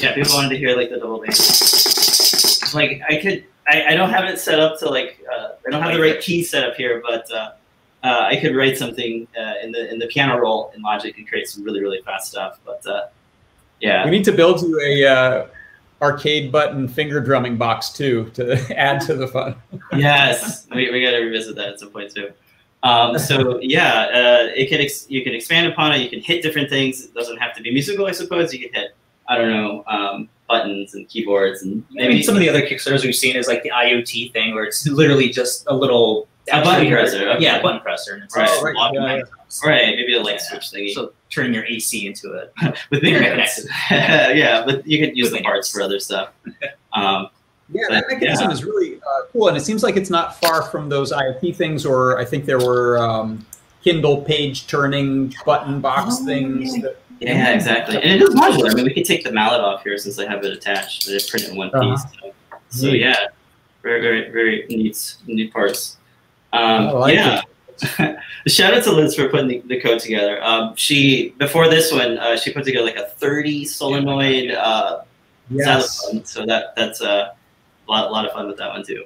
Yeah, 0.01 0.15
people 0.15 0.35
wanted 0.35 0.51
to 0.51 0.57
hear 0.59 0.77
like 0.77 0.91
the 0.91 0.99
double 0.99 1.21
bass. 1.21 2.73
Like 2.73 3.03
I 3.09 3.17
could, 3.17 3.45
I, 3.69 3.87
I 3.89 3.95
don't 3.95 4.11
have 4.11 4.25
it 4.25 4.39
set 4.39 4.61
up 4.61 4.79
to 4.81 4.89
like, 4.89 5.21
uh, 5.31 5.49
I 5.67 5.71
don't 5.71 5.83
have 5.83 5.95
the 5.95 6.01
right 6.01 6.21
key 6.21 6.43
set 6.43 6.65
up 6.65 6.75
here, 6.75 7.03
but 7.05 7.31
uh, 7.31 7.53
uh, 8.03 8.29
I 8.31 8.37
could 8.37 8.57
write 8.57 8.79
something 8.79 9.27
uh, 9.39 9.55
in 9.63 9.73
the 9.73 9.91
in 9.91 9.99
the 9.99 10.07
piano 10.07 10.39
roll 10.39 10.73
in 10.75 10.83
Logic 10.83 11.17
and 11.19 11.29
create 11.29 11.49
some 11.49 11.65
really 11.65 11.81
really 11.81 12.01
fast 12.03 12.31
stuff. 12.31 12.59
But 12.65 12.87
uh, 12.87 13.09
yeah. 13.81 14.05
We 14.05 14.11
need 14.11 14.25
to 14.25 14.33
build 14.33 14.63
you 14.63 14.81
a 14.81 15.05
uh, 15.07 15.47
arcade 16.01 16.51
button 16.53 16.89
finger 16.89 17.21
drumming 17.21 17.57
box 17.57 17.91
too 17.91 18.31
to 18.35 18.57
add 18.79 19.01
to 19.03 19.15
the 19.15 19.27
fun. 19.27 19.57
yes, 19.97 20.67
we, 20.75 20.91
we 20.91 21.03
got 21.03 21.11
to 21.11 21.19
revisit 21.19 21.57
that 21.57 21.71
at 21.71 21.81
some 21.81 21.91
point 21.91 22.15
too. 22.15 22.33
Um, 22.83 23.19
so 23.19 23.59
yeah, 23.61 24.03
uh, 24.03 24.53
it 24.55 24.69
can 24.69 24.81
ex- 24.81 25.11
you 25.11 25.25
can 25.25 25.35
expand 25.35 25.71
upon 25.71 25.93
it. 25.93 25.99
You 25.99 26.09
can 26.09 26.21
hit 26.21 26.43
different 26.43 26.71
things. 26.71 27.05
It 27.05 27.15
doesn't 27.15 27.39
have 27.39 27.55
to 27.57 27.63
be 27.63 27.73
musical, 27.73 28.07
I 28.07 28.13
suppose. 28.13 28.53
You 28.53 28.61
can 28.61 28.73
hit 28.73 28.95
I 29.29 29.37
don't 29.37 29.51
know 29.51 29.85
um, 29.87 30.29
buttons 30.49 30.95
and 30.95 31.09
keyboards 31.09 31.63
and 31.63 31.85
I 32.01 32.09
mean, 32.09 32.23
some 32.23 32.35
of 32.35 32.41
the 32.41 32.49
other 32.49 32.63
Kickstarters 32.63 33.05
we've 33.05 33.15
seen 33.15 33.37
is 33.37 33.47
like 33.47 33.63
the 33.63 33.71
IoT 33.71 34.33
thing, 34.33 34.55
where 34.55 34.65
it's 34.65 34.87
literally 34.87 35.29
just 35.29 35.65
a 35.67 35.75
little 35.75 36.27
A 36.53 36.63
button 36.65 36.91
presser, 36.91 37.29
okay. 37.31 37.43
Yeah, 37.45 37.57
a 37.59 37.63
button 37.63 37.81
presser, 37.81 38.15
and 38.15 38.23
it's 38.25 38.35
Right. 38.37 38.49
just 38.49 38.63
Right, 38.63 38.75
logging 38.75 39.03
yeah, 39.03 39.15
in. 39.17 39.23
right 39.65 39.97
maybe 39.97 40.15
a 40.17 40.21
light 40.23 40.41
switch 40.41 40.65
thingy. 40.73 40.93
So 40.95 41.13
turning 41.31 41.53
your 41.53 41.65
AC 41.67 42.07
into 42.07 42.33
a 42.33 42.49
with 42.91 43.05
Internet 43.05 43.49
fingernails. 43.51 43.67
yeah, 43.91 44.63
but 44.65 44.87
you 44.87 44.99
could 45.05 45.17
use 45.17 45.31
the 45.31 45.43
parts 45.43 45.71
for 45.71 45.83
other 45.83 46.01
stuff. 46.01 46.31
Um, 46.95 47.29
Yeah, 47.71 47.83
that 47.91 48.07
mechanism 48.09 48.47
yeah. 48.49 48.51
is 48.55 48.65
really 48.65 48.97
uh, 48.97 49.27
cool, 49.31 49.49
and 49.49 49.57
it 49.57 49.61
seems 49.61 49.83
like 49.83 49.97
it's 49.99 50.09
not 50.09 50.41
far 50.41 50.63
from 50.63 50.89
those 50.89 51.13
IoT 51.13 51.55
things, 51.55 51.85
or 51.85 52.19
I 52.19 52.25
think 52.25 52.47
there 52.47 52.59
were 52.59 52.99
um, 52.99 53.45
Kindle 53.85 54.23
page 54.23 54.67
turning 54.69 55.35
button 55.45 55.81
box 55.83 56.17
Oh, 56.21 56.25
things. 56.25 56.75
yeah. 56.75 56.83
That, 56.85 56.97
yeah, 57.21 57.51
exactly. 57.55 57.97
And 57.97 58.11
it 58.11 58.23
is 58.23 58.35
modular. 58.35 58.71
I 58.71 58.75
mean, 58.75 58.85
we 58.85 58.95
can 58.95 59.03
take 59.05 59.25
the 59.25 59.33
mallet 59.33 59.61
off 59.61 59.83
here 59.83 59.99
since 59.99 60.19
I 60.19 60.27
have 60.29 60.45
it 60.45 60.53
attached. 60.53 61.07
They 61.07 61.19
print 61.29 61.47
it 61.47 61.51
in 61.51 61.57
one 61.57 61.71
Uh-huh. 61.73 61.91
piece. 61.91 62.03
So, 62.71 62.87
so 62.87 62.87
yeah, 62.89 63.27
very, 63.83 64.01
very, 64.01 64.31
very 64.31 64.67
neat, 64.69 65.17
neat 65.27 65.53
parts. 65.53 65.97
Um, 66.53 66.89
I 66.89 66.91
like 66.93 67.15
yeah. 67.15 67.43
Shout 68.49 68.75
out 68.75 68.83
to 68.85 68.93
Liz 68.93 69.15
for 69.15 69.29
putting 69.29 69.49
the, 69.49 69.63
the 69.67 69.81
code 69.81 70.01
together. 70.01 70.43
Um, 70.43 70.75
she 70.75 71.31
before 71.39 71.69
this 71.69 71.93
one, 71.93 72.19
uh, 72.19 72.37
she 72.37 72.53
put 72.53 72.65
together 72.65 72.85
like 72.85 72.97
a 72.97 73.07
30 73.07 73.65
solenoid 73.67 74.51
uh, 74.51 75.03
yes. 75.51 76.01
xylophone. 76.01 76.25
So 76.25 76.45
that 76.47 76.75
that's 76.75 77.01
uh, 77.01 77.33
a 77.89 77.91
lot, 77.91 78.11
lot 78.11 78.27
of 78.27 78.33
fun 78.33 78.49
with 78.49 78.57
that 78.59 78.71
one 78.71 78.85
too. 78.85 79.05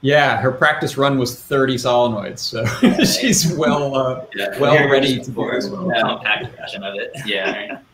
Yeah, 0.00 0.40
her 0.40 0.52
practice 0.52 0.96
run 0.96 1.18
was 1.18 1.40
30 1.40 1.74
solenoids, 1.76 2.38
so 2.38 2.64
she's 3.04 3.52
well 3.56 3.96
uh, 3.96 4.24
Yeah, 4.34 4.56
well 4.60 4.74
Very 4.74 4.90
ready 4.90 5.18
to 5.18 5.20
do 5.20 5.26
before. 5.26 5.54
this 5.54 5.68
one. 5.68 5.88
Yeah. 5.88 6.02
compact 6.02 6.56
version 6.56 6.84
of 6.84 6.94
it. 6.94 7.10
Yeah. 7.26 7.80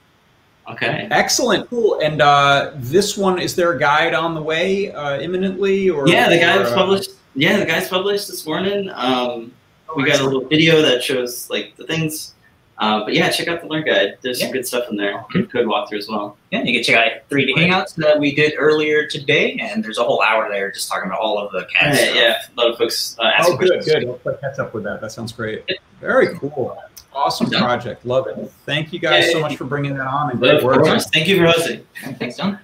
Okay. 0.67 1.09
Excellent, 1.11 1.69
cool. 1.69 2.01
And 2.01 2.23
uh, 2.23 2.71
this 2.77 3.19
one, 3.19 3.39
is 3.39 3.55
there 3.55 3.73
a 3.73 3.79
guide 3.79 4.15
on 4.15 4.35
the 4.35 4.41
way 4.41 4.91
uh, 4.93 5.21
imminently? 5.21 5.91
Or 5.91 6.09
Yeah, 6.09 6.31
the 6.31 6.39
guy 6.39 6.57
or, 6.57 6.61
was 6.61 6.73
uh, 6.73 6.75
published. 6.75 7.11
Yeah, 7.35 7.59
the 7.59 7.67
guy's 7.67 7.87
published 7.87 8.29
this 8.29 8.47
morning. 8.47 8.89
Um, 8.95 9.53
we 9.95 10.05
got 10.07 10.21
a 10.21 10.25
little 10.25 10.47
video 10.49 10.81
that 10.81 11.03
shows 11.03 11.51
like 11.51 11.77
the 11.77 11.85
things. 11.87 12.34
Uh, 12.79 13.05
but 13.05 13.15
yeah, 13.15 13.31
check 13.31 13.47
out 13.47 13.61
the 13.61 13.69
Learn 13.69 13.85
Guide. 13.85 14.19
There's 14.21 14.41
some 14.41 14.51
good 14.51 14.67
stuff 14.67 14.89
in 14.91 14.97
there. 14.97 15.25
Good 15.31 15.51
code 15.53 15.67
walkthrough 15.67 15.99
as 15.99 16.09
well. 16.09 16.37
Yeah, 16.51 16.65
you 16.65 16.75
can 16.75 16.83
check 16.83 16.97
out 16.97 17.29
3D 17.31 17.55
Hangouts 17.55 17.95
that 17.97 18.19
we 18.19 18.35
did 18.35 18.55
earlier 18.59 19.07
today, 19.07 19.57
and 19.61 19.83
there's 19.85 19.99
a 19.99 20.03
whole 20.05 20.21
hour 20.23 20.49
there 20.49 20.73
just 20.73 20.89
talking 20.89 21.07
about 21.07 21.21
all 21.21 21.39
of 21.39 21.53
the 21.53 21.67
CAD 21.73 21.87
Right, 21.93 21.97
stuff. 21.97 22.15
yeah, 22.17 22.37
a 22.57 22.61
lot 22.61 22.73
of 22.73 22.79
folks 22.79 23.17
uh, 23.21 23.25
asking 23.27 23.55
Oh, 23.55 23.59
good, 23.59 23.69
questions. 23.75 23.95
good. 24.05 24.09
I'll 24.09 24.15
play 24.15 24.35
catch 24.41 24.59
up 24.59 24.75
with 24.75 24.83
that. 24.85 25.01
That 25.01 25.13
sounds 25.13 25.31
great. 25.31 25.63
Very 26.01 26.37
cool. 26.39 26.77
Awesome 27.13 27.49
Done. 27.49 27.63
project. 27.63 28.05
Love 28.05 28.27
it. 28.27 28.51
Thank 28.67 28.93
you 28.93 28.99
guys 28.99 29.31
so 29.31 29.39
much 29.39 29.57
for 29.57 29.65
bringing 29.65 29.95
that 29.97 30.09
on 30.09 30.33
and 30.33 30.41
But 30.41 30.47
great 30.47 30.59
of 30.59 30.65
work. 30.65 30.83
course, 30.85 31.09
thank 31.11 31.29
you 31.29 31.37
for 31.39 31.45
hosting. 31.47 31.87
Thanks, 32.19 32.37
John. 32.37 32.59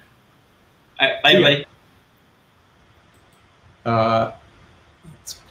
All 0.98 1.08
right, 1.08 1.22
bye, 1.22 1.30
everybody. 1.34 1.66
Uh, 3.86 4.24
let's 4.32 4.39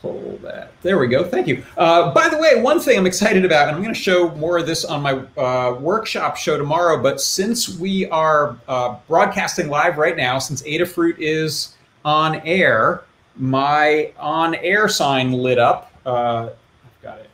pull 0.02 0.40
that. 0.44 0.72
There 0.82 0.98
we 0.98 1.08
go. 1.08 1.24
Thank 1.24 1.48
you. 1.48 1.64
Uh, 1.78 2.14
by 2.14 2.30
the 2.30 2.38
way, 2.38 2.62
one 2.62 2.80
thing 2.80 2.98
I'm 2.98 3.06
excited 3.06 3.46
about, 3.46 3.68
and 3.68 3.76
I'm 3.76 3.84
going 3.84 3.94
to 3.94 4.00
show 4.00 4.34
more 4.36 4.58
of 4.58 4.66
this 4.66 4.86
on 4.86 5.02
my 5.02 5.14
uh, 5.42 5.74
workshop 5.80 6.38
show 6.38 6.58
tomorrow. 6.58 7.02
But 7.02 7.22
since 7.22 7.78
we 7.78 8.10
are 8.10 8.58
uh, 8.68 8.96
broadcasting 9.08 9.70
live 9.70 9.98
right 9.98 10.16
now, 10.16 10.40
since 10.40 10.62
Adafruit 10.64 11.16
is 11.20 11.76
on 12.06 12.42
air, 12.46 13.04
my 13.36 14.14
on 14.18 14.56
air 14.56 14.88
sign 14.88 15.32
lit 15.32 15.60
up. 15.60 15.92
Uh, 16.06 16.50
I've 16.86 17.02
got 17.02 17.20
it 17.20 17.30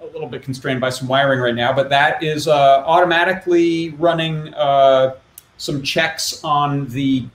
a 0.00 0.06
little 0.06 0.28
bit 0.28 0.42
constrained 0.42 0.80
by 0.80 0.90
some 0.90 1.08
wiring 1.08 1.40
right 1.40 1.54
now, 1.54 1.72
but 1.72 1.88
that 1.90 2.22
is 2.22 2.48
uh, 2.48 2.82
automatically 2.86 3.90
running 3.90 4.52
uh, 4.54 5.14
some 5.56 5.82
checks 5.82 6.42
on 6.44 6.86
the 6.88 7.26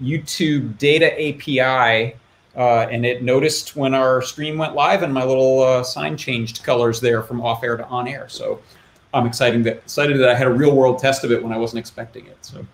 YouTube 0.00 0.78
data 0.78 1.12
API. 1.14 2.16
Uh, 2.54 2.86
and 2.90 3.06
it 3.06 3.22
noticed 3.22 3.76
when 3.76 3.94
our 3.94 4.20
stream 4.20 4.58
went 4.58 4.74
live 4.74 5.02
and 5.02 5.12
my 5.12 5.24
little 5.24 5.62
uh, 5.62 5.82
sign 5.82 6.16
changed 6.16 6.62
colors 6.62 7.00
there 7.00 7.22
from 7.22 7.40
off 7.40 7.64
air 7.64 7.76
to 7.76 7.86
on 7.86 8.06
air. 8.06 8.28
So 8.28 8.60
I'm 9.14 9.26
excited 9.26 9.64
that, 9.64 9.76
excited 9.78 10.18
that 10.18 10.28
I 10.28 10.34
had 10.34 10.46
a 10.46 10.52
real 10.52 10.76
world 10.76 10.98
test 10.98 11.24
of 11.24 11.32
it 11.32 11.42
when 11.42 11.52
I 11.52 11.56
wasn't 11.56 11.78
expecting 11.78 12.26
it. 12.26 12.36
So 12.42 12.66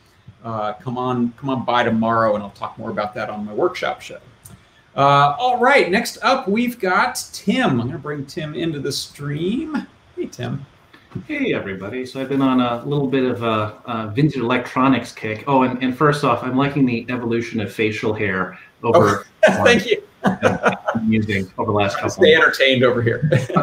uh, 0.45 0.73
come 0.75 0.99
on, 0.99 1.33
come 1.33 1.51
on 1.51 1.65
by 1.65 1.85
tomorrow, 1.85 2.35
and 2.35 2.43
I'll 2.43 2.51
talk 2.51 2.77
more 2.79 2.91
about 2.91 3.15
that 3.15 3.31
on 3.31 3.45
my 3.45 3.53
workshop 3.53 4.01
show. 4.01 4.19
Uh, 4.97 5.37
all 5.39 5.59
right, 5.59 5.91
next 5.91 6.19
up 6.23 6.49
we've 6.49 6.81
got 6.81 7.25
Tim. 7.33 7.71
I'm 7.71 7.77
going 7.79 7.93
to 7.93 7.99
bring 7.99 8.27
Tim 8.27 8.55
into 8.55 8.81
the 8.81 8.91
stream. 8.91 9.87
Hey, 10.17 10.27
Tim. 10.27 10.67
Hey, 11.27 11.55
everybody. 11.55 12.05
So 12.05 12.21
I've 12.21 12.29
been 12.29 12.43
on 12.43 12.61
a 12.61 12.85
little 12.85 13.07
bit 13.07 13.25
of 13.25 13.43
a, 13.43 13.81
a 13.87 14.13
vintage 14.15 14.41
electronics 14.41 15.13
kick. 15.13 15.45
Oh, 15.47 15.63
and, 15.63 15.83
and, 15.83 15.97
first 15.97 16.23
off, 16.23 16.43
I'm 16.43 16.57
liking 16.57 16.85
the 16.85 17.07
evolution 17.09 17.61
of 17.61 17.73
facial 17.73 18.13
hair 18.13 18.59
over. 18.83 19.27
Oh, 19.49 19.65
thank 19.65 19.87
you. 19.87 20.03
Using 21.07 21.51
over 21.59 21.73
the 21.73 21.77
last 21.77 21.97
couple. 21.97 22.11
Stay 22.11 22.35
entertained 22.35 22.85
over 22.85 23.03
here. 23.03 23.31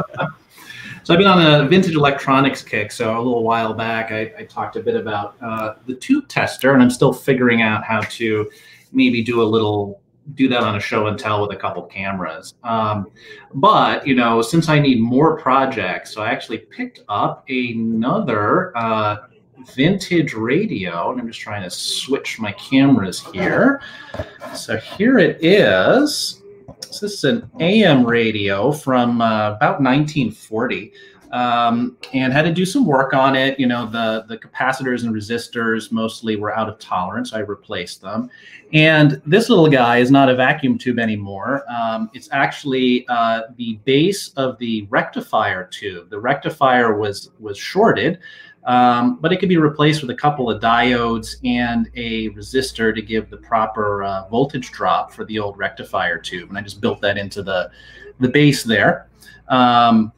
So 1.06 1.14
I've 1.14 1.20
been 1.20 1.28
on 1.28 1.40
a 1.40 1.68
vintage 1.68 1.94
electronics 1.94 2.64
kick. 2.64 2.92
So 2.92 3.16
a 3.16 3.22
little 3.22 3.44
while 3.44 3.76
back, 3.76 4.12
I, 4.12 4.34
I 4.40 4.46
talked 4.46 4.76
a 4.76 4.80
bit 4.80 4.96
about 4.96 5.36
uh, 5.40 5.76
the 5.86 5.94
tube 5.94 6.28
tester, 6.28 6.74
and 6.74 6.82
I'm 6.82 6.90
still 6.90 7.14
figuring 7.14 7.62
out 7.62 7.84
how 7.84 8.02
to 8.02 8.50
maybe 8.92 9.24
do 9.24 9.40
a 9.40 9.46
little 9.46 10.02
do 10.34 10.48
that 10.48 10.64
on 10.64 10.78
a 10.78 10.80
show 10.80 11.06
and 11.06 11.20
tell 11.20 11.44
with 11.44 11.56
a 11.56 11.60
couple 11.60 11.84
cameras. 11.84 12.56
Um, 12.64 13.12
but 13.54 14.08
you 14.08 14.16
know, 14.16 14.42
since 14.42 14.68
I 14.68 14.80
need 14.80 15.00
more 15.00 15.38
projects, 15.38 16.12
so 16.12 16.24
I 16.24 16.32
actually 16.32 16.58
picked 16.58 17.02
up 17.08 17.48
another 17.50 18.76
uh, 18.76 19.18
vintage 19.74 20.34
radio, 20.34 21.12
and 21.12 21.20
I'm 21.20 21.28
just 21.28 21.40
trying 21.40 21.64
to 21.64 21.70
switch 21.70 22.40
my 22.40 22.52
cameras 22.54 23.26
here. 23.34 23.82
So 24.54 24.78
here 24.78 25.18
it 25.18 25.44
is. 25.44 26.42
So 26.90 27.06
this 27.06 27.14
is 27.16 27.24
an 27.24 27.50
AM 27.60 28.06
radio 28.06 28.72
from 28.72 29.22
uh, 29.22 29.52
about 29.52 29.82
1940. 29.82 30.94
Um, 31.32 31.98
and 32.14 32.32
had 32.32 32.44
to 32.44 32.54
do 32.54 32.66
some 32.66 32.86
work 32.86 33.14
on 33.14 33.36
it. 33.36 33.60
You 33.60 33.68
know, 33.68 33.88
the 33.88 34.24
the 34.30 34.38
capacitors 34.38 35.04
and 35.04 35.14
resistors 35.14 35.92
mostly 35.92 36.38
were 36.38 36.56
out 36.56 36.70
of 36.70 36.80
tolerance. 36.80 37.34
I 37.34 37.40
replaced 37.40 38.02
them, 38.02 38.30
and 38.72 39.22
this 39.26 39.50
little 39.50 39.68
guy 39.68 39.98
is 39.98 40.12
not 40.12 40.30
a 40.30 40.36
vacuum 40.36 40.78
tube 40.78 40.98
anymore. 40.98 41.66
Um, 41.70 42.10
it's 42.14 42.30
actually 42.32 43.06
uh, 43.10 43.42
the 43.58 43.80
base 43.84 44.30
of 44.38 44.58
the 44.60 44.88
rectifier 44.90 45.66
tube. 45.66 46.10
The 46.10 46.20
rectifier 46.20 46.96
was 46.96 47.32
was 47.40 47.58
shorted, 47.58 48.20
um, 48.66 49.18
but 49.22 49.32
it 49.32 49.38
could 49.38 49.50
be 49.50 49.58
replaced 49.58 50.02
with 50.02 50.10
a 50.10 50.16
couple 50.16 50.50
of 50.50 50.62
diodes 50.62 51.36
and 51.44 51.90
a 51.96 52.30
resistor 52.32 52.94
to 52.94 53.02
give 53.02 53.30
the 53.30 53.38
proper 53.38 54.04
uh, 54.04 54.28
voltage 54.30 54.72
drop 54.72 55.12
for 55.12 55.24
the 55.26 55.38
old 55.38 55.58
rectifier 55.58 56.18
tube. 56.18 56.50
And 56.50 56.58
I 56.58 56.62
just 56.62 56.82
built 56.82 57.00
that 57.02 57.18
into 57.18 57.44
the, 57.44 57.70
the 58.20 58.28
base 58.28 58.64
there. 58.64 59.08
Um, 59.50 60.12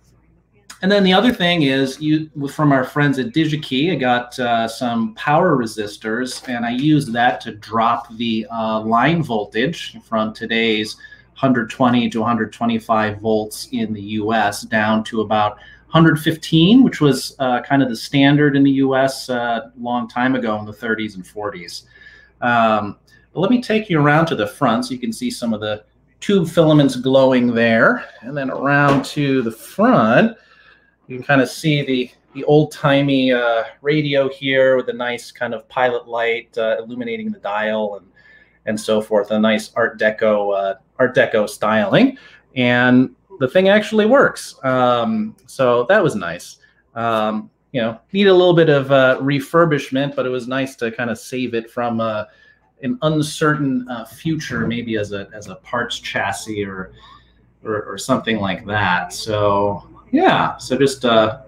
and 0.81 0.91
then 0.91 1.03
the 1.03 1.13
other 1.13 1.33
thing 1.33 1.63
is, 1.63 1.99
you 1.99 2.29
from 2.49 2.71
our 2.71 2.83
friends 2.83 3.17
at 3.17 3.33
DigiKey, 3.33 3.91
I 3.91 3.95
got 3.95 4.37
uh, 4.39 4.67
some 4.67 5.15
power 5.15 5.57
resistors, 5.57 6.47
and 6.47 6.65
I 6.65 6.71
used 6.71 7.11
that 7.13 7.41
to 7.41 7.53
drop 7.53 8.15
the 8.15 8.45
uh, 8.51 8.81
line 8.81 9.23
voltage 9.23 9.97
from 10.03 10.33
today's 10.33 10.95
120 11.33 12.09
to 12.11 12.19
125 12.19 13.19
volts 13.19 13.69
in 13.71 13.91
the 13.91 14.01
U.S. 14.01 14.61
down 14.61 15.03
to 15.05 15.21
about 15.21 15.57
115, 15.91 16.83
which 16.83 16.99
was 16.99 17.35
uh, 17.39 17.61
kind 17.61 17.81
of 17.81 17.87
the 17.87 17.95
standard 17.95 18.57
in 18.57 18.63
the 18.63 18.71
US 18.71 19.29
a 19.29 19.41
uh, 19.41 19.69
long 19.79 20.07
time 20.07 20.35
ago 20.35 20.59
in 20.59 20.65
the 20.65 20.73
30s 20.73 21.15
and 21.15 21.23
40s. 21.23 21.83
Um, 22.41 22.97
but 23.33 23.39
let 23.39 23.49
me 23.51 23.61
take 23.61 23.89
you 23.89 24.01
around 24.01 24.25
to 24.27 24.35
the 24.35 24.47
front 24.47 24.85
so 24.85 24.93
you 24.93 24.99
can 24.99 25.13
see 25.13 25.31
some 25.31 25.53
of 25.53 25.61
the 25.61 25.85
tube 26.19 26.49
filaments 26.49 26.97
glowing 26.97 27.53
there. 27.53 28.05
And 28.21 28.35
then 28.35 28.49
around 28.49 29.05
to 29.05 29.41
the 29.41 29.51
front, 29.51 30.37
you 31.07 31.15
can 31.15 31.25
kind 31.25 31.41
of 31.41 31.49
see 31.49 31.83
the, 31.83 32.11
the 32.33 32.43
old-timey 32.43 33.31
uh, 33.31 33.63
radio 33.81 34.27
here 34.27 34.75
with 34.75 34.89
a 34.89 34.93
nice 34.93 35.31
kind 35.31 35.53
of 35.53 35.69
pilot 35.69 36.07
light 36.07 36.57
uh, 36.57 36.77
illuminating 36.79 37.31
the 37.31 37.39
dial 37.39 37.95
and, 37.95 38.07
and 38.65 38.79
so 38.79 39.01
forth, 39.01 39.31
a 39.31 39.39
nice 39.39 39.71
Art 39.75 39.97
Deco, 39.97 40.53
uh, 40.53 40.75
Art 40.99 41.15
Deco 41.15 41.47
styling. 41.47 42.17
And 42.55 43.15
the 43.39 43.47
thing 43.47 43.69
actually 43.69 44.05
works. 44.05 44.55
Um, 44.63 45.35
so 45.45 45.85
that 45.89 46.03
was 46.03 46.15
nice. 46.15 46.57
Um, 46.95 47.49
you 47.71 47.81
know, 47.81 47.99
need 48.13 48.27
a 48.27 48.33
little 48.33 48.55
bit 48.55 48.69
of 48.69 48.91
uh, 48.91 49.19
refurbishment, 49.21 50.15
but 50.15 50.25
it 50.25 50.29
was 50.29 50.47
nice 50.47 50.75
to 50.77 50.91
kind 50.91 51.09
of 51.09 51.17
save 51.19 51.53
it 51.53 51.69
from 51.69 51.99
uh, 51.99 52.25
an 52.81 52.97
uncertain 53.03 53.87
uh, 53.89 54.05
future, 54.05 54.65
maybe 54.65 54.97
as 54.97 55.11
a 55.11 55.29
as 55.33 55.47
a 55.47 55.55
parts 55.55 55.99
chassis 55.99 56.63
or, 56.63 56.93
or, 57.63 57.83
or 57.83 57.97
something 57.97 58.39
like 58.39 58.65
that. 58.65 59.13
So 59.13 59.87
yeah, 60.11 60.57
so 60.57 60.77
just 60.77 61.03
a 61.03 61.45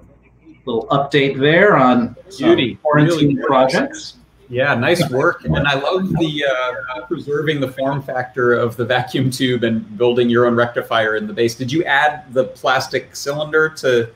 little 0.65 0.87
update 0.87 1.39
there 1.39 1.77
on 1.77 2.15
Beauty. 2.37 2.75
quarantine 2.75 3.35
really 3.35 3.47
projects. 3.47 4.18
Yeah, 4.49 4.73
nice 4.73 5.07
work. 5.11 5.45
And 5.45 5.67
I 5.67 5.75
love 5.75 6.09
the 6.09 6.43
uh, 6.43 7.05
preserving 7.05 7.59
the 7.59 7.71
form 7.71 8.01
factor 8.01 8.53
of 8.53 8.75
the 8.75 8.85
vacuum 8.85 9.29
tube 9.29 9.63
and 9.63 9.95
building 9.97 10.27
your 10.27 10.47
own 10.47 10.55
rectifier 10.55 11.15
in 11.15 11.27
the 11.27 11.33
base. 11.33 11.53
Did 11.53 11.71
you 11.71 11.83
add 11.83 12.33
the 12.33 12.45
plastic 12.45 13.15
cylinder 13.15 13.69
to 13.69 14.09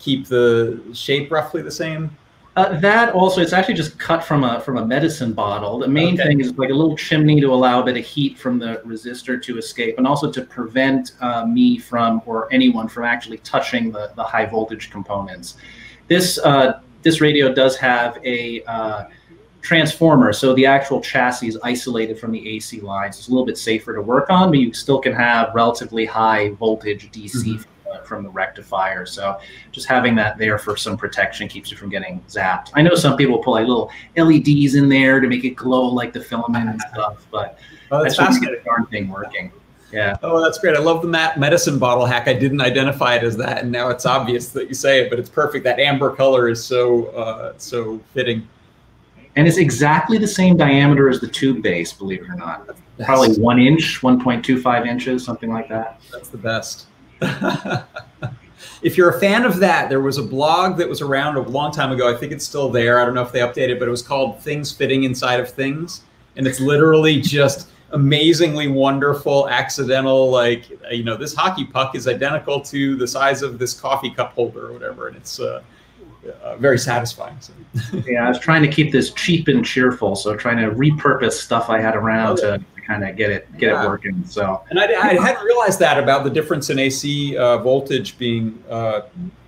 keep 0.00 0.26
the 0.26 0.80
shape 0.92 1.30
roughly 1.30 1.62
the 1.62 1.70
same? 1.70 2.16
Uh, 2.56 2.80
that 2.80 3.12
also, 3.12 3.42
it's 3.42 3.52
actually 3.52 3.74
just 3.74 3.98
cut 3.98 4.24
from 4.24 4.42
a 4.42 4.60
from 4.60 4.78
a 4.78 4.84
medicine 4.84 5.34
bottle. 5.34 5.78
The 5.78 5.88
main 5.88 6.14
okay. 6.14 6.28
thing 6.28 6.40
is 6.40 6.56
like 6.56 6.70
a 6.70 6.74
little 6.74 6.96
chimney 6.96 7.38
to 7.42 7.52
allow 7.52 7.82
a 7.82 7.84
bit 7.84 7.98
of 7.98 8.04
heat 8.04 8.38
from 8.38 8.58
the 8.58 8.80
resistor 8.86 9.40
to 9.42 9.58
escape, 9.58 9.98
and 9.98 10.06
also 10.06 10.32
to 10.32 10.40
prevent 10.40 11.12
uh, 11.20 11.44
me 11.44 11.78
from 11.78 12.22
or 12.24 12.50
anyone 12.52 12.88
from 12.88 13.04
actually 13.04 13.38
touching 13.38 13.92
the 13.92 14.10
the 14.16 14.24
high 14.24 14.46
voltage 14.46 14.90
components. 14.90 15.58
This 16.08 16.38
uh, 16.38 16.80
this 17.02 17.20
radio 17.20 17.52
does 17.52 17.76
have 17.76 18.18
a 18.24 18.64
uh, 18.64 19.04
transformer. 19.66 20.32
So 20.32 20.54
the 20.54 20.64
actual 20.64 21.00
chassis 21.00 21.48
is 21.48 21.58
isolated 21.64 22.20
from 22.20 22.30
the 22.30 22.48
AC 22.56 22.80
lines. 22.80 23.18
It's 23.18 23.26
a 23.26 23.30
little 23.32 23.44
bit 23.44 23.58
safer 23.58 23.96
to 23.96 24.00
work 24.00 24.30
on, 24.30 24.50
but 24.50 24.60
you 24.60 24.72
still 24.72 25.00
can 25.00 25.12
have 25.12 25.52
relatively 25.54 26.06
high 26.06 26.50
voltage 26.50 27.10
DC 27.10 27.34
mm-hmm. 27.34 27.56
from, 27.56 28.04
from 28.04 28.22
the 28.22 28.30
rectifier. 28.30 29.04
So 29.06 29.40
just 29.72 29.88
having 29.88 30.14
that 30.14 30.38
there 30.38 30.56
for 30.56 30.76
some 30.76 30.96
protection 30.96 31.48
keeps 31.48 31.72
you 31.72 31.76
from 31.76 31.88
getting 31.88 32.20
zapped. 32.28 32.70
I 32.74 32.82
know 32.82 32.94
some 32.94 33.16
people 33.16 33.38
put 33.38 33.50
like 33.50 33.66
little 33.66 33.90
LEDs 34.16 34.76
in 34.76 34.88
there 34.88 35.18
to 35.18 35.26
make 35.26 35.42
it 35.42 35.56
glow 35.56 35.86
like 35.86 36.12
the 36.12 36.22
filament 36.22 36.70
and 36.70 36.80
stuff, 36.92 37.26
but 37.32 37.58
oh, 37.90 38.04
that's 38.04 38.16
just 38.16 38.40
get 38.40 38.52
a 38.52 38.62
darn 38.62 38.86
thing 38.86 39.08
working. 39.08 39.50
Yeah. 39.92 40.16
Oh, 40.22 40.40
that's 40.40 40.58
great. 40.58 40.76
I 40.76 40.80
love 40.80 41.02
the 41.02 41.08
medicine 41.08 41.78
bottle 41.78 42.06
hack. 42.06 42.28
I 42.28 42.34
didn't 42.34 42.60
identify 42.60 43.16
it 43.16 43.24
as 43.24 43.36
that, 43.38 43.62
and 43.62 43.72
now 43.72 43.88
it's 43.88 44.04
obvious 44.04 44.50
that 44.50 44.68
you 44.68 44.74
say 44.74 45.00
it, 45.00 45.10
but 45.10 45.18
it's 45.18 45.28
perfect. 45.28 45.64
That 45.64 45.78
amber 45.78 46.14
color 46.14 46.48
is 46.48 46.64
so 46.64 47.06
uh, 47.06 47.54
so 47.56 48.00
fitting 48.12 48.48
and 49.36 49.46
it's 49.46 49.58
exactly 49.58 50.16
the 50.16 50.26
same 50.26 50.56
diameter 50.56 51.10
as 51.10 51.20
the 51.20 51.28
tube 51.28 51.62
base, 51.62 51.92
believe 51.92 52.22
it 52.22 52.28
or 52.28 52.34
not. 52.34 52.66
That's, 52.66 52.80
Probably 53.04 53.34
one 53.36 53.58
inch, 53.58 54.00
1.25 54.00 54.86
inches, 54.86 55.22
something 55.22 55.52
like 55.52 55.68
that. 55.68 56.00
That's 56.10 56.30
the 56.30 56.38
best. 56.38 56.86
if 58.82 58.96
you're 58.96 59.10
a 59.10 59.20
fan 59.20 59.44
of 59.44 59.58
that, 59.58 59.90
there 59.90 60.00
was 60.00 60.16
a 60.16 60.22
blog 60.22 60.78
that 60.78 60.88
was 60.88 61.02
around 61.02 61.36
a 61.36 61.42
long 61.42 61.70
time 61.70 61.92
ago. 61.92 62.12
I 62.12 62.16
think 62.16 62.32
it's 62.32 62.46
still 62.46 62.70
there. 62.70 62.98
I 62.98 63.04
don't 63.04 63.14
know 63.14 63.22
if 63.22 63.32
they 63.32 63.40
updated, 63.40 63.78
but 63.78 63.86
it 63.86 63.90
was 63.90 64.00
called 64.00 64.40
Things 64.40 64.72
Fitting 64.72 65.04
Inside 65.04 65.38
of 65.40 65.50
Things. 65.50 66.04
And 66.36 66.46
it's 66.46 66.58
literally 66.58 67.20
just 67.20 67.68
amazingly 67.90 68.68
wonderful, 68.68 69.50
accidental, 69.50 70.30
like, 70.30 70.70
you 70.90 71.04
know, 71.04 71.16
this 71.16 71.34
hockey 71.34 71.66
puck 71.66 71.94
is 71.94 72.08
identical 72.08 72.58
to 72.62 72.96
the 72.96 73.06
size 73.06 73.42
of 73.42 73.58
this 73.58 73.78
coffee 73.78 74.10
cup 74.10 74.32
holder 74.32 74.68
or 74.68 74.72
whatever. 74.72 75.08
And 75.08 75.16
it's, 75.18 75.38
uh, 75.38 75.62
uh, 76.42 76.56
very 76.56 76.78
satisfying. 76.78 77.36
So. 77.40 77.52
yeah, 78.06 78.26
I 78.26 78.28
was 78.28 78.38
trying 78.38 78.62
to 78.62 78.68
keep 78.68 78.92
this 78.92 79.12
cheap 79.12 79.48
and 79.48 79.64
cheerful, 79.64 80.16
so 80.16 80.36
trying 80.36 80.58
to 80.58 80.74
repurpose 80.74 81.32
stuff 81.32 81.70
I 81.70 81.80
had 81.80 81.96
around 81.96 82.40
oh, 82.40 82.58
to 82.58 82.64
kind 82.86 83.06
of 83.06 83.16
get 83.16 83.30
it 83.30 83.50
get 83.58 83.72
yeah. 83.72 83.84
it 83.84 83.88
working. 83.88 84.24
So, 84.26 84.62
and 84.70 84.78
I, 84.78 84.84
I, 84.84 85.14
hadn't 85.14 85.44
realized 85.44 85.78
that 85.80 85.98
about 86.02 86.24
the 86.24 86.30
difference 86.30 86.70
in 86.70 86.78
AC 86.78 87.36
uh, 87.36 87.58
voltage 87.58 88.16
being 88.18 88.62
uh, 88.70 89.02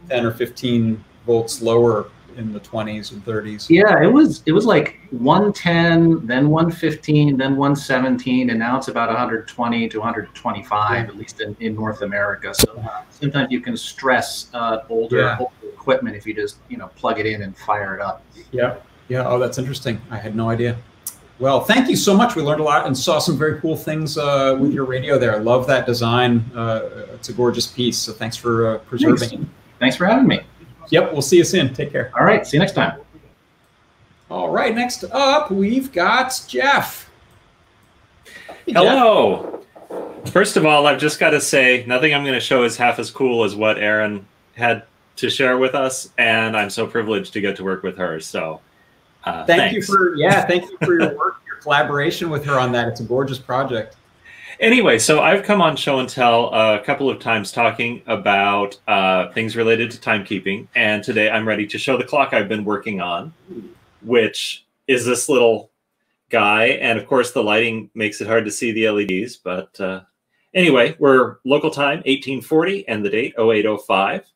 10 0.08 0.26
or 0.26 0.32
15 0.32 1.04
volts 1.26 1.62
lower 1.62 2.10
in 2.38 2.52
the 2.52 2.60
20s 2.60 3.12
and 3.12 3.24
30s. 3.24 3.68
Yeah, 3.68 4.02
it 4.02 4.06
was 4.06 4.42
it 4.46 4.52
was 4.52 4.64
like 4.64 4.98
110, 5.10 6.26
then 6.26 6.48
115, 6.48 7.36
then 7.36 7.56
117, 7.56 8.50
and 8.50 8.58
now 8.58 8.78
it's 8.78 8.88
about 8.88 9.08
120 9.08 9.88
to 9.88 9.98
125, 9.98 11.08
at 11.08 11.16
least 11.16 11.40
in, 11.40 11.56
in 11.60 11.74
North 11.74 12.02
America. 12.02 12.54
So 12.54 12.82
sometimes 13.10 13.50
you 13.50 13.60
can 13.60 13.76
stress 13.76 14.48
uh, 14.54 14.78
older, 14.88 15.18
Yeah. 15.18 15.36
older 15.40 15.52
equipment 15.72 16.16
if 16.16 16.26
you 16.26 16.34
just 16.34 16.58
you 16.68 16.76
know 16.76 16.88
plug 16.96 17.18
it 17.18 17.26
in 17.26 17.42
and 17.42 17.56
fire 17.56 17.94
it 17.94 18.00
up. 18.00 18.22
Yeah. 18.52 18.76
Yeah. 19.08 19.26
Oh, 19.28 19.38
that's 19.38 19.58
interesting. 19.58 20.00
I 20.10 20.18
had 20.18 20.36
no 20.36 20.48
idea. 20.48 20.76
Well, 21.40 21.60
thank 21.60 21.88
you 21.88 21.94
so 21.96 22.16
much. 22.16 22.34
We 22.34 22.42
learned 22.42 22.60
a 22.60 22.64
lot 22.64 22.86
and 22.86 22.96
saw 22.96 23.20
some 23.20 23.38
very 23.38 23.60
cool 23.60 23.76
things 23.76 24.18
uh, 24.18 24.56
with 24.60 24.72
your 24.72 24.84
radio 24.84 25.18
there. 25.18 25.34
I 25.36 25.38
love 25.38 25.68
that 25.68 25.86
design. 25.86 26.44
Uh, 26.54 27.06
it's 27.14 27.28
a 27.28 27.32
gorgeous 27.32 27.66
piece. 27.66 27.96
So 27.96 28.12
thanks 28.12 28.36
for 28.36 28.74
uh, 28.74 28.78
preserving 28.78 29.42
it. 29.42 29.48
Thanks 29.78 29.94
for 29.96 30.04
having 30.04 30.26
me. 30.26 30.40
Yep. 30.90 31.12
We'll 31.12 31.22
see 31.22 31.36
you 31.36 31.44
soon. 31.44 31.72
Take 31.74 31.92
care. 31.92 32.10
All 32.18 32.24
right. 32.24 32.46
See 32.46 32.56
you 32.56 32.60
next 32.60 32.72
time. 32.72 33.00
All 34.30 34.50
right. 34.50 34.74
Next 34.74 35.04
up, 35.04 35.50
we've 35.50 35.92
got 35.92 36.40
Jeff. 36.46 37.10
Hey, 38.24 38.72
Jeff. 38.72 38.82
Hello. 38.82 39.64
First 40.26 40.56
of 40.56 40.66
all, 40.66 40.86
I've 40.86 40.98
just 40.98 41.18
got 41.18 41.30
to 41.30 41.40
say, 41.40 41.84
nothing 41.86 42.14
I'm 42.14 42.22
going 42.22 42.34
to 42.34 42.40
show 42.40 42.64
is 42.64 42.76
half 42.76 42.98
as 42.98 43.10
cool 43.10 43.44
as 43.44 43.54
what 43.54 43.78
Erin 43.78 44.26
had 44.56 44.82
to 45.16 45.30
share 45.30 45.58
with 45.58 45.74
us, 45.74 46.10
and 46.18 46.56
I'm 46.56 46.70
so 46.70 46.86
privileged 46.86 47.32
to 47.32 47.40
get 47.40 47.56
to 47.56 47.64
work 47.64 47.82
with 47.82 47.96
her. 47.96 48.20
So, 48.20 48.60
uh, 49.24 49.44
Thank 49.46 49.60
thanks. 49.60 49.74
you 49.74 49.82
for 49.82 50.14
yeah. 50.16 50.46
Thank 50.46 50.70
you 50.70 50.76
for 50.82 51.00
your 51.00 51.16
work, 51.16 51.36
your 51.46 51.56
collaboration 51.56 52.30
with 52.30 52.44
her 52.44 52.58
on 52.58 52.72
that. 52.72 52.88
It's 52.88 53.00
a 53.00 53.04
gorgeous 53.04 53.38
project. 53.38 53.96
Anyway, 54.60 54.98
so 54.98 55.20
I've 55.20 55.44
come 55.44 55.60
on 55.60 55.76
show 55.76 56.00
and 56.00 56.08
tell 56.08 56.52
a 56.52 56.80
couple 56.80 57.08
of 57.08 57.20
times 57.20 57.52
talking 57.52 58.02
about 58.08 58.76
uh, 58.88 59.30
things 59.32 59.54
related 59.54 59.88
to 59.92 59.98
timekeeping, 59.98 60.66
and 60.74 61.04
today 61.04 61.30
I'm 61.30 61.46
ready 61.46 61.64
to 61.68 61.78
show 61.78 61.96
the 61.96 62.02
clock 62.02 62.34
I've 62.34 62.48
been 62.48 62.64
working 62.64 63.00
on, 63.00 63.32
which 64.02 64.66
is 64.88 65.06
this 65.06 65.28
little 65.28 65.70
guy, 66.28 66.66
and 66.66 66.98
of 66.98 67.06
course 67.06 67.30
the 67.30 67.42
lighting 67.42 67.88
makes 67.94 68.20
it 68.20 68.26
hard 68.26 68.44
to 68.46 68.50
see 68.50 68.72
the 68.72 68.90
LEDs. 68.90 69.36
But 69.36 69.80
uh, 69.80 70.00
anyway, 70.52 70.96
we're 70.98 71.36
local 71.44 71.70
time 71.70 71.98
1840 71.98 72.88
and 72.88 73.04
the 73.04 73.10
date 73.10 73.34
0805. 73.38 74.26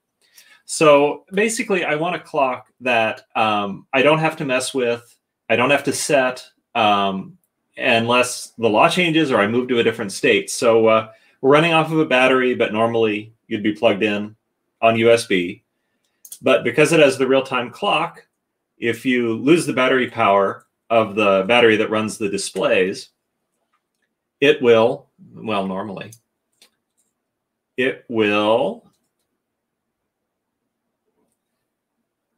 So 0.67 1.25
basically, 1.33 1.85
I 1.85 1.97
want 1.97 2.15
a 2.15 2.21
clock 2.21 2.69
that 2.81 3.23
um, 3.35 3.89
I 3.93 4.03
don't 4.03 4.21
have 4.21 4.37
to 4.37 4.45
mess 4.45 4.73
with, 4.73 5.17
I 5.51 5.57
don't 5.57 5.71
have 5.71 5.85
to 5.85 5.93
set. 5.93 6.49
Um, 6.77 7.39
unless 7.77 8.49
the 8.59 8.69
law 8.69 8.89
changes 8.89 9.31
or 9.31 9.41
I 9.41 9.47
move 9.47 9.69
to 9.69 9.79
a 9.79 9.83
different 9.83 10.13
state. 10.13 10.51
So 10.51 10.87
uh, 10.89 11.11
we're 11.41 11.53
running 11.53 11.73
off 11.73 11.91
of 11.91 11.99
a 11.99 12.05
battery, 12.05 12.55
but 12.55 12.73
normally 12.73 13.33
you'd 13.47 13.63
be 13.63 13.73
plugged 13.73 14.03
in 14.03 14.37
on 14.81 14.97
USB. 14.97 15.63
But 16.41 16.65
because 16.65 16.93
it 16.93 17.01
has 17.01 17.19
the 17.19 17.27
real 17.27 17.43
time 17.43 17.71
clock, 17.71 18.27
if 18.79 19.07
you 19.07 19.35
lose 19.35 19.65
the 19.65 19.73
battery 19.73 20.11
power 20.11 20.67
of 20.91 21.15
the 21.15 21.45
battery 21.47 21.77
that 21.77 21.91
runs 21.91 22.19
the 22.19 22.29
displays, 22.29 23.11
it 24.41 24.61
will, 24.61 25.09
well, 25.35 25.67
normally, 25.67 26.11
it 27.77 28.05
will 28.09 28.85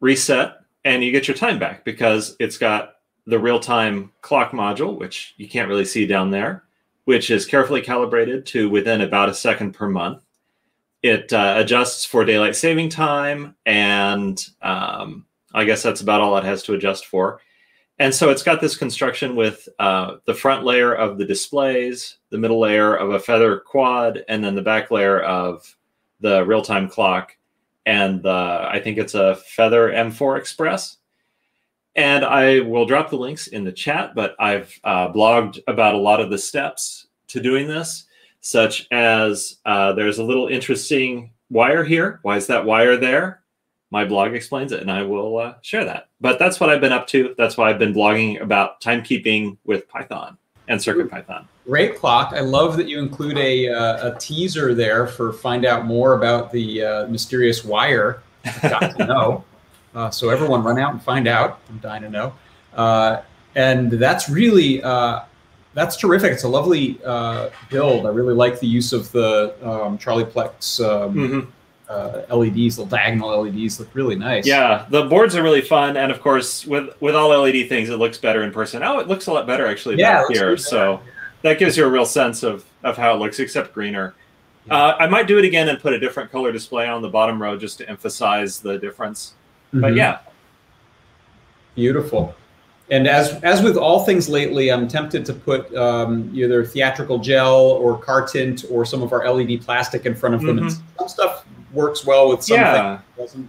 reset 0.01 0.59
and 0.85 1.03
you 1.03 1.11
get 1.11 1.26
your 1.26 1.37
time 1.37 1.59
back 1.59 1.82
because 1.85 2.37
it's 2.39 2.59
got 2.59 2.94
the 3.27 3.39
real-time 3.39 4.12
clock 4.20 4.53
module, 4.53 4.99
which 4.99 5.35
you 5.37 5.49
can't 5.49 5.68
really 5.68 5.85
see 5.85 6.07
down 6.07 6.31
there, 6.31 6.64
which 7.05 7.31
is 7.31 7.47
carefully 7.47 7.81
calibrated 7.81 8.45
to 8.47 8.68
within 8.68 9.01
about 9.01 9.29
a 9.29 9.35
second 9.35 9.72
per 9.72 9.89
month. 9.89 10.22
It 11.03 11.33
uh, 11.33 11.55
adjusts 11.59 12.05
for 12.05 12.25
daylight 12.25 12.57
saving 12.57 12.89
time, 12.89 13.57
and 13.66 14.43
um, 14.62 15.27
I 15.53 15.64
guess 15.64 15.83
that's 15.83 16.01
about 16.01 16.20
all 16.20 16.37
it 16.37 16.45
has 16.45 16.62
to 16.64 16.75
adjust 16.75 17.07
for. 17.07 17.41
And 17.99 18.12
so 18.12 18.31
it's 18.31 18.43
got 18.43 18.61
this 18.61 18.77
construction 18.77 19.37
with 19.37 19.68
uh, 19.79 20.16
the 20.25 20.35
front 20.35 20.64
layer 20.64 20.93
of 20.93 21.16
the 21.16 21.25
displays, 21.25 22.18
the 22.31 22.39
middle 22.39 22.59
layer 22.59 22.95
of 22.95 23.11
a 23.11 23.20
feather 23.20 23.59
quad, 23.59 24.25
and 24.29 24.43
then 24.43 24.55
the 24.55 24.62
back 24.62 24.91
layer 24.91 25.20
of 25.20 25.77
the 26.20 26.45
real-time 26.45 26.89
clock. 26.89 27.37
And 27.87 28.27
I 28.27 28.81
think 28.81 28.99
it's 28.99 29.14
a 29.14 29.37
Feather 29.37 29.91
M4 29.91 30.39
Express. 30.39 30.97
And 31.97 32.25
I 32.25 32.61
will 32.61 32.87
drop 32.87 33.11
the 33.11 33.17
links 33.17 33.47
in 33.47 33.63
the 33.65 33.73
chat, 33.73 34.15
but 34.15 34.35
I've 34.39 34.79
uh, 34.83 35.13
blogged 35.13 35.61
about 35.69 35.95
a 35.95 35.99
lot 35.99 36.21
of 36.21 36.31
the 36.31 36.39
steps 36.39 37.07
to 37.29 37.41
doing 37.41 37.69
this, 37.69 38.05
such 38.41 38.89
as 38.91 39.59
uh, 39.65 39.93
there's 39.93 40.19
a 40.19 40.25
little 40.25 40.49
interesting 40.49 41.31
wire 41.51 41.85
here. 41.85 42.19
Why 42.23 42.37
is 42.37 42.49
that 42.49 42.65
wire 42.65 42.97
there? 42.97 43.43
My 43.91 44.05
blog 44.05 44.35
explains 44.35 44.73
it, 44.73 44.81
and 44.81 44.91
I 44.91 45.03
will 45.03 45.39
uh, 45.39 45.55
share 45.63 45.85
that. 45.85 46.09
But 46.21 46.41
that's 46.41 46.59
what 46.59 46.69
I've 46.69 46.81
been 46.81 46.93
up 46.93 47.07
to. 47.09 47.33
That's 47.39 47.57
why 47.57 47.71
I've 47.71 47.79
been 47.79 47.95
blogging 47.95 48.41
about 48.41 48.81
timekeeping 48.81 49.57
with 49.65 49.89
Python 49.89 50.37
and 50.67 50.81
CircuitPython. 50.81 51.47
Great 51.65 51.97
clock. 51.97 52.33
I 52.35 52.41
love 52.41 52.77
that 52.77 52.89
you 52.89 52.99
include 52.99 53.39
a, 53.39 53.69
uh, 53.69 54.11
a 54.11 54.19
teaser 54.19 54.75
there 54.75 55.07
for 55.07 55.33
find 55.33 55.65
out 55.65 55.87
more 55.87 56.15
about 56.15 56.51
the 56.51 56.83
uh, 56.83 57.07
mysterious 57.07 57.65
wire. 57.65 58.23
Got 58.63 58.97
to 58.97 59.07
know. 59.07 59.45
Uh, 59.95 60.11
so 60.11 60.31
everyone 60.31 60.63
run 60.65 60.79
out 60.79 60.93
and 60.93 61.03
find 61.03 61.29
out. 61.29 61.61
I'm 61.69 61.79
dying 61.79 62.03
to 62.03 62.11
know. 62.11 62.35
Uh, 62.75 63.23
and 63.55 63.91
that's 63.93 64.29
really 64.29 64.83
uh, 64.83 65.21
that's 65.75 65.97
terrific. 65.97 66.33
It's 66.33 66.43
a 66.45 66.49
lovely 66.49 66.99
uh, 67.05 67.51
build. 67.71 68.07
I 68.07 68.11
really 68.11 68.35
like 68.35 68.59
the 68.61 68.67
use 68.67 68.93
of 68.93 69.11
the 69.13 69.55
um, 69.63 69.97
CharliePlex 69.99 70.85
um, 70.85 71.15
Mhm. 71.15 71.47
uh, 71.89 72.35
LEDs. 72.37 72.77
The 72.77 72.85
diagonal 72.87 73.29
LEDs 73.43 73.79
look 73.79 73.89
really 73.95 74.17
nice. 74.17 74.47
Yeah, 74.47 74.87
the 74.91 75.05
boards 75.05 75.37
are 75.37 75.43
really 75.43 75.61
fun, 75.61 75.97
and 75.97 76.11
of 76.11 76.21
course, 76.21 76.67
with 76.67 76.91
with 77.01 77.15
all 77.15 77.31
LED 77.31 77.69
things, 77.69 77.89
it 77.91 77.97
looks 77.99 78.19
better 78.19 78.43
in 78.43 78.51
person. 78.53 78.83
Oh, 78.83 78.99
it 78.99 79.07
looks 79.07 79.27
a 79.29 79.33
lot 79.33 79.47
better 79.47 79.67
actually 79.67 79.97
Yeah, 79.97 80.23
back 80.23 80.31
here. 80.31 80.57
So 80.57 81.01
that 81.43 81.59
gives 81.61 81.77
you 81.77 81.85
a 81.85 81.91
real 81.91 82.07
sense 82.07 82.43
of 82.43 82.65
of 82.83 82.97
how 82.97 83.15
it 83.15 83.19
looks, 83.19 83.39
except 83.39 83.73
greener. 83.73 84.15
Uh, 84.69 84.95
I 84.99 85.07
might 85.07 85.27
do 85.29 85.39
it 85.39 85.45
again 85.45 85.69
and 85.69 85.79
put 85.79 85.93
a 85.93 86.01
different 86.01 86.33
color 86.33 86.51
display 86.51 86.89
on 86.89 87.03
the 87.03 87.09
bottom 87.09 87.41
row 87.41 87.57
just 87.57 87.79
to 87.79 87.89
emphasize 87.89 88.61
the 88.61 88.79
difference. 88.79 89.35
But 89.75 89.93
Mhm. 89.93 89.97
yeah, 89.97 90.18
Beautiful. 91.75 92.35
And 92.91 93.09
as 93.09 93.41
as 93.43 93.62
with 93.62 93.77
all 93.77 94.05
things 94.05 94.29
lately, 94.29 94.70
I'm 94.70 94.87
tempted 94.87 95.25
to 95.27 95.33
put 95.33 95.75
um, 95.75 96.31
either 96.35 96.64
theatrical 96.64 97.18
gel 97.18 97.57
or 97.57 97.99
car 97.99 98.27
tint 98.27 98.64
or 98.70 98.85
some 98.85 99.03
of 99.03 99.12
our 99.12 99.27
LED 99.27 99.57
plastic 99.64 100.07
in 100.07 100.14
front 100.14 100.35
of 100.37 100.43
them. 100.43 100.59
Mhm. 100.61 100.77
some 100.99 101.09
stuff 101.09 101.45
works 101.72 102.05
well 102.07 102.29
with 102.29 102.45
some 102.45 102.59
Yeah. 102.61 102.99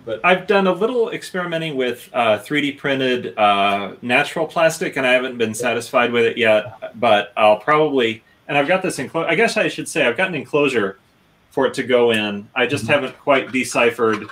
But 0.06 0.22
I've 0.24 0.48
done 0.48 0.66
a 0.66 0.72
little 0.74 1.12
experimenting 1.12 1.76
with 1.76 2.10
uh, 2.14 2.40
3D 2.40 2.72
printed 2.72 3.38
uh, 3.38 3.92
natural 4.02 4.48
plastic, 4.48 4.96
and 4.98 5.06
I 5.06 5.12
haven't 5.14 5.38
been 5.38 5.54
satisfied 5.54 6.12
with 6.12 6.24
it 6.26 6.38
yet. 6.38 6.74
But 7.00 7.32
I'll 7.38 7.58
probably, 7.58 8.24
and 8.48 8.58
I've 8.58 8.68
got 8.68 8.82
this 8.82 8.98
enclosure. 8.98 9.28
I 9.30 9.36
guess 9.36 9.58
I 9.58 9.68
should 9.68 9.88
say 9.88 10.08
I've 10.08 10.18
got 10.18 10.30
an 10.30 10.36
enclosure 10.36 10.98
for 11.52 11.68
it 11.68 11.74
to 11.76 11.84
go 11.84 12.10
in. 12.12 12.48
I 12.56 12.66
just 12.66 12.86
Mhm. 12.86 12.90
haven't 12.90 13.20
quite 13.20 13.52
deciphered 13.52 14.28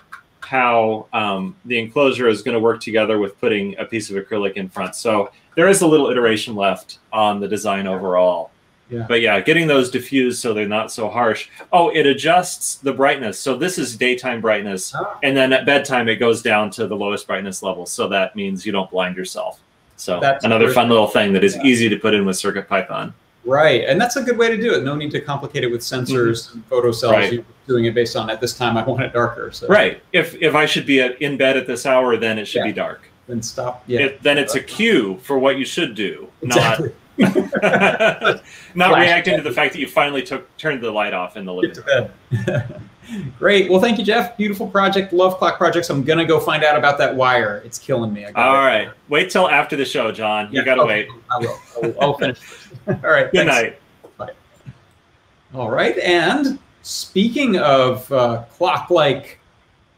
how 0.45 1.07
um, 1.13 1.55
the 1.65 1.79
enclosure 1.79 2.27
is 2.27 2.41
going 2.41 2.53
to 2.53 2.59
work 2.59 2.81
together 2.81 3.19
with 3.19 3.39
putting 3.39 3.77
a 3.77 3.85
piece 3.85 4.09
of 4.09 4.15
acrylic 4.15 4.53
in 4.53 4.69
front. 4.69 4.95
So 4.95 5.31
there 5.55 5.67
is 5.67 5.81
a 5.81 5.87
little 5.87 6.09
iteration 6.09 6.55
left 6.55 6.99
on 7.11 7.39
the 7.39 7.47
design 7.47 7.87
overall. 7.87 8.51
Yeah. 8.89 9.05
But 9.07 9.21
yeah, 9.21 9.39
getting 9.39 9.65
those 9.67 9.89
diffused 9.89 10.41
so 10.41 10.53
they're 10.53 10.67
not 10.67 10.91
so 10.91 11.09
harsh. 11.09 11.49
Oh, 11.71 11.89
it 11.89 12.05
adjusts 12.05 12.75
the 12.75 12.93
brightness. 12.93 13.39
So 13.39 13.55
this 13.55 13.77
is 13.77 13.95
daytime 13.95 14.41
brightness. 14.41 14.93
Ah. 14.93 15.17
And 15.23 15.35
then 15.35 15.53
at 15.53 15.65
bedtime, 15.65 16.09
it 16.09 16.17
goes 16.17 16.41
down 16.41 16.69
to 16.71 16.85
the 16.85 16.95
lowest 16.95 17.25
brightness 17.25 17.63
level. 17.63 17.85
So 17.85 18.07
that 18.09 18.35
means 18.35 18.65
you 18.65 18.71
don't 18.71 18.91
blind 18.91 19.15
yourself. 19.15 19.59
So 19.95 20.19
That's 20.19 20.43
another 20.43 20.71
fun 20.71 20.89
little 20.89 21.07
thing 21.07 21.33
that 21.33 21.43
is 21.43 21.55
Yeah. 21.55 21.63
easy 21.63 21.89
to 21.89 21.95
put 21.95 22.13
in 22.13 22.25
with 22.25 22.35
CircuitPython. 22.35 23.13
Right, 23.45 23.83
and 23.87 23.99
that's 23.99 24.15
a 24.15 24.23
good 24.23 24.37
way 24.37 24.49
to 24.49 24.57
do 24.57 24.73
it. 24.73 24.83
No 24.83 24.95
need 24.95 25.11
to 25.11 25.21
complicate 25.21 25.63
it 25.63 25.71
with 25.71 25.81
sensors 25.81 26.53
and 26.53 26.65
photo 26.67 26.91
cells. 26.91 27.13
Mm-hmm. 27.13 27.21
Right. 27.21 27.33
You're 27.33 27.45
doing 27.67 27.85
it 27.85 27.93
based 27.95 28.15
on 28.15 28.29
at 28.29 28.41
this 28.41 28.57
time 28.57 28.77
I 28.77 28.83
want 28.83 29.03
it 29.03 29.13
darker. 29.13 29.51
So 29.51 29.67
Right. 29.67 30.01
If 30.11 30.35
if 30.41 30.55
I 30.55 30.65
should 30.65 30.85
be 30.85 31.01
at, 31.01 31.21
in 31.21 31.37
bed 31.37 31.57
at 31.57 31.67
this 31.67 31.85
hour, 31.85 32.17
then 32.17 32.37
it 32.39 32.45
should 32.45 32.59
Yeah. 32.59 32.65
be 32.67 32.73
dark. 32.73 33.09
then 33.27 33.41
stop. 33.41 33.83
Yeah, 33.87 34.01
It, 34.01 34.21
then 34.23 34.37
it's 34.37 34.55
a 34.55 34.59
cue 34.59 35.17
for 35.23 35.39
what 35.39 35.57
you 35.57 35.63
should 35.65 35.95
do, 35.95 36.27
exactly. 36.41 36.91
not 37.17 37.35
not 38.75 38.89
Flash. 38.89 39.01
reacting 39.05 39.37
to 39.37 39.41
the 39.43 39.51
fact 39.51 39.73
that 39.73 39.79
you 39.79 39.87
finally 39.87 40.23
took 40.23 40.55
turned 40.57 40.81
the 40.81 40.91
light 40.91 41.13
off 41.13 41.37
in 41.37 41.45
the 41.45 41.53
living 41.53 41.77
room. 41.85 42.09
to 43.07 43.23
bed. 43.23 43.33
Great. 43.39 43.69
Well, 43.69 43.81
thank 43.81 43.97
you, 43.97 44.05
Jeff. 44.05 44.37
Beautiful 44.37 44.67
project. 44.67 45.13
Love 45.13 45.37
clock 45.37 45.57
projects. 45.57 45.89
I'm 45.89 46.03
gonna 46.03 46.25
go 46.25 46.39
find 46.39 46.63
out 46.63 46.77
about 46.77 46.97
that 46.99 47.15
wire. 47.15 47.61
It's 47.65 47.79
killing 47.79 48.13
me. 48.13 48.25
I 48.25 48.31
gotta- 48.31 48.47
All 48.47 48.65
right. 48.65 48.89
Wait 49.09 49.29
till 49.29 49.49
after 49.49 49.75
the 49.75 49.85
show, 49.85 50.11
John. 50.11 50.51
You 50.51 50.63
got 50.63 50.75
to 50.75 50.81
okay. 50.81 51.07
wait. 51.07 51.21
I 51.31 51.37
will. 51.39 51.59
I 51.75 51.87
will. 51.87 51.95
I'll 52.01 52.17
finish. 52.17 52.39
All 52.87 52.95
right. 53.03 53.31
Good 53.31 53.47
thanks. 53.47 53.77
night. 54.19 54.35
All 55.53 55.69
right. 55.69 55.97
And 55.99 56.57
speaking 56.81 57.57
of 57.57 58.11
uh, 58.11 58.43
clock-like 58.53 59.39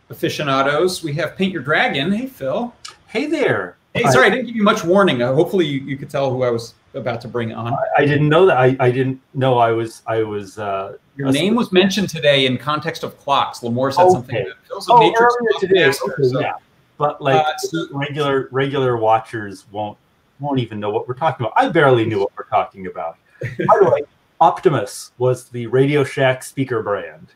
aficionados, 0.10 1.02
we 1.02 1.14
have 1.14 1.38
Paint 1.38 1.54
Your 1.54 1.62
Dragon. 1.62 2.12
Hey, 2.12 2.28
Phil. 2.28 2.74
Hey 3.08 3.26
there. 3.28 3.78
Hey, 3.94 4.04
sorry, 4.12 4.28
I 4.28 4.30
didn't 4.30 4.48
give 4.48 4.56
you 4.58 4.64
much 4.64 4.84
warning. 4.84 5.22
Uh, 5.22 5.34
hopefully, 5.34 5.66
you, 5.66 5.80
you 5.80 5.96
could 5.96 6.10
tell 6.10 6.30
who 6.30 6.44
I 6.44 6.50
was 6.50 6.74
about 6.96 7.22
to 7.22 7.28
bring 7.28 7.54
on. 7.54 7.74
I, 7.74 8.04
I 8.04 8.06
didn't 8.06 8.30
know 8.30 8.46
that. 8.46 8.58
I, 8.58 8.76
I 8.80 8.92
didn't 8.92 9.22
know 9.34 9.58
I 9.58 9.72
was 9.72 10.02
I 10.08 10.24
was. 10.24 10.58
Uh, 10.58 10.98
Your 11.16 11.32
name 11.32 11.56
was 11.56 11.72
mentioned 11.72 12.10
today 12.10 12.46
in 12.46 12.58
context 12.58 13.04
of 13.04 13.18
clocks. 13.18 13.60
Limor 13.60 13.94
said 13.94 14.10
something. 14.12 14.36
About 14.36 14.88
a 14.88 14.94
oh, 14.94 15.00
matrix 15.00 15.36
earlier 15.40 15.60
today. 15.60 15.86
master, 15.88 16.14
Okay, 16.14 16.24
so- 16.30 16.40
yeah. 16.40 16.54
but 16.98 17.22
like 17.22 17.46
Uh, 17.46 17.58
so- 17.58 17.88
regular 17.92 18.48
regular 18.52 18.98
watchers 18.98 19.66
won't 19.72 19.98
won't 20.40 20.60
even 20.60 20.80
know 20.80 20.90
what 20.90 21.08
we're 21.08 21.14
talking 21.14 21.46
about. 21.46 21.54
I 21.56 21.70
barely 21.70 22.06
knew 22.06 22.20
what 22.20 22.32
we're 22.38 22.46
talking 22.46 22.88
about. 22.88 23.18
By 23.42 23.78
the 23.82 23.90
way, 23.90 24.02
Optimus 24.42 25.12
was 25.18 25.50
the 25.50 25.68
Radio 25.68 26.04
Shack 26.04 26.44
speaker 26.44 26.82
brand. 26.84 27.28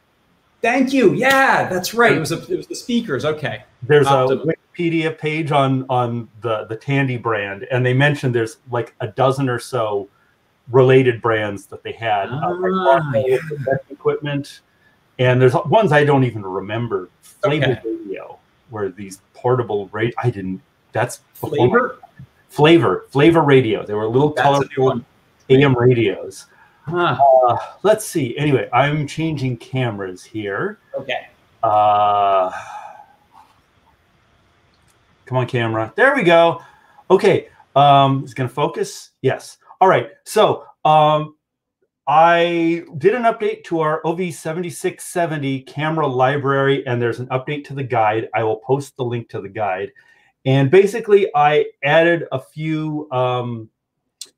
Thank 0.61 0.91
you. 0.93 1.13
Yeah, 1.13 1.69
that's 1.69 1.93
right. 1.93 2.11
It 2.13 2.19
was 2.19 2.31
a, 2.31 2.41
it 2.51 2.57
was 2.57 2.67
the 2.67 2.75
speakers. 2.75 3.23
Okay. 3.25 3.63
There's 3.83 4.07
Optimus. 4.07 4.45
a 4.45 4.77
Wikipedia 4.77 5.17
page 5.17 5.51
on 5.51 5.85
on 5.89 6.27
the 6.41 6.65
the 6.65 6.75
Tandy 6.75 7.17
brand, 7.17 7.65
and 7.71 7.85
they 7.85 7.93
mentioned 7.93 8.35
there's 8.35 8.57
like 8.69 8.93
a 8.99 9.07
dozen 9.07 9.47
or 9.49 9.59
so 9.59 10.09
related 10.71 11.21
brands 11.21 11.65
that 11.67 11.81
they 11.83 11.93
had. 11.93 12.29
Uh, 12.29 12.35
like 12.55 12.71
Ah, 12.73 12.99
Marco 13.01 13.23
with 13.23 13.49
the 13.49 13.55
best 13.65 13.89
equipment, 13.89 14.59
and 15.17 15.41
there's 15.41 15.53
ones 15.65 15.91
I 15.91 16.03
don't 16.03 16.23
even 16.25 16.43
remember. 16.43 17.09
Flavor 17.21 17.65
Okay. 17.65 17.81
Radio, 17.85 18.37
where 18.69 18.89
these 18.89 19.21
portable 19.33 19.87
rate. 19.93 20.13
I 20.21 20.29
didn't. 20.29 20.61
That's 20.91 21.21
Flavor. 21.33 21.99
Flavor, 22.49 23.05
Flavoradio. 23.13 23.85
They 23.85 23.93
were 23.93 24.07
little 24.07 24.33
That's 24.33 24.43
colorful. 24.45 25.01
AM 25.49 25.73
radios. 25.77 26.47
Huh. 26.89 27.17
Uh, 27.47 27.57
let's 27.83 28.05
see. 28.05 28.37
Anyway, 28.37 28.67
I'm 28.73 29.05
changing 29.05 29.57
cameras 29.57 30.23
here. 30.23 30.79
Okay. 30.95 31.27
Uh, 31.61 32.51
come 35.25 35.37
on, 35.37 35.47
camera. 35.47 35.93
There 35.95 36.15
we 36.15 36.23
go. 36.23 36.61
Okay. 37.11 37.49
Um, 37.75 38.23
is 38.23 38.33
going 38.33 38.49
to 38.49 38.53
focus. 38.53 39.11
Yes. 39.21 39.57
All 39.79 39.87
right. 39.87 40.09
So, 40.25 40.65
um, 40.83 41.35
I 42.07 42.85
did 42.97 43.13
an 43.13 43.23
update 43.23 43.63
to 43.65 43.81
our 43.81 44.01
OV7670 44.01 45.67
camera 45.67 46.07
library, 46.07 46.83
and 46.87 46.99
there's 46.99 47.19
an 47.19 47.27
update 47.27 47.65
to 47.65 47.75
the 47.75 47.83
guide. 47.83 48.29
I 48.33 48.43
will 48.43 48.57
post 48.57 48.97
the 48.97 49.03
link 49.03 49.29
to 49.29 49.41
the 49.41 49.49
guide. 49.49 49.91
And 50.45 50.71
basically, 50.71 51.29
I 51.35 51.65
added 51.83 52.23
a 52.31 52.39
few 52.39 53.07
um, 53.11 53.69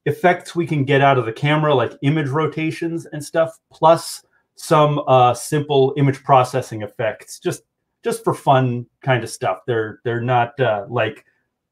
effects 0.06 0.56
we 0.56 0.66
can 0.66 0.84
get 0.84 1.02
out 1.02 1.18
of 1.18 1.26
the 1.26 1.34
camera, 1.34 1.74
like 1.74 1.94
image 2.02 2.30
rotations 2.30 3.06
and 3.08 3.24
stuff, 3.24 3.60
plus 3.72 4.24
some 4.56 5.02
uh, 5.08 5.34
simple 5.34 5.94
image 5.98 6.24
processing 6.24 6.82
effects, 6.82 7.40
just 7.40 7.64
just 8.04 8.24
for 8.24 8.34
fun 8.34 8.86
kind 9.02 9.24
of 9.24 9.30
stuff. 9.30 9.60
They're 9.68 10.00
they're 10.04 10.22
not 10.22 10.60
uh, 10.60 10.86
like 10.90 11.26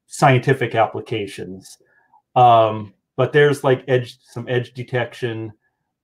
scientific 0.07 0.75
applications, 0.75 1.77
um, 2.35 2.93
but 3.15 3.33
there's 3.33 3.63
like 3.63 3.83
edge 3.87 4.17
some 4.23 4.47
edge 4.47 4.73
detection. 4.73 5.53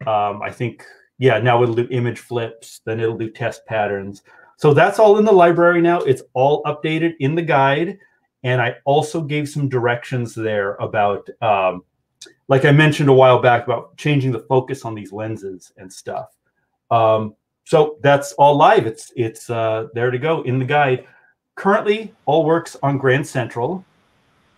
Um, 0.06 0.42
I 0.42 0.52
think 0.52 0.84
yeah, 1.18 1.40
now 1.40 1.64
it'll 1.64 1.76
do 1.76 1.88
image 1.92 2.20
flips, 2.20 2.82
then 2.86 3.00
it'll 3.00 3.18
do 3.18 3.30
test 3.30 3.66
patterns. 3.66 4.24
So 4.58 4.74
that's 4.74 5.00
all 5.00 5.18
in 5.18 5.26
the 5.26 5.32
library 5.32 5.82
now. 5.82 6.00
It's 6.00 6.24
all 6.34 6.64
updated 6.64 7.16
in 7.20 7.36
the 7.36 7.42
guide, 7.42 7.98
and 8.44 8.62
I 8.62 8.76
also 8.86 9.22
gave 9.22 9.48
some 9.50 9.70
directions 9.70 10.34
there 10.34 10.76
about. 10.76 11.30
Um, 11.42 11.84
like 12.48 12.66
I 12.66 12.72
mentioned 12.72 13.10
a 13.10 13.14
while 13.14 13.40
back 13.42 13.66
about 13.66 13.96
changing 13.98 14.32
the 14.32 14.40
focus 14.40 14.86
on 14.86 14.94
these 14.96 15.12
lenses 15.12 15.72
and 15.78 15.92
stuff. 15.92 16.36
Um, 16.92 17.36
so 17.64 17.98
that's 18.02 18.34
all 18.34 18.56
live. 18.56 18.86
It's 18.86 19.12
it's 19.16 19.50
uh, 19.50 19.88
there 19.94 20.12
to 20.12 20.20
go 20.20 20.42
in 20.44 20.60
the 20.60 20.66
guide. 20.66 21.08
Currently, 21.56 22.14
all 22.26 22.46
works 22.46 22.76
on 22.84 22.98
Grand 22.98 23.26
Central, 23.26 23.84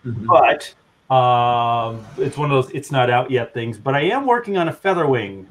but 0.04 0.74
um, 1.10 2.06
it's 2.18 2.38
one 2.38 2.52
of 2.52 2.64
those 2.66 2.74
it's 2.74 2.92
not 2.92 3.10
out 3.10 3.32
yet 3.32 3.54
things. 3.54 3.78
But 3.78 3.96
I 3.96 4.02
am 4.02 4.26
working 4.26 4.58
on 4.58 4.68
a 4.68 4.74
Featherwing 4.74 5.46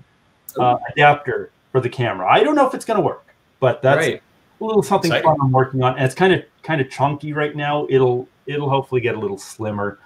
uh, 0.59 0.77
adapter 0.93 1.51
for 1.73 1.81
the 1.81 1.89
camera. 1.89 2.29
I 2.31 2.43
don't 2.43 2.55
know 2.55 2.67
if 2.67 2.75
it's 2.75 2.85
going 2.85 2.99
to 2.99 3.05
work, 3.05 3.35
but 3.61 3.81
that's 3.81 3.99
Right. 4.07 4.23
a 4.61 4.65
little 4.65 4.83
something 4.83 5.11
Exciting. 5.11 5.31
fun 5.31 5.39
I'm 5.41 5.53
working 5.53 5.83
on. 5.83 5.95
And 5.97 6.05
it's 6.05 6.15
kind 6.15 6.33
of 6.35 6.43
kind 6.63 6.81
of 6.81 6.91
chunky 6.91 7.33
right 7.33 7.55
now. 7.57 7.87
It'll 7.89 8.29
it'll 8.47 8.69
hopefully 8.69 9.01
get 9.01 9.15
a 9.15 9.19
little 9.19 9.39
slimmer. 9.39 9.99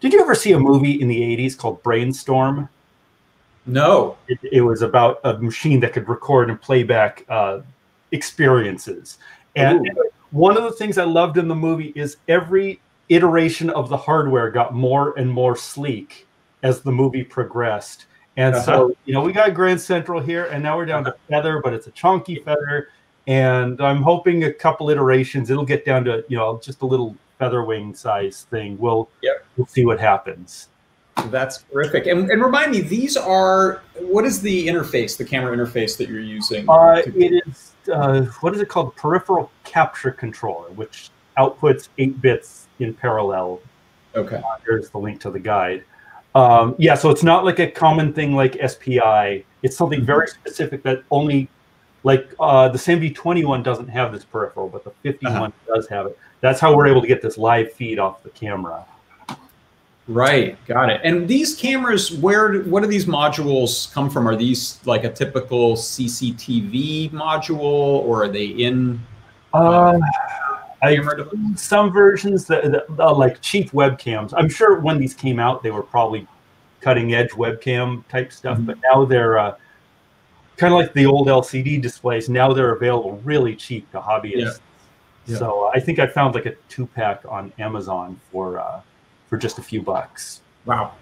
Did 0.00 0.12
you 0.12 0.20
ever 0.20 0.34
see 0.34 0.52
a 0.52 0.58
movie 0.58 1.00
in 1.00 1.08
the 1.08 1.20
'80s 1.20 1.56
called 1.56 1.82
Brainstorm? 1.82 2.68
No. 3.66 4.16
It, 4.28 4.38
it 4.50 4.60
was 4.62 4.82
about 4.82 5.20
a 5.24 5.36
machine 5.38 5.80
that 5.80 5.92
could 5.92 6.08
record 6.08 6.48
and 6.50 6.60
play 6.60 6.82
back 6.82 7.24
uh, 7.28 7.60
experiences. 8.12 9.18
And 9.56 9.86
Ooh. 9.86 10.10
one 10.30 10.56
of 10.56 10.62
the 10.62 10.72
things 10.72 10.98
I 10.98 11.04
loved 11.04 11.36
in 11.36 11.48
the 11.48 11.54
movie 11.54 11.92
is 11.94 12.16
every 12.28 12.80
iteration 13.08 13.70
of 13.70 13.88
the 13.88 13.96
hardware 13.96 14.50
got 14.50 14.74
more 14.74 15.18
and 15.18 15.30
more 15.30 15.56
sleek 15.56 16.26
as 16.62 16.80
the 16.80 16.92
movie 16.92 17.24
progressed. 17.24 18.06
And 18.36 18.54
Uh-huh. 18.54 18.64
so, 18.64 18.96
you 19.04 19.12
know, 19.12 19.20
we 19.20 19.32
got 19.32 19.52
Grand 19.52 19.80
Central 19.80 20.20
here, 20.20 20.46
and 20.46 20.62
now 20.62 20.76
we're 20.76 20.86
down 20.86 21.04
to 21.04 21.14
Feather, 21.28 21.60
but 21.62 21.72
it's 21.74 21.88
a 21.88 21.90
chunky 21.90 22.36
Feather. 22.36 22.88
And 23.26 23.80
I'm 23.80 24.00
hoping 24.00 24.44
a 24.44 24.52
couple 24.52 24.88
iterations, 24.90 25.50
it'll 25.50 25.64
get 25.64 25.84
down 25.84 26.04
to, 26.04 26.24
you 26.28 26.36
know, 26.36 26.58
just 26.62 26.80
a 26.82 26.86
little 26.86 27.16
feather 27.38 27.64
wing 27.64 27.94
size 27.94 28.46
thing. 28.50 28.76
We'll, 28.78 29.08
Yep. 29.22 29.44
we'll 29.56 29.66
see 29.66 29.84
what 29.86 30.00
happens. 30.00 30.68
That's 31.26 31.64
terrific. 31.72 32.06
And, 32.06 32.30
and 32.30 32.42
remind 32.42 32.70
me, 32.70 32.80
these 32.80 33.16
are 33.16 33.82
what 33.98 34.24
is 34.24 34.40
the 34.40 34.66
interface, 34.68 35.16
the 35.16 35.24
camera 35.24 35.56
interface 35.56 35.96
that 35.96 36.08
you're 36.08 36.20
using? 36.20 36.68
Uh, 36.68 37.02
it 37.06 37.42
is 37.46 37.72
uh, 37.92 38.22
what 38.40 38.54
is 38.54 38.60
it 38.60 38.68
called? 38.68 38.94
Peripheral 38.94 39.50
capture 39.64 40.12
controller, 40.12 40.68
which 40.70 41.10
outputs 41.36 41.88
eight 41.98 42.20
bits 42.20 42.68
in 42.78 42.94
parallel. 42.94 43.60
okay. 44.14 44.36
Uh, 44.36 44.42
there's 44.64 44.90
the 44.90 44.98
link 44.98 45.20
to 45.22 45.30
the 45.30 45.40
guide. 45.40 45.82
Um, 46.36 46.76
yeah, 46.78 46.94
so 46.94 47.10
it's 47.10 47.24
not 47.24 47.44
like 47.44 47.58
a 47.58 47.68
common 47.68 48.12
thing 48.12 48.36
like 48.36 48.56
SPI. 48.64 49.44
It's 49.64 49.76
something 49.76 50.04
very 50.04 50.28
specific 50.28 50.84
that 50.84 51.02
only, 51.10 51.48
like 52.04 52.32
uh, 52.38 52.68
the 52.68 52.78
SAMD 52.78 53.12
21 53.16 53.64
doesn't 53.64 53.88
have 53.88 54.12
this 54.12 54.24
peripheral, 54.24 54.68
but 54.68 54.84
the 54.84 54.92
51 55.02 55.34
Uh-huh. 55.34 55.74
does 55.74 55.88
have 55.88 56.06
it. 56.06 56.16
That's 56.40 56.60
how 56.60 56.74
we're 56.76 56.86
able 56.86 57.00
to 57.00 57.06
get 57.08 57.20
this 57.22 57.36
live 57.38 57.72
feed 57.72 57.98
off 57.98 58.22
the 58.22 58.30
camera. 58.30 58.84
Right, 60.06 60.56
got 60.66 60.88
it. 60.88 61.02
And 61.04 61.28
these 61.28 61.54
cameras, 61.54 62.12
where 62.12 62.60
what 62.62 62.82
do 62.82 62.88
these 62.88 63.04
modules 63.04 63.92
come 63.92 64.08
from? 64.08 64.26
Are 64.26 64.36
these 64.36 64.80
like 64.86 65.04
a 65.04 65.10
typical 65.12 65.76
CCTV 65.76 67.10
module, 67.12 67.60
or 67.60 68.24
are 68.24 68.28
they 68.28 68.46
in 68.46 69.00
Uh, 69.52 69.98
I 70.82 70.94
camera? 70.96 71.28
some 71.56 71.92
versions 71.92 72.46
that, 72.46 72.70
that 72.72 72.86
uh, 72.98 73.12
like 73.14 73.42
cheap 73.42 73.72
webcams. 73.72 74.32
I'm 74.34 74.48
sure 74.48 74.80
when 74.80 74.98
these 74.98 75.12
came 75.12 75.38
out, 75.38 75.62
they 75.62 75.70
were 75.72 75.82
probably 75.82 76.26
cutting 76.80 77.12
edge 77.12 77.30
webcam 77.32 78.06
type 78.08 78.32
stuff, 78.32 78.56
Mhm. 78.58 78.66
but 78.66 78.78
now 78.90 79.04
they're 79.04 79.38
uh, 79.38 79.54
kind 80.56 80.72
of 80.72 80.78
like 80.80 80.94
the 80.94 81.04
old 81.04 81.28
LCD 81.28 81.82
displays. 81.82 82.30
Now 82.30 82.54
they're 82.54 82.72
available 82.74 83.20
really 83.24 83.54
cheap 83.54 83.90
to 83.92 84.00
hobbyists. 84.00 84.36
Yeah. 84.36 84.50
So 85.36 85.66
uh, 85.66 85.70
I 85.74 85.80
think 85.80 85.98
I 85.98 86.06
found 86.06 86.34
like 86.34 86.46
a 86.46 86.54
two 86.68 86.86
pack 86.86 87.22
on 87.28 87.52
Amazon 87.58 88.18
for 88.32 88.58
uh, 88.58 88.80
for 89.28 89.36
just 89.36 89.58
a 89.58 89.62
few 89.62 89.82
bucks. 89.82 90.40
Wow. 90.64 90.92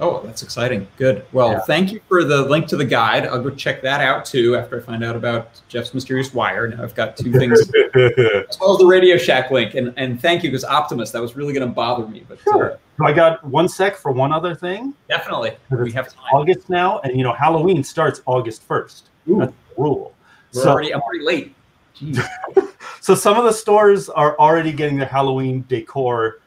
Oh, 0.00 0.20
that's 0.24 0.42
exciting. 0.42 0.88
Good. 0.96 1.24
Well, 1.32 1.52
Yeah. 1.52 1.60
thank 1.60 1.92
you 1.92 2.00
for 2.08 2.24
the 2.24 2.42
link 2.42 2.66
to 2.68 2.76
the 2.76 2.84
guide. 2.84 3.26
I'll 3.28 3.40
go 3.40 3.50
check 3.50 3.80
that 3.82 4.00
out 4.00 4.24
too 4.24 4.56
after 4.56 4.76
I 4.76 4.80
find 4.82 5.04
out 5.04 5.14
about 5.14 5.60
Jeff's 5.68 5.94
mysterious 5.94 6.34
wire. 6.34 6.66
Now 6.66 6.82
I've 6.82 6.96
got 6.96 7.16
two 7.16 7.30
things 7.32 7.60
as 7.94 8.58
well 8.60 8.72
as 8.72 8.78
the 8.78 8.86
Radio 8.88 9.16
Shack 9.16 9.50
link. 9.52 9.74
And 9.74 9.94
and 9.96 10.20
thank 10.20 10.42
you 10.42 10.50
because 10.50 10.64
Optimus, 10.64 11.12
that 11.12 11.22
was 11.22 11.36
really 11.36 11.52
going 11.52 11.68
to 11.68 11.72
bother 11.72 12.06
me, 12.08 12.24
but 12.28 12.38
uh, 12.38 12.42
Sure. 12.52 12.78
I 13.04 13.12
got 13.12 13.44
one 13.44 13.68
sec 13.68 13.96
for 13.96 14.10
one 14.12 14.32
other 14.32 14.54
thing. 14.54 14.94
definitely 15.08 15.52
we 15.70 15.92
have 15.92 16.08
time. 16.12 16.24
August 16.32 16.68
now, 16.70 16.98
and 17.00 17.16
you 17.16 17.22
know 17.22 17.32
Halloween 17.32 17.84
starts 17.84 18.20
August 18.26 18.62
first. 18.64 19.10
Ooh. 19.28 19.38
That's 19.38 19.52
the 19.76 19.82
rule. 19.82 20.12
We're 20.54 20.62
So- 20.62 20.70
already 20.70 20.92
I'm 20.92 21.02
already 21.02 21.24
late. 21.24 21.54
So 23.04 23.14
some 23.14 23.36
of 23.36 23.44
the 23.44 23.52
stores 23.52 24.08
are 24.08 24.34
already 24.38 24.72
getting 24.72 24.96
their 24.96 25.06
Halloween 25.06 25.66
decor 25.68 26.40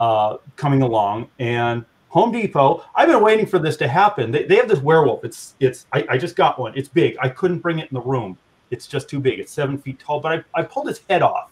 uh, 0.00 0.38
coming 0.56 0.80
along, 0.80 1.28
and 1.38 1.84
Home 2.08 2.32
Depot. 2.32 2.82
I've 2.94 3.08
been 3.08 3.22
waiting 3.22 3.44
for 3.44 3.58
this 3.58 3.76
to 3.76 3.86
happen. 3.86 4.30
They, 4.30 4.44
they 4.44 4.56
have 4.56 4.70
this 4.70 4.80
werewolf. 4.80 5.22
It's 5.22 5.54
it's. 5.60 5.84
I, 5.92 6.06
I 6.08 6.16
just 6.16 6.34
got 6.34 6.58
one. 6.58 6.72
It's 6.74 6.88
big. 6.88 7.18
I 7.20 7.28
couldn't 7.28 7.58
bring 7.58 7.78
it 7.78 7.90
in 7.90 7.94
the 7.94 8.00
room. 8.00 8.38
It's 8.70 8.86
just 8.86 9.10
too 9.10 9.20
big. 9.20 9.38
It's 9.38 9.52
seven 9.52 9.76
feet 9.76 9.98
tall. 9.98 10.18
But 10.18 10.44
I, 10.54 10.60
I 10.60 10.62
pulled 10.62 10.88
his 10.88 11.02
head 11.10 11.20
off. 11.20 11.50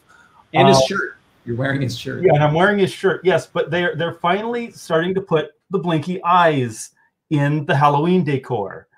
And 0.54 0.68
his 0.68 0.78
Uh, 0.78 0.86
shirt. 0.86 1.18
You're 1.44 1.56
wearing 1.56 1.82
his 1.82 1.98
shirt. 1.98 2.24
Yeah, 2.24 2.32
and 2.32 2.42
I'm 2.42 2.54
wearing 2.54 2.78
his 2.78 2.90
shirt. 2.90 3.20
Yes, 3.24 3.46
but 3.46 3.70
they're 3.70 3.94
they're 3.94 4.14
finally 4.14 4.70
starting 4.70 5.12
to 5.16 5.20
put 5.20 5.50
the 5.68 5.78
blinky 5.78 6.24
eyes 6.24 6.92
in 7.28 7.66
the 7.66 7.76
Halloween 7.76 8.24
decor. 8.24 8.88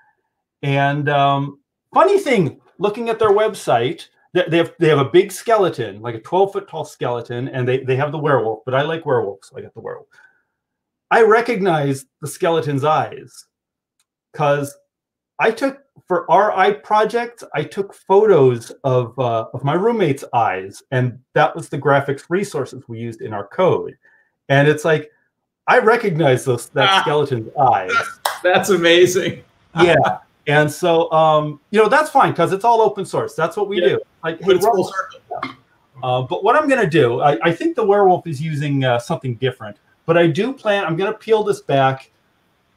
And 0.63 1.09
um, 1.09 1.59
funny 1.93 2.17
thing, 2.17 2.61
looking 2.77 3.09
at 3.09 3.19
their 3.19 3.31
website, 3.31 4.07
they, 4.33 4.57
have 4.57 4.73
they 4.79 4.87
have 4.89 4.99
a 4.99 5.05
big 5.05 5.31
skeleton, 5.31 6.01
like 6.01 6.15
a 6.15 6.19
12 6.21 6.51
foot 6.53 6.67
tall 6.67 6.85
skeleton, 6.85 7.47
and 7.49 7.67
they 7.67 7.79
they 7.83 7.95
have 7.95 8.11
the 8.11 8.17
werewolf. 8.19 8.63
But 8.65 8.75
I 8.75 8.83
like 8.83 9.05
werewolves, 9.05 9.49
so 9.49 9.57
I 9.57 9.61
got 9.61 9.73
the 9.73 9.81
werewolf. 9.81 10.07
I 11.11 11.23
recognize 11.23 12.05
the 12.21 12.27
skeleton's 12.27 12.83
eyes 12.83 13.45
because 14.31 14.75
I 15.39 15.49
took 15.51 15.79
for 16.07 16.29
our 16.29 16.51
eye 16.55 16.71
project, 16.73 17.43
I 17.55 17.63
took 17.63 17.93
photos 17.93 18.71
of 18.83 19.17
uh, 19.17 19.45
of 19.53 19.63
my 19.63 19.73
roommate's 19.73 20.23
eyes, 20.33 20.83
and 20.91 21.17
that 21.33 21.55
was 21.55 21.69
the 21.69 21.79
graphics 21.79 22.23
resources 22.29 22.83
we 22.87 22.99
used 22.99 23.21
in 23.21 23.33
our 23.33 23.47
code. 23.47 23.97
And 24.49 24.67
it's 24.67 24.85
like 24.85 25.09
I 25.67 25.79
recognize 25.79 26.45
those 26.45 26.69
that 26.69 26.89
Ah. 26.89 27.01
skeleton's 27.01 27.49
eyes. 27.57 27.91
That's 28.43 28.69
amazing. 28.69 29.43
yeah. 29.81 29.95
And 30.49 30.71
so 30.71 31.11
um, 31.11 31.59
you 31.71 31.81
know, 31.81 31.87
that's 31.87 32.09
fine 32.09 32.31
because 32.31 32.51
it's 32.51 32.65
all 32.65 32.81
open 32.81 33.05
source. 33.05 33.35
That's 33.35 33.55
what 33.55 33.67
we 33.67 33.81
Yeah. 33.81 33.89
do. 33.89 33.99
Like, 34.23 34.39
hey, 34.39 34.53
But 34.53 34.61
full 34.61 34.83
circle. 34.83 35.55
Uh, 36.01 36.21
but 36.21 36.43
what 36.43 36.55
I'm 36.55 36.67
going 36.67 36.81
to 36.81 36.89
do, 36.89 37.19
I, 37.19 37.37
I, 37.43 37.51
think 37.51 37.75
the 37.75 37.83
werewolf 37.83 38.25
is 38.25 38.41
using 38.41 38.85
uh, 38.85 38.99
something 38.99 39.35
different. 39.35 39.77
But 40.05 40.17
I 40.17 40.27
do 40.27 40.53
plan, 40.53 40.85
I'm 40.85 40.95
going 40.95 41.11
to 41.11 41.17
peel 41.17 41.43
this 41.43 41.61
back. 41.61 42.11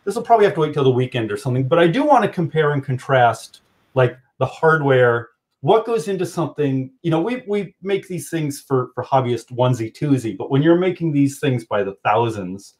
This 0.05 0.17
will 0.17 0.23
probably 0.23 0.45
have 0.47 0.55
to 0.55 0.61
wait 0.61 0.75
till 0.75 0.83
the 0.85 0.91
weekend 0.91 1.31
or 1.31 1.37
something. 1.37 1.69
But 1.69 1.79
I 1.79 1.87
do 1.87 2.05
want 2.05 2.25
to 2.25 2.29
compare 2.29 2.73
and 2.73 2.85
contrast 2.85 3.61
like 3.95 4.19
the 4.39 4.47
hardware, 4.47 5.29
what 5.61 5.87
goes 5.87 6.09
into 6.09 6.27
something. 6.27 6.91
You 7.03 7.13
know, 7.13 7.21
we, 7.21 7.45
we 7.47 7.77
make 7.81 8.09
these 8.09 8.29
things 8.29 8.61
for, 8.61 8.91
for 8.95 9.05
hobbyist 9.05 9.53
onesie, 9.53 9.97
twosie. 9.97 10.37
But 10.37 10.51
when 10.51 10.61
you're 10.63 10.79
making 10.79 11.13
these 11.13 11.39
things 11.39 11.65
by 11.65 11.85
the 11.85 11.95
thousands, 12.05 12.75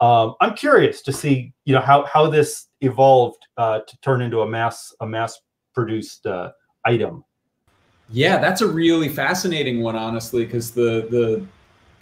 um, 0.00 0.34
I'm 0.40 0.54
curious 0.54 1.02
to 1.02 1.12
see, 1.12 1.52
you 1.64 1.74
know, 1.74 1.80
how, 1.80 2.04
how 2.06 2.28
this 2.28 2.68
evolved 2.80 3.46
uh, 3.56 3.80
to 3.80 4.00
turn 4.00 4.22
into 4.22 4.40
a 4.40 4.48
mass 4.48 4.94
a 5.00 5.06
mass 5.06 5.38
produced 5.74 6.26
uh, 6.26 6.52
item. 6.84 7.24
Yeah, 8.10 8.38
that's 8.38 8.60
a 8.60 8.66
really 8.66 9.08
fascinating 9.08 9.82
one, 9.82 9.96
honestly, 9.96 10.44
because 10.44 10.72
the 10.72 11.06
the 11.10 11.46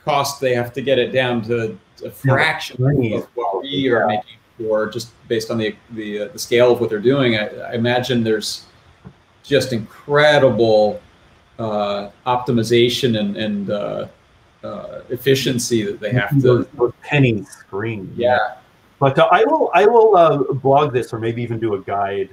cost 0.05 0.41
they 0.41 0.55
have 0.55 0.73
to 0.73 0.81
get 0.81 0.99
it 0.99 1.11
down 1.13 1.43
to 1.43 1.79
a 2.05 2.11
fraction 2.11 2.83
of 3.13 3.29
what 3.35 3.63
we 3.63 3.91
are 3.91 4.07
making 4.07 4.39
for, 4.57 4.89
just 4.89 5.11
based 5.29 5.51
on 5.51 5.59
the 5.59 5.75
the, 5.91 6.23
uh, 6.23 6.29
the 6.29 6.39
scale 6.39 6.73
of 6.73 6.81
what 6.81 6.89
they're 6.89 6.99
doing. 7.01 7.37
I, 7.37 7.49
I 7.49 7.75
imagine 7.75 8.25
there's 8.25 8.65
just 9.43 9.73
incredible 9.73 11.01
uh, 11.59 12.11
optimization 12.27 13.19
and, 13.19 13.37
and 13.37 13.71
uh, 14.65 15.01
efficiency 15.11 15.83
that 15.83 16.01
they 16.01 16.13
have 16.13 16.31
to. 16.43 16.69
Those 16.75 16.93
penny 17.03 17.45
screen. 17.45 18.13
Yeah. 18.17 18.57
But 18.99 19.19
uh, 19.19 19.29
I 19.31 19.45
will 19.45 19.71
I 19.75 19.87
will 19.87 20.17
uh, 20.17 20.39
blog 20.55 20.93
this 20.93 21.13
or 21.13 21.19
maybe 21.19 21.43
even 21.43 21.59
do 21.59 21.75
a 21.75 21.81
guide, 21.81 22.31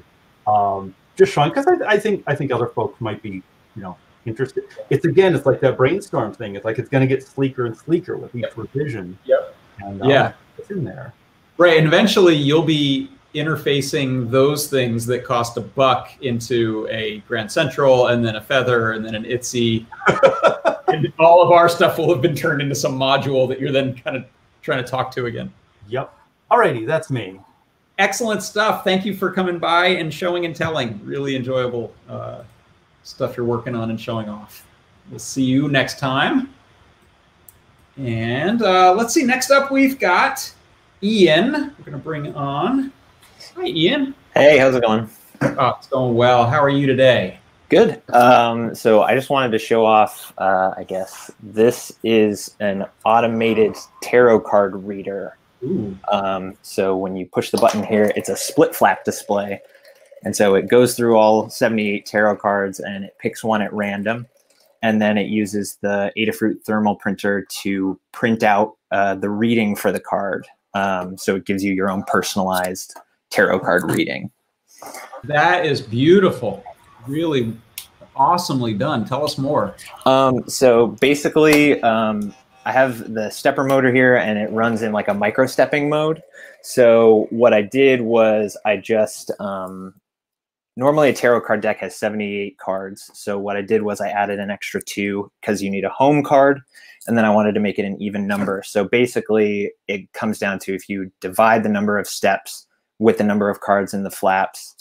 um, 0.48 0.96
just 1.16 1.32
showing 1.32 1.50
because 1.50 1.68
I, 1.68 1.94
I 1.94 2.00
think 2.00 2.24
I 2.26 2.36
think 2.36 2.52
other 2.52 2.68
folks 2.68 3.00
might 3.00 3.22
be 3.22 3.44
you 3.76 3.82
know 3.82 3.98
interested. 4.26 4.64
It's 4.90 5.06
again, 5.06 5.36
it's 5.36 5.46
like 5.46 5.60
that 5.62 5.78
brainstorm 5.78 6.34
thing. 6.34 6.56
It's 6.56 6.66
like 6.66 6.80
it's 6.80 6.90
going 6.90 7.08
to 7.08 7.14
get 7.14 7.26
sleeker 7.26 7.68
and 7.68 7.78
sleeker 7.78 8.18
with 8.18 8.34
each 8.36 8.58
revision. 8.58 9.18
Yep. 9.26 9.56
And 9.80 10.02
um, 10.02 10.10
yeah, 10.10 10.34
it's 10.58 10.72
in 10.72 10.84
there. 10.84 11.14
Right, 11.58 11.78
and 11.78 11.88
eventually 11.88 12.36
you'll 12.36 12.64
be 12.64 13.10
interfacing 13.36 14.30
those 14.32 14.68
things 14.68 15.06
that 15.06 15.24
cost 15.24 15.58
a 15.58 15.62
buck 15.62 16.10
into 16.22 16.88
a 16.90 17.20
Grand 17.28 17.52
Central, 17.52 18.08
and 18.08 18.26
then 18.26 18.38
a 18.38 18.42
Feather, 18.42 18.94
and 18.94 19.06
then 19.06 19.14
an 19.14 19.24
Itsy. 19.26 19.86
and 20.96 21.14
all 21.20 21.42
of 21.42 21.52
our 21.52 21.68
stuff 21.70 21.98
will 21.98 22.12
have 22.14 22.22
been 22.22 22.36
turned 22.36 22.62
into 22.62 22.76
some 22.76 22.98
module 22.98 23.48
that 23.50 23.60
you're 23.60 23.72
then 23.72 23.96
kind 23.96 24.18
of 24.18 24.26
trying 24.62 24.84
to 24.84 24.90
talk 24.90 25.12
to 25.12 25.26
again. 25.26 25.52
Yep. 25.88 26.14
Alrighty, 26.52 26.86
that's 26.86 27.10
me. 27.10 27.40
Excellent 27.98 28.44
stuff. 28.44 28.84
Thank 28.84 29.06
you 29.06 29.16
for 29.16 29.32
coming 29.32 29.58
by 29.58 29.88
and 29.88 30.14
showing 30.14 30.46
and 30.46 30.56
telling. 30.56 31.00
Really 31.04 31.36
enjoyable 31.36 31.94
uh, 32.10 32.44
stuff 33.04 33.38
you're 33.38 33.46
working 33.46 33.76
on 33.76 33.90
and 33.90 34.00
showing 34.00 34.28
off. 34.28 34.66
We'll 35.10 35.20
see 35.20 35.44
you 35.44 35.70
next 35.70 36.00
time. 36.00 36.54
And 37.98 38.62
uh, 38.62 38.94
let's 38.94 39.14
see, 39.14 39.24
next 39.24 39.52
up 39.52 39.72
we've 39.72 39.98
got 40.00 40.52
Ian. 41.02 41.52
We're 41.52 41.86
going 41.86 41.92
to 41.92 41.98
bring 41.98 42.36
on. 42.36 42.92
Hi, 43.56 43.68
Ian. 43.68 44.14
Hey, 44.34 44.58
how's 44.58 44.76
it 44.76 44.84
going? 44.84 45.10
Oh, 45.42 45.76
it's 45.78 45.88
going 45.88 46.16
well. 46.16 46.50
How 46.50 46.62
are 46.62 46.70
you 46.70 46.88
today? 46.88 47.40
Good. 47.70 48.02
Um, 48.14 48.76
so 48.76 49.02
I 49.02 49.16
just 49.16 49.30
wanted 49.30 49.52
to 49.52 49.60
show 49.60 49.86
off, 49.86 50.34
uh, 50.38 50.74
I 50.78 50.84
guess, 50.84 51.32
this 51.42 51.92
is 52.04 52.56
an 52.60 52.86
automated 53.06 53.76
tarot 54.02 54.42
card 54.42 54.76
reader. 54.84 55.38
Um, 56.12 56.58
so 56.62 56.96
when 56.96 57.16
you 57.16 57.26
push 57.26 57.50
the 57.50 57.58
button 57.58 57.84
here, 57.84 58.12
it's 58.16 58.30
a 58.30 58.38
split 58.38 58.76
flap 58.76 59.04
display. 59.04 59.62
And 60.24 60.36
so 60.36 60.56
it 60.56 60.68
goes 60.68 60.96
through 60.96 61.18
all 61.18 61.50
78 61.50 62.06
tarot 62.06 62.38
cards 62.38 62.80
and 62.80 63.06
it 63.06 63.16
picks 63.20 63.44
one 63.44 63.62
at 63.62 63.74
random. 63.74 64.28
And 64.82 65.02
then 65.02 65.18
it 65.18 65.28
uses 65.28 65.78
the 65.82 66.12
Adafruit 66.18 66.64
thermal 66.64 66.96
printer 66.96 67.46
to 67.62 68.00
print 68.12 68.44
out 68.44 68.78
uh, 68.92 69.16
the 69.16 69.30
reading 69.30 69.76
for 69.76 69.92
the 69.92 70.00
card. 70.00 70.48
Um, 70.76 71.18
so 71.18 71.36
it 71.36 71.46
gives 71.46 71.64
you 71.64 71.74
your 71.74 71.90
own 71.90 72.04
personalized 72.04 72.96
tarot 73.32 73.60
card 73.62 73.90
reading. 73.90 74.32
That 75.24 75.66
is 75.66 75.82
beautiful. 75.82 76.64
Really 77.08 77.54
awesomely 78.16 78.74
done. 78.74 79.06
Tell 79.06 79.24
us 79.24 79.38
more. 79.38 79.76
Um, 80.06 80.48
so 80.48 80.88
basically, 80.88 81.82
um, 81.82 82.34
I 82.66 82.72
have 82.72 83.14
the 83.14 83.30
stepper 83.30 83.64
motor 83.64 83.94
here 83.94 84.16
and 84.16 84.40
it 84.40 84.52
runs 84.52 84.82
in 84.82 84.92
like 84.92 85.08
a 85.08 85.14
micro 85.14 85.46
stepping 85.46 85.90
mode. 85.90 86.22
So 86.64 87.28
what 87.30 87.54
I 87.54 87.62
did 87.62 88.02
was 88.02 88.58
I 88.66 88.78
just, 88.78 89.32
um, 89.40 89.94
normally 90.76 91.10
a 91.10 91.14
tarot 91.14 91.42
card 91.42 91.62
deck 91.62 91.80
has 91.80 91.96
78 91.96 92.58
cards. 92.58 93.10
So 93.14 93.38
what 93.38 93.56
I 93.56 93.62
did 93.62 93.84
was 93.84 94.02
I 94.02 94.10
added 94.10 94.40
an 94.40 94.50
extra 94.50 94.82
two 94.82 95.32
because 95.40 95.62
you 95.62 95.70
need 95.70 95.86
a 95.86 95.90
home 95.90 96.24
card 96.24 96.60
and 97.08 97.16
then 97.16 97.24
I 97.24 97.30
wanted 97.30 97.54
to 97.54 97.60
make 97.60 97.78
it 97.78 97.86
an 97.86 98.02
even 98.02 98.26
number. 98.26 98.64
So 98.66 98.84
basically 98.84 99.72
it 99.88 100.12
comes 100.14 100.40
down 100.40 100.60
to 100.60 100.74
if 100.74 100.90
you 100.90 101.12
divide 101.22 101.64
the 101.64 101.70
number 101.70 102.00
of 102.00 102.08
steps 102.08 102.66
with 102.98 103.20
the 103.20 103.24
number 103.24 103.50
of 103.50 103.62
cards 103.62 103.94
in 103.94 104.04
the 104.04 104.12
flaps, 104.12 104.76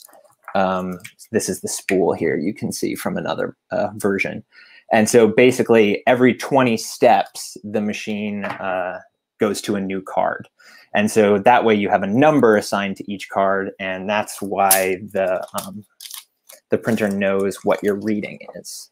um, 0.54 0.98
this 1.30 1.48
is 1.48 1.60
the 1.60 1.68
spool 1.68 2.12
here 2.12 2.36
you 2.36 2.54
can 2.54 2.72
see 2.72 2.94
from 2.94 3.16
another 3.16 3.56
uh, 3.70 3.88
version. 3.96 4.44
And 4.92 5.08
so 5.08 5.26
basically, 5.26 6.02
every 6.06 6.34
20 6.34 6.76
steps, 6.76 7.56
the 7.64 7.80
machine 7.80 8.44
uh, 8.44 9.00
goes 9.40 9.60
to 9.62 9.76
a 9.76 9.80
new 9.80 10.02
card. 10.02 10.48
And 10.94 11.10
so 11.10 11.38
that 11.38 11.64
way 11.64 11.74
you 11.74 11.88
have 11.88 12.02
a 12.02 12.08
number 12.08 12.56
assigned 12.56 12.96
to 12.96 13.12
each 13.12 13.28
card, 13.28 13.72
and 13.80 14.08
that's 14.08 14.40
why 14.40 14.98
the 15.12 15.44
um, 15.60 15.84
the 16.70 16.78
printer 16.78 17.08
knows 17.08 17.56
what 17.64 17.82
your 17.82 17.96
reading 17.96 18.38
is. 18.54 18.90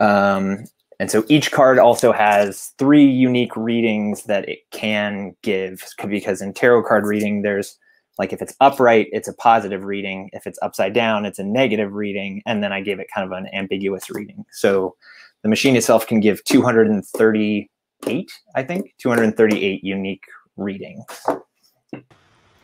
Um, 0.00 0.64
and 0.98 1.10
so 1.10 1.24
each 1.28 1.52
card 1.52 1.78
also 1.78 2.12
has 2.12 2.72
three 2.78 3.04
unique 3.04 3.56
readings 3.56 4.24
that 4.24 4.48
it 4.48 4.60
can 4.70 5.36
give, 5.42 5.82
because 6.06 6.40
in 6.40 6.54
tarot 6.54 6.84
card 6.84 7.04
reading, 7.04 7.42
there's 7.42 7.78
like 8.18 8.32
if 8.32 8.40
it's 8.40 8.54
upright, 8.60 9.08
it's 9.12 9.28
a 9.28 9.32
positive 9.34 9.84
reading. 9.84 10.30
If 10.32 10.46
it's 10.46 10.58
upside 10.62 10.94
down, 10.94 11.24
it's 11.24 11.38
a 11.38 11.44
negative 11.44 11.92
reading. 11.92 12.42
And 12.46 12.62
then 12.62 12.72
I 12.72 12.80
gave 12.80 13.00
it 13.00 13.08
kind 13.14 13.24
of 13.24 13.36
an 13.36 13.48
ambiguous 13.52 14.10
reading. 14.10 14.44
So 14.52 14.96
the 15.42 15.48
machine 15.48 15.76
itself 15.76 16.06
can 16.06 16.20
give 16.20 16.42
238, 16.44 18.32
I 18.54 18.62
think, 18.62 18.94
238 18.98 19.84
unique 19.84 20.24
readings. 20.56 21.04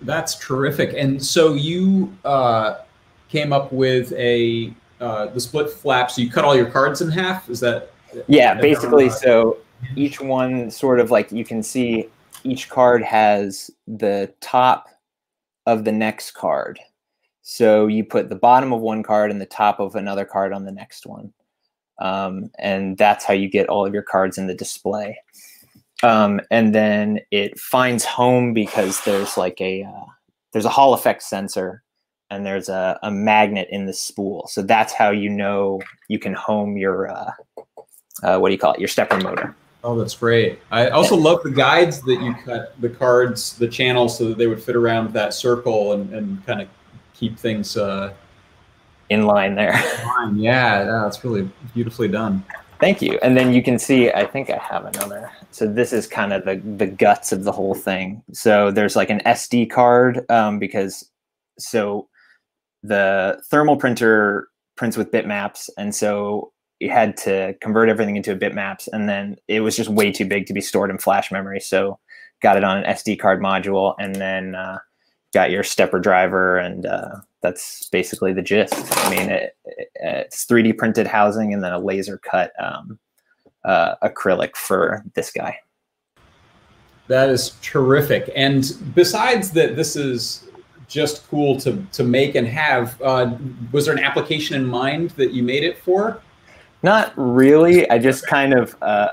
That's 0.02 0.38
terrific. 0.38 0.94
And 0.96 1.22
so 1.22 1.54
you 1.54 2.16
uh, 2.24 2.78
came 3.28 3.52
up 3.52 3.72
with 3.72 4.12
a 4.12 4.72
uh, 5.00 5.26
the 5.26 5.40
split 5.40 5.70
flap. 5.70 6.10
So 6.10 6.22
you 6.22 6.30
cut 6.30 6.44
all 6.44 6.54
your 6.54 6.70
cards 6.70 7.00
in 7.00 7.10
half. 7.10 7.48
Is 7.48 7.60
that? 7.60 7.90
Yeah, 8.28 8.54
basically. 8.54 9.08
So 9.08 9.58
each 9.96 10.20
one 10.20 10.70
sort 10.70 11.00
of 11.00 11.10
like 11.10 11.32
you 11.32 11.44
can 11.44 11.62
see 11.62 12.08
each 12.44 12.68
card 12.68 13.02
has 13.02 13.70
the 13.86 14.32
top 14.40 14.88
of 15.66 15.84
the 15.84 15.92
next 15.92 16.32
card. 16.32 16.80
So 17.42 17.86
you 17.86 18.04
put 18.04 18.28
the 18.28 18.36
bottom 18.36 18.72
of 18.72 18.80
one 18.80 19.02
card 19.02 19.30
and 19.30 19.40
the 19.40 19.46
top 19.46 19.80
of 19.80 19.94
another 19.94 20.24
card 20.24 20.52
on 20.52 20.64
the 20.64 20.72
next 20.72 21.06
one. 21.06 21.32
Um, 22.00 22.50
and 22.58 22.96
that's 22.96 23.24
how 23.24 23.34
you 23.34 23.48
get 23.48 23.68
all 23.68 23.86
of 23.86 23.92
your 23.92 24.02
cards 24.02 24.38
in 24.38 24.46
the 24.46 24.54
display. 24.54 25.18
Um, 26.02 26.40
and 26.50 26.74
then 26.74 27.20
it 27.30 27.58
finds 27.58 28.04
home 28.04 28.54
because 28.54 29.02
there's 29.04 29.36
like 29.36 29.60
a 29.60 29.84
uh, 29.84 30.06
there's 30.52 30.64
a 30.64 30.70
Hall 30.70 30.94
effect 30.94 31.22
sensor 31.22 31.82
and 32.30 32.46
there's 32.46 32.68
a, 32.68 32.98
a 33.02 33.10
magnet 33.10 33.68
in 33.70 33.86
the 33.86 33.92
spool. 33.92 34.46
So 34.48 34.62
that's 34.62 34.92
how 34.92 35.10
you 35.10 35.28
know 35.28 35.80
you 36.08 36.18
can 36.18 36.32
home 36.32 36.78
your 36.78 37.10
uh, 37.10 37.32
uh, 38.22 38.38
what 38.38 38.48
do 38.48 38.52
you 38.52 38.58
call 38.58 38.72
it? 38.72 38.80
Your 38.80 38.88
stepper 38.88 39.18
motor. 39.18 39.54
Oh, 39.82 39.98
that's 39.98 40.14
great. 40.14 40.60
I 40.70 40.88
also 40.88 41.16
love 41.16 41.42
the 41.42 41.50
guides 41.50 42.02
that 42.02 42.20
you 42.20 42.34
cut 42.44 42.78
the 42.80 42.90
cards, 42.90 43.56
the 43.56 43.68
channels, 43.68 44.18
so 44.18 44.28
that 44.28 44.38
they 44.38 44.46
would 44.46 44.62
fit 44.62 44.76
around 44.76 45.12
that 45.14 45.32
circle 45.32 45.94
and, 45.94 46.12
and 46.12 46.44
kind 46.44 46.60
of 46.60 46.68
keep 47.14 47.38
things 47.38 47.76
uh, 47.76 48.12
in 49.08 49.26
line 49.26 49.54
there. 49.54 49.72
Line. 50.04 50.36
Yeah, 50.38 50.84
that's 50.84 51.24
really 51.24 51.50
beautifully 51.74 52.08
done. 52.08 52.44
Thank 52.78 53.02
you. 53.02 53.18
And 53.22 53.36
then 53.36 53.52
you 53.52 53.62
can 53.62 53.78
see, 53.78 54.10
I 54.10 54.24
think 54.24 54.48
I 54.48 54.56
have 54.56 54.86
another. 54.86 55.30
So 55.50 55.66
this 55.66 55.92
is 55.92 56.06
kind 56.06 56.32
of 56.32 56.44
the, 56.44 56.56
the 56.76 56.86
guts 56.86 57.30
of 57.30 57.44
the 57.44 57.52
whole 57.52 57.74
thing. 57.74 58.22
So 58.32 58.70
there's 58.70 58.96
like 58.96 59.10
an 59.10 59.20
SD 59.26 59.70
card 59.70 60.24
um, 60.30 60.58
because 60.58 61.10
so 61.58 62.08
the 62.82 63.42
thermal 63.50 63.76
printer 63.76 64.48
prints 64.76 64.96
with 64.96 65.10
bitmaps. 65.10 65.68
And 65.76 65.94
so 65.94 66.52
had 66.88 67.16
to 67.18 67.54
convert 67.60 67.88
everything 67.88 68.16
into 68.16 68.32
a 68.32 68.36
bitmaps 68.36 68.88
and 68.92 69.08
then 69.08 69.36
it 69.48 69.60
was 69.60 69.76
just 69.76 69.90
way 69.90 70.10
too 70.10 70.24
big 70.24 70.46
to 70.46 70.52
be 70.52 70.60
stored 70.60 70.90
in 70.90 70.98
flash 70.98 71.30
memory. 71.30 71.60
So 71.60 71.98
got 72.40 72.56
it 72.56 72.64
on 72.64 72.78
an 72.78 72.84
sd 72.94 73.20
card 73.20 73.42
module 73.42 73.94
and 73.98 74.14
then 74.14 74.54
uh, 74.54 74.78
got 75.34 75.50
your 75.50 75.62
stepper 75.62 75.98
driver 75.98 76.56
and 76.58 76.86
uh, 76.86 77.16
that's 77.42 77.88
basically 77.90 78.32
the 78.32 78.42
gist. 78.42 78.74
I 78.96 79.10
mean 79.10 79.28
it, 79.28 79.56
it, 79.64 79.90
it's 79.94 80.46
3d 80.46 80.78
printed 80.78 81.06
housing 81.06 81.52
and 81.52 81.62
then 81.62 81.72
a 81.72 81.78
laser 81.78 82.18
cut 82.18 82.52
um, 82.58 82.98
uh, 83.64 83.96
acrylic 84.02 84.56
for 84.56 85.04
this 85.14 85.30
guy. 85.30 85.58
That 87.08 87.28
is 87.28 87.56
terrific. 87.60 88.30
And 88.34 88.72
besides 88.94 89.50
that 89.52 89.76
this 89.76 89.96
is 89.96 90.46
just 90.86 91.28
cool 91.28 91.58
to, 91.60 91.84
to 91.92 92.02
make 92.02 92.34
and 92.34 92.46
have 92.46 93.00
uh, 93.02 93.36
was 93.70 93.86
there 93.86 93.94
an 93.94 94.02
application 94.02 94.56
in 94.56 94.64
mind 94.64 95.10
that 95.10 95.32
you 95.32 95.42
made 95.42 95.62
it 95.62 95.78
for 95.78 96.20
Not 96.82 97.12
really. 97.16 97.88
I 97.90 97.98
just 97.98 98.26
kind 98.26 98.54
of. 98.54 98.76
Uh, 98.82 99.08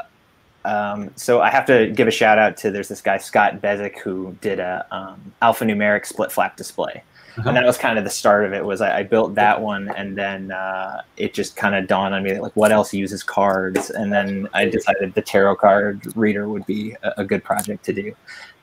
um, 0.65 1.11
so 1.15 1.41
I 1.41 1.49
have 1.49 1.65
to 1.67 1.89
give 1.91 2.07
a 2.07 2.11
shout 2.11 2.37
out 2.37 2.57
to 2.57 2.71
there's 2.71 2.89
this 2.89 3.01
guy 3.01 3.17
Scott 3.17 3.61
Bezek 3.61 3.99
who 3.99 4.35
did 4.41 4.59
a 4.59 4.85
um, 4.91 5.31
alphanumeric 5.41 6.05
split 6.05 6.29
flap 6.29 6.57
display, 6.57 7.03
Uh-huh. 7.37 7.47
and 7.47 7.55
that 7.55 7.65
was 7.65 7.77
kind 7.77 7.97
of 7.97 8.03
the 8.03 8.09
start 8.09 8.43
of 8.45 8.53
it. 8.53 8.65
Was 8.65 8.81
I, 8.81 8.99
I 8.99 9.03
built 9.03 9.35
that 9.35 9.61
one, 9.61 9.89
and 9.95 10.17
then 10.17 10.51
uh, 10.51 11.03
it 11.15 11.33
just 11.33 11.55
kind 11.55 11.73
of 11.75 11.87
dawned 11.87 12.13
on 12.13 12.23
me 12.23 12.33
that 12.33 12.41
like 12.41 12.55
what 12.55 12.71
else 12.73 12.93
uses 12.93 13.23
cards, 13.23 13.91
and 13.91 14.11
then 14.11 14.49
I 14.53 14.65
decided 14.65 15.13
the 15.13 15.21
tarot 15.21 15.55
card 15.57 16.05
reader 16.17 16.49
would 16.49 16.65
be 16.65 16.95
a, 17.03 17.13
a 17.19 17.23
good 17.23 17.43
project 17.45 17.85
to 17.85 17.93
do, 17.93 18.13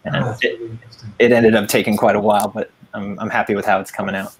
and 0.05 0.17
Oh, 0.17 0.37
it, 0.43 0.61
really 0.61 0.79
it 1.21 1.33
ended 1.33 1.55
up 1.55 1.69
taking 1.69 1.97
quite 1.97 2.17
a 2.17 2.21
while, 2.21 2.49
but 2.49 2.71
I'm 2.93 3.19
I'm 3.19 3.31
happy 3.31 3.55
with 3.55 3.65
how 3.65 3.81
it's 3.81 3.91
coming 3.91 4.15
out. 4.15 4.35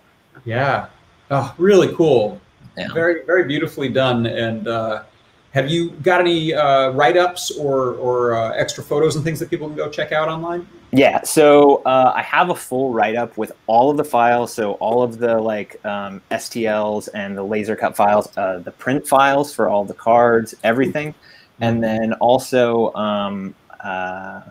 Yeah. 0.45 0.89
Oh, 1.31 1.55
really 1.57 1.95
cool. 1.95 2.39
Yeah. 2.77 2.93
Very, 2.93 3.25
very 3.25 3.45
beautifully 3.45 3.89
done. 3.89 4.27
And 4.27 4.66
uh, 4.66 5.05
have 5.53 5.70
you 5.70 5.91
got 5.91 6.20
any 6.20 6.53
uh, 6.53 6.91
write-ups 6.91 7.53
or 7.53 7.95
or 7.95 8.35
uh, 8.35 8.51
extra 8.53 8.83
photos 8.83 9.14
and 9.14 9.25
things 9.25 9.39
that 9.39 9.51
people 9.51 9.68
can 9.68 9.77
go 9.77 9.89
check 9.89 10.11
out 10.11 10.29
online? 10.29 10.66
Yeah, 10.91 11.22
so 11.22 11.83
uh, 11.85 12.12
I 12.14 12.22
have 12.22 12.51
a 12.51 12.55
full 12.55 12.93
write 12.93 13.16
up 13.16 13.37
with 13.37 13.51
all 13.66 13.91
of 13.91 13.97
the 13.97 14.05
files, 14.05 14.53
so 14.53 14.75
all 14.75 15.03
of 15.03 15.18
the 15.18 15.39
like 15.39 15.85
um, 15.85 16.22
STLs 16.31 17.09
and 17.14 17.37
the 17.37 17.43
laser 17.43 17.75
cut 17.75 17.97
files, 17.97 18.29
uh, 18.37 18.59
the 18.59 18.70
print 18.70 19.07
files 19.07 19.53
for 19.53 19.68
all 19.68 19.85
the 19.85 19.95
cards, 19.95 20.55
everything, 20.62 21.12
and 21.61 21.83
then 21.83 22.12
also, 22.14 22.93
um, 22.95 23.57
uh, 23.81 24.43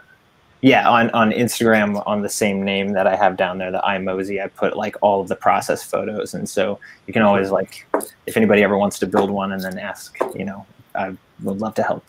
yeah, 0.64 0.90
on 0.90 1.10
on 1.12 1.32
Instagram 1.32 2.02
on 2.08 2.22
the 2.22 2.30
same 2.30 2.64
name 2.64 2.94
that 2.94 3.06
I 3.06 3.18
have 3.18 3.36
down 3.36 3.58
there, 3.58 3.70
the 3.70 3.82
iMosey, 3.86 4.42
I 4.42 4.48
put 4.48 4.78
like 4.78 4.96
all 5.02 5.20
of 5.20 5.28
the 5.28 5.36
process 5.36 5.84
photos, 5.84 6.34
and 6.36 6.48
so 6.48 6.80
you 7.06 7.12
can 7.14 7.22
always 7.22 7.52
like, 7.52 7.86
if 8.26 8.38
anybody 8.38 8.64
ever 8.64 8.78
wants 8.78 8.98
to 9.00 9.06
build 9.06 9.30
one 9.30 9.52
and 9.52 9.62
then 9.62 9.78
ask, 9.78 10.18
you 10.34 10.46
know, 10.46 10.66
I 10.96 11.16
would 11.44 11.60
love 11.60 11.76
to 11.76 11.84
help. 11.84 12.06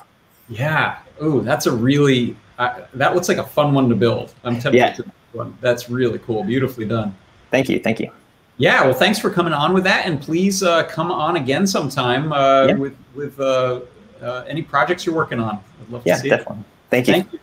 Yeah. 0.49 0.99
Ooh, 1.21 1.41
that's 1.43 1.67
a 1.67 1.73
really 1.73 2.37
uh, 2.59 2.83
that 2.95 3.15
looks 3.17 3.29
like 3.29 3.39
a 3.39 3.45
fun 3.45 3.75
one 3.75 3.89
to 3.89 3.97
build. 3.97 4.33
I'm 4.45 4.55
tempted 4.55 4.75
Yeah. 4.79 4.93
to 4.93 5.05
one. 5.33 5.59
That's 5.61 5.91
really 5.91 6.21
cool. 6.21 6.45
Beautifully 6.45 6.87
done. 6.87 7.13
Thank 7.51 7.69
you, 7.69 7.81
thank 7.81 7.99
you. 7.99 8.11
Yeah, 8.57 8.85
well, 8.85 8.95
thanks 8.95 9.19
for 9.19 9.31
coming 9.31 9.53
on 9.53 9.73
with 9.75 9.83
that, 9.83 10.07
and 10.07 10.21
please 10.21 10.63
uh, 10.63 10.85
come 10.85 11.11
on 11.11 11.35
again 11.35 11.67
sometime 11.67 12.33
uh, 12.33 12.67
Yeah. 12.69 12.75
with 12.77 12.97
with 13.17 13.41
uh, 13.41 13.81
uh, 14.23 14.45
any 14.47 14.63
projects 14.63 15.05
you're 15.05 15.15
working 15.17 15.41
on. 15.41 15.59
I'd 15.81 15.91
love 15.91 16.03
Yeah, 16.07 16.15
to 16.15 16.21
see 16.21 16.29
definitely. 16.29 16.61
it. 16.61 16.67
Thank 16.91 17.09
you. 17.09 17.15
Thank 17.15 17.33
you. 17.33 17.39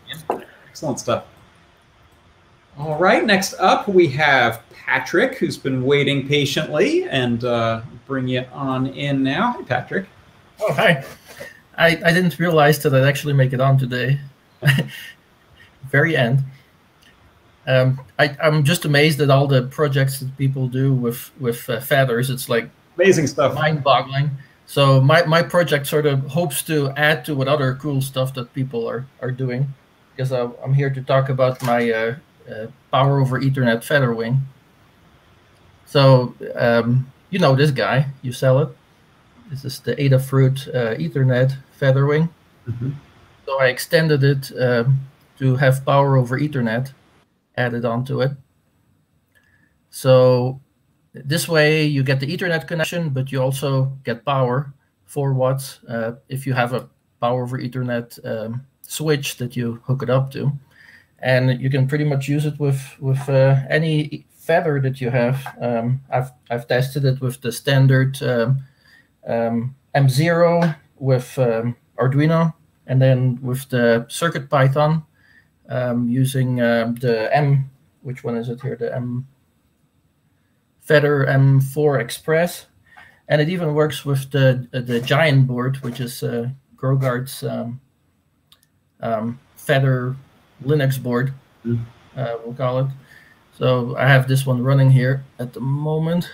Excellent 0.72 1.01
stuff. 1.01 1.26
All 2.78 2.97
right, 2.97 3.26
next 3.26 3.55
up 3.55 3.89
we 3.89 4.07
have 4.07 4.63
Patrick, 4.72 5.38
who's 5.38 5.57
been 5.57 5.84
waiting 5.84 6.30
patiently, 6.30 7.03
and 7.09 7.43
uh, 7.43 7.82
bring 8.07 8.30
you 8.30 8.45
on 8.53 8.88
in 8.88 9.22
now. 9.22 9.51
Hey, 9.51 9.63
Patrick. 9.63 10.05
Oh, 10.61 10.72
hi. 10.72 11.03
I, 11.78 11.88
I 12.05 12.13
didn't 12.13 12.39
realize 12.39 12.82
that 12.84 12.95
I'd 12.95 13.03
actually 13.03 13.34
make 13.34 13.51
it 13.51 13.59
on 13.59 13.78
today. 13.78 14.17
Very 15.89 16.15
end. 16.15 16.39
Um, 17.67 17.99
I, 18.17 18.38
I'm 18.41 18.63
just 18.63 18.86
amazed 18.86 19.19
at 19.19 19.30
all 19.30 19.47
the 19.47 19.63
projects 19.63 20.22
that 20.22 20.38
people 20.38 20.69
do 20.69 20.93
with 20.93 21.32
with 21.38 21.69
uh, 21.69 21.82
feathers. 21.82 22.30
It's 22.30 22.47
like 22.47 22.69
amazing 22.95 23.28
stuff, 23.28 23.55
mind-boggling. 23.55 24.32
So 24.67 25.01
my, 25.01 25.26
my 25.26 25.43
project 25.43 25.86
sort 25.88 26.05
of 26.05 26.28
hopes 26.28 26.61
to 26.63 26.91
add 26.91 27.26
to 27.26 27.36
what 27.36 27.49
other 27.49 27.76
cool 27.76 28.01
stuff 28.01 28.34
that 28.36 28.53
people 28.53 28.88
are 28.88 29.05
are 29.22 29.32
doing, 29.32 29.74
because 30.16 30.32
I, 30.32 30.49
I'm 30.64 30.74
here 30.74 30.89
to 30.89 31.01
talk 31.01 31.30
about 31.30 31.62
my 31.64 31.91
uh, 31.91 32.16
uh, 32.49 32.68
power 32.91 33.20
over 33.20 33.39
Ethernet 33.39 33.84
feather 33.84 34.14
wing. 34.14 34.41
So 35.86 36.36
um, 36.55 37.12
you 37.30 37.39
know 37.39 37.55
this 37.55 37.72
guy, 37.72 38.07
you 38.22 38.32
sell 38.32 38.59
it. 38.59 38.70
This 39.49 39.66
is 39.66 39.80
the 39.80 39.95
Adafruit 39.95 40.68
uh, 40.70 40.95
Ethernet 40.95 41.57
feather 41.72 42.05
wing. 42.05 42.30
So 43.45 43.59
I 43.59 43.68
extended 43.68 44.24
it 44.24 44.51
um, 44.59 45.01
to 45.39 45.55
have 45.57 45.86
power 45.86 46.16
over 46.16 46.39
Ethernet 46.39 46.93
added 47.57 47.84
onto 47.84 48.22
it. 48.22 48.32
So 49.89 50.62
this 51.14 51.49
way 51.49 51.84
you 51.84 52.03
get 52.03 52.20
the 52.20 52.28
Ethernet 52.28 52.68
connection, 52.68 53.09
but 53.09 53.32
you 53.32 53.41
also 53.41 53.91
get 54.05 54.24
power, 54.24 54.74
4 55.05 55.34
watts, 55.34 55.80
uh, 55.89 56.14
if 56.30 56.47
you 56.47 56.53
have 56.53 56.74
a 56.74 56.88
power 57.20 57.43
over 57.43 57.57
Ethernet 57.59 58.18
um, 58.26 58.66
switch 58.91 59.37
that 59.37 59.55
you 59.55 59.81
hook 59.85 60.03
it 60.03 60.09
up 60.09 60.31
to. 60.31 60.51
And 61.19 61.61
you 61.61 61.69
can 61.69 61.87
pretty 61.87 62.03
much 62.03 62.27
use 62.27 62.45
it 62.45 62.59
with, 62.59 62.81
with 62.99 63.29
uh, 63.29 63.55
any 63.69 64.25
feather 64.31 64.81
that 64.81 64.99
you 64.99 65.09
have. 65.09 65.37
Um, 65.61 66.01
I've, 66.09 66.31
I've 66.49 66.67
tested 66.67 67.05
it 67.05 67.21
with 67.21 67.41
the 67.41 67.51
standard 67.51 68.21
um, 68.21 68.63
um, 69.25 69.75
M0 69.95 70.75
with 70.97 71.37
um, 71.39 71.75
Arduino, 71.97 72.53
and 72.87 73.01
then 73.01 73.39
with 73.41 73.69
the 73.69 74.05
CircuitPython 74.09 75.05
um, 75.69 76.09
using 76.09 76.61
um, 76.61 76.95
the 76.95 77.33
M, 77.35 77.69
which 78.01 78.23
one 78.23 78.35
is 78.35 78.49
it 78.49 78.61
here? 78.61 78.75
The 78.75 78.93
M 78.93 79.27
Feather 80.81 81.25
M4 81.27 82.01
Express, 82.01 82.65
and 83.27 83.39
it 83.39 83.47
even 83.47 83.73
works 83.73 84.03
with 84.03 84.31
the 84.31 84.67
the 84.71 84.99
Giant 84.99 85.47
board, 85.47 85.77
which 85.77 85.99
is 85.99 86.23
uh, 86.23 86.49
Groboards' 86.75 87.47
um, 87.49 87.79
um, 89.01 89.39
Feather 89.55 90.15
Linux 90.63 91.01
board, 91.01 91.33
uh, 91.65 92.35
we'll 92.43 92.53
call 92.53 92.79
it. 92.79 92.87
So 93.57 93.95
I 93.97 94.07
have 94.07 94.27
this 94.27 94.45
one 94.45 94.63
running 94.63 94.91
here 94.91 95.23
at 95.39 95.53
the 95.53 95.59
moment. 95.59 96.29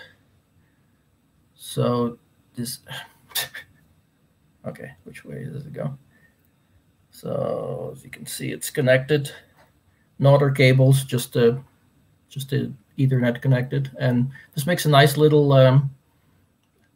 So 1.55 2.18
this, 2.55 2.80
okay, 4.68 4.91
which 5.03 5.26
way 5.26 5.45
does 5.45 5.65
it 5.65 5.74
go? 5.74 5.97
So 7.11 7.93
as 7.95 8.03
you 8.03 8.09
can 8.09 8.26
see, 8.26 8.51
it's 8.51 8.70
connected. 8.70 9.32
No 10.20 10.36
other 10.36 10.51
cables, 10.51 11.03
just 11.03 11.34
the 11.34 11.59
just 12.30 12.49
the 12.49 12.72
Ethernet 12.97 13.41
connected, 13.41 13.91
and 13.99 14.30
this 14.53 14.65
makes 14.65 14.86
a 14.86 14.89
nice 14.89 15.18
little 15.18 15.51
um, 15.53 15.89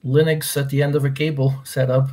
Linux 0.05 0.55
at 0.57 0.69
the 0.69 0.83
end 0.83 0.95
of 0.95 1.05
a 1.05 1.09
cable 1.09 1.55
setup. 1.63 2.09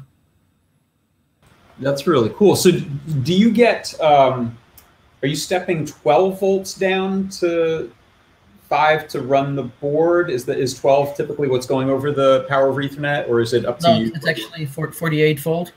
That's 1.80 2.06
really 2.06 2.30
cool. 2.30 2.56
So, 2.56 2.70
do 2.72 3.32
you 3.34 3.50
get? 3.50 3.98
Um, 4.00 4.56
are 5.22 5.28
you 5.28 5.36
stepping 5.36 5.84
12 5.84 6.38
volts 6.40 6.74
down 6.74 7.28
to 7.40 7.90
five 8.68 9.08
to 9.08 9.22
run 9.22 9.56
the 9.56 9.64
board? 9.64 10.30
Is 10.30 10.44
that 10.44 10.58
is 10.58 10.78
12 10.78 11.16
typically 11.16 11.48
what's 11.48 11.66
going 11.66 11.88
over 11.90 12.12
the 12.12 12.44
power 12.48 12.68
over 12.68 12.82
Ethernet, 12.82 13.28
or 13.28 13.40
is 13.40 13.52
it 13.52 13.64
up 13.64 13.78
to 13.80 13.88
No, 13.88 13.98
you? 13.98 14.12
it's 14.14 14.26
actually 14.26 14.66
48 14.66 15.40
volt. 15.40 15.72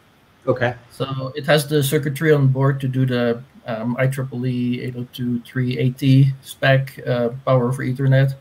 Okay. 0.47 0.75
So 0.89 1.31
it 1.35 1.45
has 1.45 1.67
the 1.67 1.83
circuitry 1.83 2.33
on 2.33 2.47
board 2.47 2.79
to 2.81 2.87
do 2.87 3.05
the 3.05 3.41
um, 3.67 3.95
IEEE 3.97 4.93
802.3af 4.93 6.33
spec 6.41 6.99
uh, 7.07 7.29
power 7.45 7.67
over 7.67 7.83
Ethernet, 7.83 8.33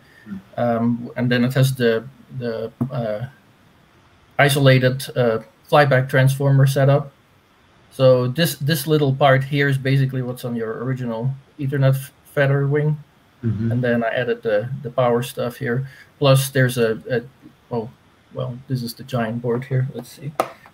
um, 0.56 1.10
and 1.16 1.30
then 1.30 1.44
it 1.44 1.52
has 1.54 1.74
the 1.74 2.04
the 2.38 2.70
uh, 2.90 3.26
isolated 4.38 5.04
uh, 5.16 5.40
flyback 5.70 6.08
transformer 6.08 6.66
setup. 6.66 7.12
So 7.90 8.28
this 8.28 8.54
this 8.56 8.86
little 8.86 9.14
part 9.14 9.44
here 9.44 9.68
is 9.68 9.78
basically 9.78 10.22
what's 10.22 10.44
on 10.44 10.54
your 10.56 10.82
original 10.84 11.34
Ethernet 11.58 11.96
feather 12.34 12.66
wing, 12.66 12.98
Mhm. 13.44 13.72
and 13.72 13.82
then 13.82 14.04
I 14.04 14.08
added 14.08 14.42
the 14.42 14.68
the 14.82 14.90
power 14.90 15.22
stuff 15.22 15.56
here. 15.56 15.86
Plus, 16.18 16.50
there's 16.50 16.78
a, 16.78 16.98
a 17.10 17.22
oh 17.74 17.90
well, 18.32 18.58
this 18.68 18.82
is 18.82 18.94
the 18.94 19.02
giant 19.04 19.42
board 19.42 19.64
here. 19.64 19.88
Let's 19.94 20.08
see. 20.10 20.32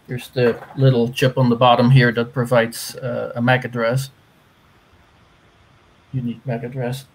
There's 0.09 0.29
the 0.29 0.57
little 0.77 1.09
chip 1.09 1.37
on 1.39 1.49
the 1.49 1.57
bottom 1.57 1.91
here 1.91 2.13
that 2.13 2.33
provides 2.33 2.95
uh, 2.97 3.33
a 3.35 3.41
MAC 3.43 3.65
address, 3.65 4.11
unique 6.13 6.45
MAC 6.47 6.63
address. 6.63 7.07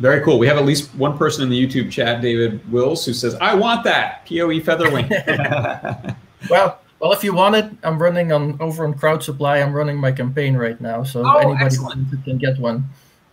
Very 0.00 0.20
cool. 0.24 0.38
We 0.38 0.48
have 0.48 0.56
at 0.56 0.64
least 0.64 0.92
one 0.96 1.16
person 1.16 1.44
in 1.44 1.50
the 1.50 1.66
YouTube 1.66 1.90
chat, 1.92 2.20
David 2.22 2.60
Wills, 2.72 3.04
who 3.06 3.12
says, 3.12 3.36
"I 3.40 3.54
want 3.54 3.84
that 3.84 4.24
PoE 4.26 4.58
Featherwing." 4.60 6.16
Well, 6.50 6.80
well, 7.02 7.12
if 7.12 7.24
you 7.24 7.34
want 7.34 7.56
it, 7.56 7.66
I'm 7.82 8.00
running 8.00 8.30
on 8.30 8.56
over 8.60 8.84
on 8.84 8.94
Crowd 8.94 9.22
Supply. 9.24 9.58
I'm 9.58 9.72
running 9.72 9.96
my 9.96 10.12
campaign 10.12 10.56
right 10.56 10.80
now, 10.80 11.02
so 11.02 11.24
Oh, 11.26 11.38
anybody 11.38 11.64
excellent. 11.64 11.96
wants 11.98 12.12
it 12.14 12.24
can 12.24 12.38
get 12.38 12.58
one. 12.60 12.84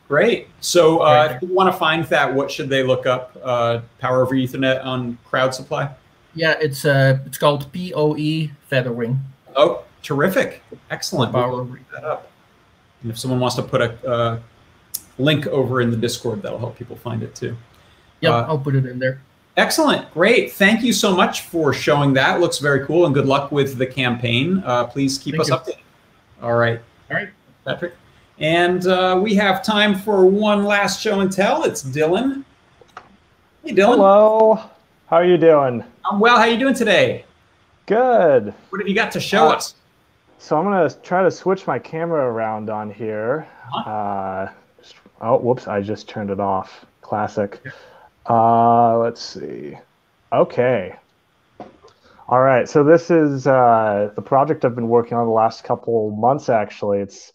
Great. 0.07 0.47
So, 0.59 0.99
uh, 0.99 1.33
if 1.35 1.41
you 1.47 1.53
want 1.53 1.71
to 1.71 1.77
find 1.77 2.03
that, 2.05 2.33
what 2.33 2.49
should 2.49 2.67
they 2.67 2.81
look 2.81 3.05
up? 3.05 3.37
Uh, 3.43 3.81
Power 3.99 4.23
over 4.23 4.33
Ethernet 4.33 4.83
on 4.83 5.19
Crowd 5.23 5.53
Supply. 5.53 5.87
Yeah, 6.33 6.55
it's 6.59 6.83
uh, 6.83 7.19
it's 7.27 7.37
called 7.37 7.71
POE 7.71 8.49
Featherwing. 8.71 9.19
Oh, 9.55 9.83
terrific! 10.01 10.63
Excellent. 10.89 11.31
Power 11.31 11.49
We'll 11.51 11.65
look 11.65 11.91
that 11.93 12.03
up. 12.03 12.31
And 13.03 13.11
if 13.11 13.19
someone 13.19 13.39
wants 13.39 13.55
to 13.57 13.61
put 13.61 13.81
a 13.81 14.07
uh, 14.09 14.39
link 15.19 15.45
over 15.45 15.79
in 15.79 15.91
the 15.91 15.97
Discord, 15.97 16.41
that'll 16.41 16.57
help 16.59 16.75
people 16.75 16.95
find 16.95 17.21
it 17.21 17.35
too. 17.35 17.55
Yeah, 18.21 18.31
Uh, 18.31 18.47
I'll 18.47 18.57
put 18.59 18.73
it 18.75 18.85
in 18.87 18.97
there. 18.97 19.21
Excellent. 19.59 20.09
Great. 20.13 20.53
Thank 20.53 20.83
you 20.83 20.93
so 20.93 21.13
much 21.13 21.41
for 21.41 21.73
showing 21.73 22.13
that. 22.13 22.39
Looks 22.39 22.59
very 22.59 22.85
cool, 22.85 23.05
and 23.05 23.13
good 23.13 23.25
luck 23.25 23.51
with 23.51 23.77
the 23.77 23.85
campaign. 23.85 24.63
Uh, 24.65 24.85
please 24.85 25.17
keep 25.17 25.33
Thank 25.35 25.41
us 25.41 25.49
you. 25.49 25.55
updated. 25.55 25.79
All 26.41 26.55
right. 26.55 26.79
All 27.11 27.17
right. 27.17 27.29
Patrick. 27.65 27.93
And 28.39 28.87
uh, 28.87 29.19
we 29.21 29.35
have 29.35 29.61
time 29.61 29.95
for 29.95 30.25
one 30.25 30.63
last 30.63 31.01
show 31.01 31.19
and 31.19 31.29
tell. 31.29 31.63
It's 31.65 31.83
Dylan. 31.83 32.45
Hey, 33.65 33.73
Dylan. 33.73 33.95
Hello. 33.97 34.63
How 35.07 35.17
are 35.17 35.25
you 35.25 35.37
doing? 35.37 35.83
I'm 36.09 36.21
well. 36.21 36.37
How 36.37 36.43
are 36.43 36.47
you 36.49 36.57
doing 36.57 36.73
today? 36.73 37.25
Good. 37.85 38.53
What 38.69 38.79
have 38.79 38.87
you 38.87 38.95
got 38.95 39.11
to 39.11 39.19
show 39.19 39.47
Uh, 39.49 39.55
us? 39.55 39.75
So 40.37 40.57
I'm 40.57 40.63
gonna 40.63 40.89
try 41.03 41.21
to 41.21 41.29
switch 41.29 41.67
my 41.67 41.77
camera 41.77 42.31
around 42.31 42.69
on 42.69 42.89
here. 42.89 43.45
Uh, 43.75 44.47
oh, 45.19 45.37
whoops! 45.37 45.67
I 45.67 45.81
just 45.81 46.07
turned 46.07 46.29
it 46.29 46.39
off. 46.39 46.85
Classic. 47.01 47.59
Uh, 48.29 48.99
let's 48.99 49.21
see. 49.21 49.75
Okay. 50.31 50.95
All 52.27 52.41
right. 52.41 52.69
So 52.69 52.83
this 52.83 53.09
is 53.09 53.47
uh, 53.47 54.11
the 54.15 54.21
project 54.21 54.63
I've 54.63 54.75
been 54.75 54.87
working 54.87 55.17
on 55.17 55.25
the 55.25 55.33
last 55.33 55.63
couple 55.63 56.11
months. 56.11 56.47
Actually, 56.47 56.99
it's 56.99 57.33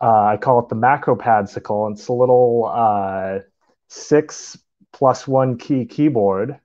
uh, 0.00 0.24
I 0.24 0.38
call 0.38 0.60
it 0.60 0.70
the 0.70 0.74
macro 0.76 1.14
padsicle. 1.14 1.92
It's 1.92 2.08
a 2.08 2.12
little 2.12 2.70
uh, 2.72 3.40
six 3.88 4.58
plus 4.92 5.28
one 5.28 5.58
key 5.58 5.84
keyboard. 5.84 6.58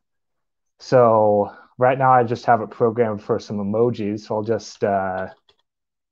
So 0.80 1.54
right 1.78 1.98
now 1.98 2.14
I 2.14 2.24
just 2.24 2.46
have 2.46 2.62
it 2.62 2.70
programmed 2.70 3.22
for 3.22 3.40
some 3.40 3.58
emojis. 3.58 4.22
So 4.22 4.36
I'll 4.36 4.44
just 4.44 4.82
uh, 4.86 5.28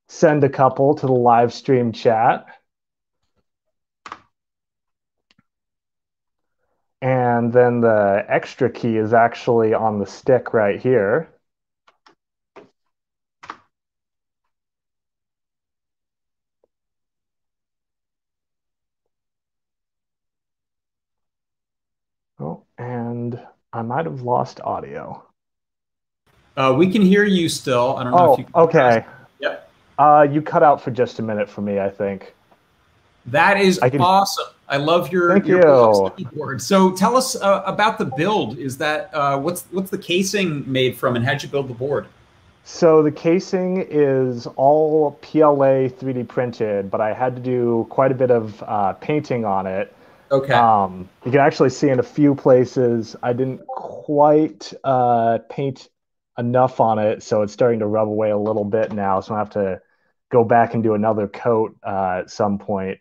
send 0.08 0.44
a 0.44 0.50
couple 0.50 0.94
to 0.96 1.06
the 1.06 1.12
live 1.12 1.54
stream 1.54 1.92
chat. 1.92 2.46
And 7.00 7.52
then 7.52 7.80
the 7.80 8.24
extra 8.28 8.70
key 8.70 8.96
is 8.96 9.12
actually 9.12 9.72
on 9.72 9.98
the 10.00 10.06
stick 10.06 10.52
right 10.52 10.80
here. 10.80 11.28
Oh, 22.40 22.64
and 22.78 23.40
I 23.72 23.82
might 23.82 24.06
have 24.06 24.22
lost 24.22 24.60
audio. 24.60 25.24
Uh, 26.56 26.74
we 26.76 26.90
can 26.90 27.02
hear 27.02 27.24
you 27.24 27.48
still. 27.48 27.96
I 27.96 28.04
don't 28.04 28.12
know 28.12 28.30
Oh, 28.30 28.32
if 28.32 28.38
you. 28.40 28.46
okay. 28.54 29.04
Yep. 29.38 29.70
Uh, 29.98 30.26
you 30.30 30.42
cut 30.42 30.62
out 30.62 30.80
for 30.80 30.90
just 30.90 31.18
a 31.18 31.22
minute 31.22 31.48
for 31.48 31.60
me, 31.60 31.78
I 31.78 31.90
think. 31.90 32.34
That 33.30 33.60
is 33.60 33.78
I 33.80 33.90
can- 33.90 34.00
awesome. 34.00 34.46
I 34.70 34.76
love 34.76 35.10
your 35.10 35.32
Thank 35.32 35.46
your 35.46 36.12
you. 36.18 36.24
Board. 36.26 36.60
So 36.60 36.92
tell 36.92 37.16
us 37.16 37.36
uh, 37.36 37.62
about 37.64 37.96
the 37.98 38.04
build. 38.04 38.58
Is 38.58 38.76
that 38.78 39.08
uh, 39.14 39.38
what's 39.38 39.64
what's 39.70 39.90
the 39.90 39.96
casing 39.98 40.70
made 40.70 40.96
from, 40.96 41.16
and 41.16 41.24
how'd 41.24 41.42
you 41.42 41.48
build 41.48 41.68
the 41.68 41.74
board? 41.74 42.06
So 42.64 43.02
the 43.02 43.10
casing 43.10 43.86
is 43.88 44.46
all 44.56 45.12
PLA 45.22 45.88
3D 45.88 46.28
printed, 46.28 46.90
but 46.90 47.00
I 47.00 47.14
had 47.14 47.34
to 47.36 47.40
do 47.40 47.86
quite 47.88 48.12
a 48.12 48.14
bit 48.14 48.30
of 48.30 48.62
uh, 48.66 48.92
painting 48.94 49.46
on 49.46 49.66
it. 49.66 49.94
Okay. 50.30 50.52
Um, 50.52 51.08
you 51.24 51.30
can 51.30 51.40
actually 51.40 51.70
see 51.70 51.88
in 51.88 51.98
a 51.98 52.02
few 52.02 52.34
places 52.34 53.16
I 53.22 53.32
didn't 53.32 53.66
quite 53.66 54.70
uh, 54.84 55.38
paint 55.48 55.88
enough 56.36 56.78
on 56.78 56.98
it, 56.98 57.22
so 57.22 57.40
it's 57.40 57.54
starting 57.54 57.78
to 57.78 57.86
rub 57.86 58.06
away 58.06 58.30
a 58.30 58.38
little 58.38 58.64
bit 58.64 58.92
now. 58.92 59.20
So 59.20 59.34
I 59.34 59.38
have 59.38 59.50
to 59.50 59.80
go 60.30 60.44
back 60.44 60.74
and 60.74 60.82
do 60.82 60.92
another 60.92 61.26
coat 61.26 61.74
uh, 61.82 62.18
at 62.20 62.30
some 62.30 62.58
point. 62.58 62.98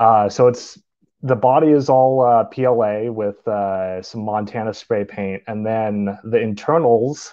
Uh, 0.00 0.30
so 0.30 0.48
it's 0.48 0.78
the 1.22 1.36
body 1.36 1.68
is 1.68 1.90
all 1.90 2.22
uh, 2.22 2.44
PLA 2.44 3.12
with 3.12 3.46
uh, 3.46 4.00
some 4.00 4.24
Montana 4.24 4.72
spray 4.72 5.04
paint, 5.04 5.42
and 5.46 5.64
then 5.64 6.18
the 6.24 6.38
internals 6.38 7.32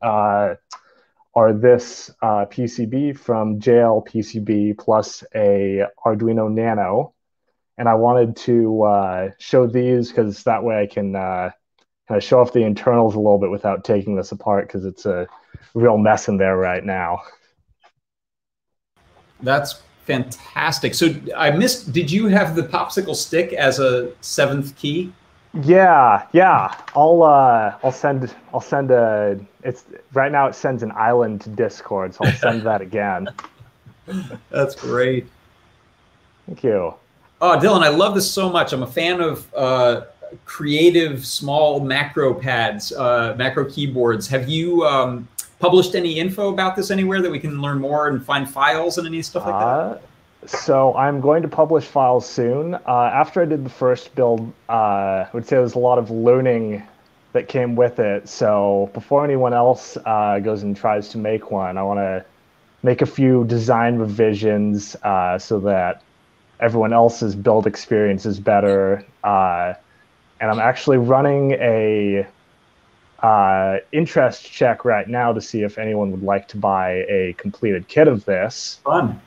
uh, 0.00 0.54
are 1.34 1.52
this 1.52 2.10
uh, 2.22 2.46
PCB 2.46 3.18
from 3.18 3.60
JL 3.60 4.06
PCB 4.06 4.78
plus 4.78 5.22
a 5.34 5.84
Arduino 6.06 6.50
Nano, 6.50 7.12
and 7.76 7.86
I 7.86 7.94
wanted 7.94 8.34
to 8.36 8.82
uh, 8.84 9.30
show 9.38 9.66
these 9.66 10.08
because 10.08 10.44
that 10.44 10.64
way 10.64 10.80
I 10.80 10.86
can 10.86 11.14
uh, 11.14 11.50
kind 12.08 12.16
of 12.16 12.24
show 12.24 12.40
off 12.40 12.54
the 12.54 12.62
internals 12.62 13.14
a 13.14 13.18
little 13.18 13.38
bit 13.38 13.50
without 13.50 13.84
taking 13.84 14.16
this 14.16 14.32
apart 14.32 14.68
because 14.68 14.86
it's 14.86 15.04
a 15.04 15.26
real 15.74 15.98
mess 15.98 16.28
in 16.28 16.38
there 16.38 16.56
right 16.56 16.82
now. 16.82 17.20
That's 19.42 19.82
fantastic. 20.06 20.94
So 20.94 21.14
I 21.36 21.50
missed. 21.50 21.92
Did 21.92 22.10
you 22.10 22.28
have 22.28 22.56
the 22.56 22.62
popsicle 22.62 23.16
stick 23.16 23.52
as 23.52 23.78
a 23.78 24.12
seventh 24.20 24.76
key? 24.76 25.12
Yeah, 25.62 26.26
yeah. 26.32 26.74
I'll 26.94 27.22
uh, 27.22 27.76
I'll 27.82 27.92
send 27.92 28.34
I'll 28.52 28.60
send 28.60 28.90
a. 28.90 29.38
It's 29.62 29.84
right 30.12 30.32
now 30.32 30.46
it 30.46 30.54
sends 30.54 30.82
an 30.82 30.92
island 30.92 31.42
to 31.42 31.50
Discord, 31.50 32.14
so 32.14 32.24
I'll 32.24 32.32
send 32.32 32.62
that 32.62 32.80
again. 32.80 33.28
That's 34.50 34.74
great. 34.74 35.26
Thank 36.46 36.62
you. 36.64 36.94
Oh, 37.40 37.58
Dylan, 37.58 37.82
I 37.82 37.88
love 37.88 38.14
this 38.14 38.30
so 38.30 38.48
much. 38.48 38.72
I'm 38.72 38.82
a 38.82 38.86
fan 38.86 39.20
of 39.20 39.52
uh, 39.54 40.02
creative 40.44 41.24
small 41.26 41.80
macro 41.80 42.34
pads, 42.34 42.92
uh, 42.92 43.34
macro 43.36 43.64
keyboards. 43.64 44.28
Have 44.28 44.48
you 44.48 44.84
um, 44.84 45.28
published 45.64 45.94
any 45.94 46.18
info 46.18 46.52
about 46.52 46.76
this 46.76 46.90
anywhere 46.90 47.22
that 47.22 47.30
we 47.30 47.40
can 47.40 47.62
learn 47.62 47.78
more 47.80 48.08
and 48.08 48.22
find 48.22 48.50
files 48.50 48.98
and 48.98 49.06
any 49.06 49.22
stuff 49.22 49.46
like 49.46 49.58
that? 49.58 49.66
Uh, 49.66 49.98
so 50.46 50.94
I'm 50.94 51.22
going 51.22 51.40
to 51.40 51.48
publish 51.48 51.86
files 51.86 52.28
soon. 52.28 52.74
Uh, 52.74 53.10
after 53.14 53.40
I 53.40 53.46
did 53.46 53.64
the 53.64 53.70
first 53.70 54.14
build, 54.14 54.52
uh, 54.68 54.72
I 54.72 55.30
would 55.32 55.46
say 55.46 55.56
there 55.56 55.62
was 55.62 55.74
a 55.74 55.78
lot 55.78 55.96
of 55.96 56.10
learning 56.10 56.82
that 57.32 57.48
came 57.48 57.76
with 57.76 57.98
it. 57.98 58.28
So 58.28 58.90
before 58.92 59.24
anyone 59.24 59.54
else 59.54 59.96
uh, 60.04 60.38
goes 60.38 60.62
and 60.62 60.76
tries 60.76 61.08
to 61.10 61.18
make 61.18 61.50
one, 61.50 61.78
I 61.78 61.82
want 61.82 61.98
to 61.98 62.26
make 62.82 63.00
a 63.00 63.06
few 63.06 63.46
design 63.46 63.96
revisions 63.96 64.96
uh, 65.02 65.38
so 65.38 65.60
that 65.60 66.02
everyone 66.60 66.92
else's 66.92 67.34
build 67.34 67.66
experience 67.66 68.26
is 68.26 68.38
better. 68.38 69.02
Uh, 69.24 69.72
and 70.42 70.50
I'm 70.50 70.60
actually 70.60 70.98
running 70.98 71.52
a 71.52 72.26
uh, 73.24 73.78
interest 73.90 74.44
check 74.44 74.84
right 74.84 75.08
now 75.08 75.32
to 75.32 75.40
see 75.40 75.62
if 75.62 75.78
anyone 75.78 76.10
would 76.10 76.22
like 76.22 76.46
to 76.46 76.58
buy 76.58 77.06
a 77.08 77.34
completed 77.38 77.88
kit 77.88 78.06
of 78.06 78.22
this. 78.26 78.80
Fun. 78.84 79.18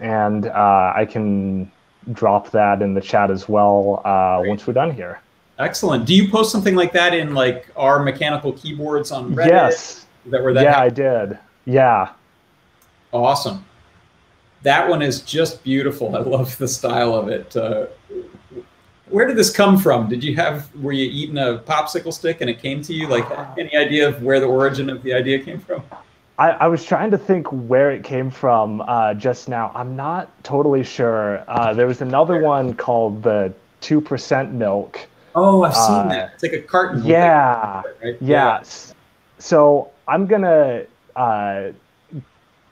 And 0.00 0.46
uh, 0.46 0.92
I 0.96 1.06
can 1.06 1.70
drop 2.12 2.50
that 2.52 2.80
in 2.80 2.94
the 2.94 3.02
chat 3.02 3.30
as 3.30 3.50
well 3.50 4.00
uh, 4.02 4.40
once 4.46 4.66
we're 4.66 4.72
done 4.72 4.94
here. 4.94 5.20
Excellent. 5.58 6.06
Do 6.06 6.14
you 6.14 6.30
post 6.30 6.50
something 6.50 6.74
like 6.74 6.92
that 6.92 7.12
in 7.12 7.34
like 7.34 7.66
our 7.76 8.02
mechanical 8.02 8.54
keyboards 8.54 9.12
on 9.12 9.34
Reddit? 9.34 9.48
Yes. 9.48 10.06
Is 10.24 10.30
that 10.30 10.42
where 10.42 10.54
that 10.54 10.62
yeah, 10.62 10.74
happens? 10.74 10.98
I 10.98 11.26
did. 11.26 11.38
Yeah. 11.66 12.12
Awesome. 13.12 13.62
That 14.62 14.88
one 14.88 15.02
is 15.02 15.20
just 15.20 15.62
beautiful. 15.62 16.16
I 16.16 16.20
love 16.20 16.56
the 16.56 16.68
style 16.68 17.14
of 17.14 17.28
it. 17.28 17.54
Uh, 17.54 17.88
where 19.10 19.26
did 19.26 19.36
this 19.36 19.50
come 19.50 19.78
from? 19.78 20.08
Did 20.08 20.22
you 20.24 20.34
have, 20.36 20.74
were 20.76 20.92
you 20.92 21.08
eating 21.10 21.38
a 21.38 21.58
popsicle 21.66 22.12
stick 22.12 22.40
and 22.40 22.48
it 22.50 22.60
came 22.60 22.82
to 22.82 22.92
you? 22.92 23.06
Like, 23.06 23.26
any 23.58 23.76
idea 23.76 24.08
of 24.08 24.22
where 24.22 24.40
the 24.40 24.46
origin 24.46 24.90
of 24.90 25.02
the 25.02 25.12
idea 25.14 25.38
came 25.40 25.60
from? 25.60 25.82
I, 26.38 26.50
I 26.50 26.66
was 26.68 26.84
trying 26.84 27.10
to 27.10 27.18
think 27.18 27.46
where 27.48 27.90
it 27.90 28.04
came 28.04 28.30
from 28.30 28.80
uh, 28.82 29.14
just 29.14 29.48
now. 29.48 29.72
I'm 29.74 29.96
not 29.96 30.30
totally 30.44 30.84
sure. 30.84 31.42
Uh, 31.48 31.74
there 31.74 31.86
was 31.86 32.00
another 32.00 32.40
one 32.40 32.74
called 32.74 33.22
the 33.22 33.52
2% 33.82 34.52
milk. 34.52 35.00
Oh, 35.34 35.62
I've 35.64 35.74
seen 35.74 35.94
Uh, 35.94 36.08
that. 36.08 36.30
It's 36.34 36.42
like 36.42 36.52
a 36.52 36.62
carton. 36.62 37.04
Yeah. 37.04 37.82
Right? 38.02 38.16
Yes. 38.20 38.94
So 39.38 39.90
I'm 40.06 40.26
gonna 40.26 40.84
uh, 41.16 41.68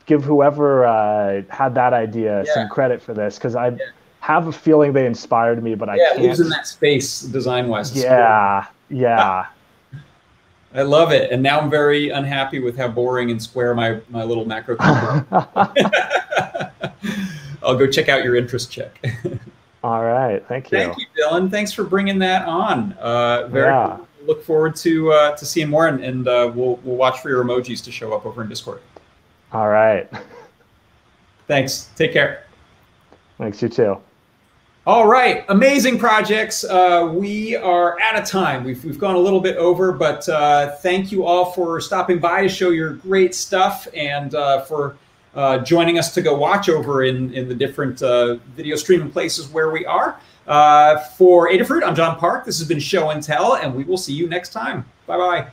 give 0.07 0.25
whoever 0.25 0.87
uh, 0.87 1.43
had 1.51 1.75
that 1.75 1.93
idea 1.93 2.45
Yeah. 2.47 2.55
some 2.55 2.69
credit 2.69 3.03
for 3.03 3.15
this 3.15 3.37
because 3.37 3.55
I 3.57 3.77
have 4.27 4.49
a 4.49 4.53
feeling 4.53 4.93
they 4.93 5.07
inspired 5.07 5.63
me, 5.63 5.77
but 5.77 5.89
I 5.89 5.95
Yeah, 5.95 6.09
can't. 6.15 6.23
lives 6.23 6.41
in 6.41 6.49
that 6.49 6.67
space 6.67 7.21
design 7.21 7.69
wise. 7.69 7.97
yeah, 7.97 8.67
yeah. 8.91 9.47
I 10.75 10.83
love 10.83 11.13
it. 11.13 11.31
And 11.31 11.41
now 11.45 11.61
I'm 11.61 11.71
very 11.71 12.11
unhappy 12.11 12.59
with 12.59 12.77
how 12.77 12.89
boring 12.89 13.31
and 13.31 13.41
square 13.41 13.73
my, 13.73 14.01
my 14.11 14.25
little 14.25 14.45
macro. 14.45 14.77
I'll 17.63 17.77
go 17.77 17.87
check 17.87 18.09
out 18.09 18.25
your 18.25 18.35
interest 18.35 18.69
check. 18.73 19.01
All 19.85 20.03
right, 20.05 20.45
thank 20.49 20.73
you. 20.73 20.79
Thank 20.79 20.99
you, 20.99 21.07
Dylan. 21.17 21.49
Thanks 21.49 21.71
for 21.73 21.85
bringing 21.85 22.19
that 22.19 22.49
on. 22.49 22.95
Uh, 22.95 23.47
very 23.47 23.67
Yeah. 23.73 23.95
cool. 23.97 24.09
Look 24.27 24.45
forward 24.45 24.75
to 24.77 25.13
uh, 25.13 25.37
to 25.37 25.47
seeing 25.47 25.71
more, 25.71 25.87
and, 25.87 26.03
and 26.03 26.27
uh, 26.27 26.51
we'll 26.53 26.81
we'll 26.83 26.97
watch 26.97 27.21
for 27.21 27.29
your 27.29 27.45
emojis 27.45 27.85
to 27.85 27.93
show 27.93 28.13
up 28.13 28.27
over 28.27 28.43
in 28.43 28.49
Discord. 28.49 28.81
All 29.53 29.69
right. 29.69 30.11
Thanks. 31.47 31.91
Take 31.95 32.13
care. 32.13 32.43
Thanks 33.39 33.63
you 33.63 33.69
too. 33.69 33.99
All 34.87 35.09
right, 35.09 35.45
amazing 35.49 35.99
projects. 35.99 36.63
Uh, 36.63 37.11
we 37.13 37.57
are 37.57 37.99
out 37.99 38.17
of 38.17 38.25
time. 38.25 38.63
We've, 38.63 38.85
we've 38.85 39.01
gone 39.01 39.17
a 39.17 39.19
little 39.19 39.41
bit 39.41 39.57
over, 39.57 39.91
but 39.91 40.29
uh, 40.29 40.77
thank 40.77 41.11
you 41.11 41.27
all 41.27 41.51
for 41.51 41.81
stopping 41.81 42.21
by 42.21 42.43
to 42.43 42.49
show 42.49 42.71
your 42.71 42.93
great 42.93 43.35
stuff 43.35 43.89
and 43.97 44.33
uh, 44.37 44.61
for 44.61 44.97
uh, 45.35 45.59
joining 45.59 45.99
us 45.99 46.15
to 46.15 46.23
go 46.23 46.37
watch 46.37 46.69
over 46.69 47.03
in, 47.03 47.35
in 47.35 47.49
the 47.49 47.55
different 47.55 48.01
uh, 48.01 48.37
video 48.55 48.77
streaming 48.77 49.11
places 49.11 49.49
where 49.49 49.71
we 49.71 49.85
are. 49.87 50.21
Uh, 50.47 50.99
for 50.99 51.51
Adafruit, 51.51 51.83
I'm 51.83 51.97
John 51.97 52.17
Park. 52.17 52.45
This 52.45 52.61
has 52.61 52.69
been 52.69 52.79
Show 52.79 53.11
and 53.11 53.21
Tell, 53.21 53.57
and 53.57 53.75
we 53.75 53.83
will 53.83 53.99
see 53.99 54.13
you 54.13 54.29
next 54.29 54.51
time. 54.51 54.85
Bye 55.09 55.17
bye. 55.17 55.49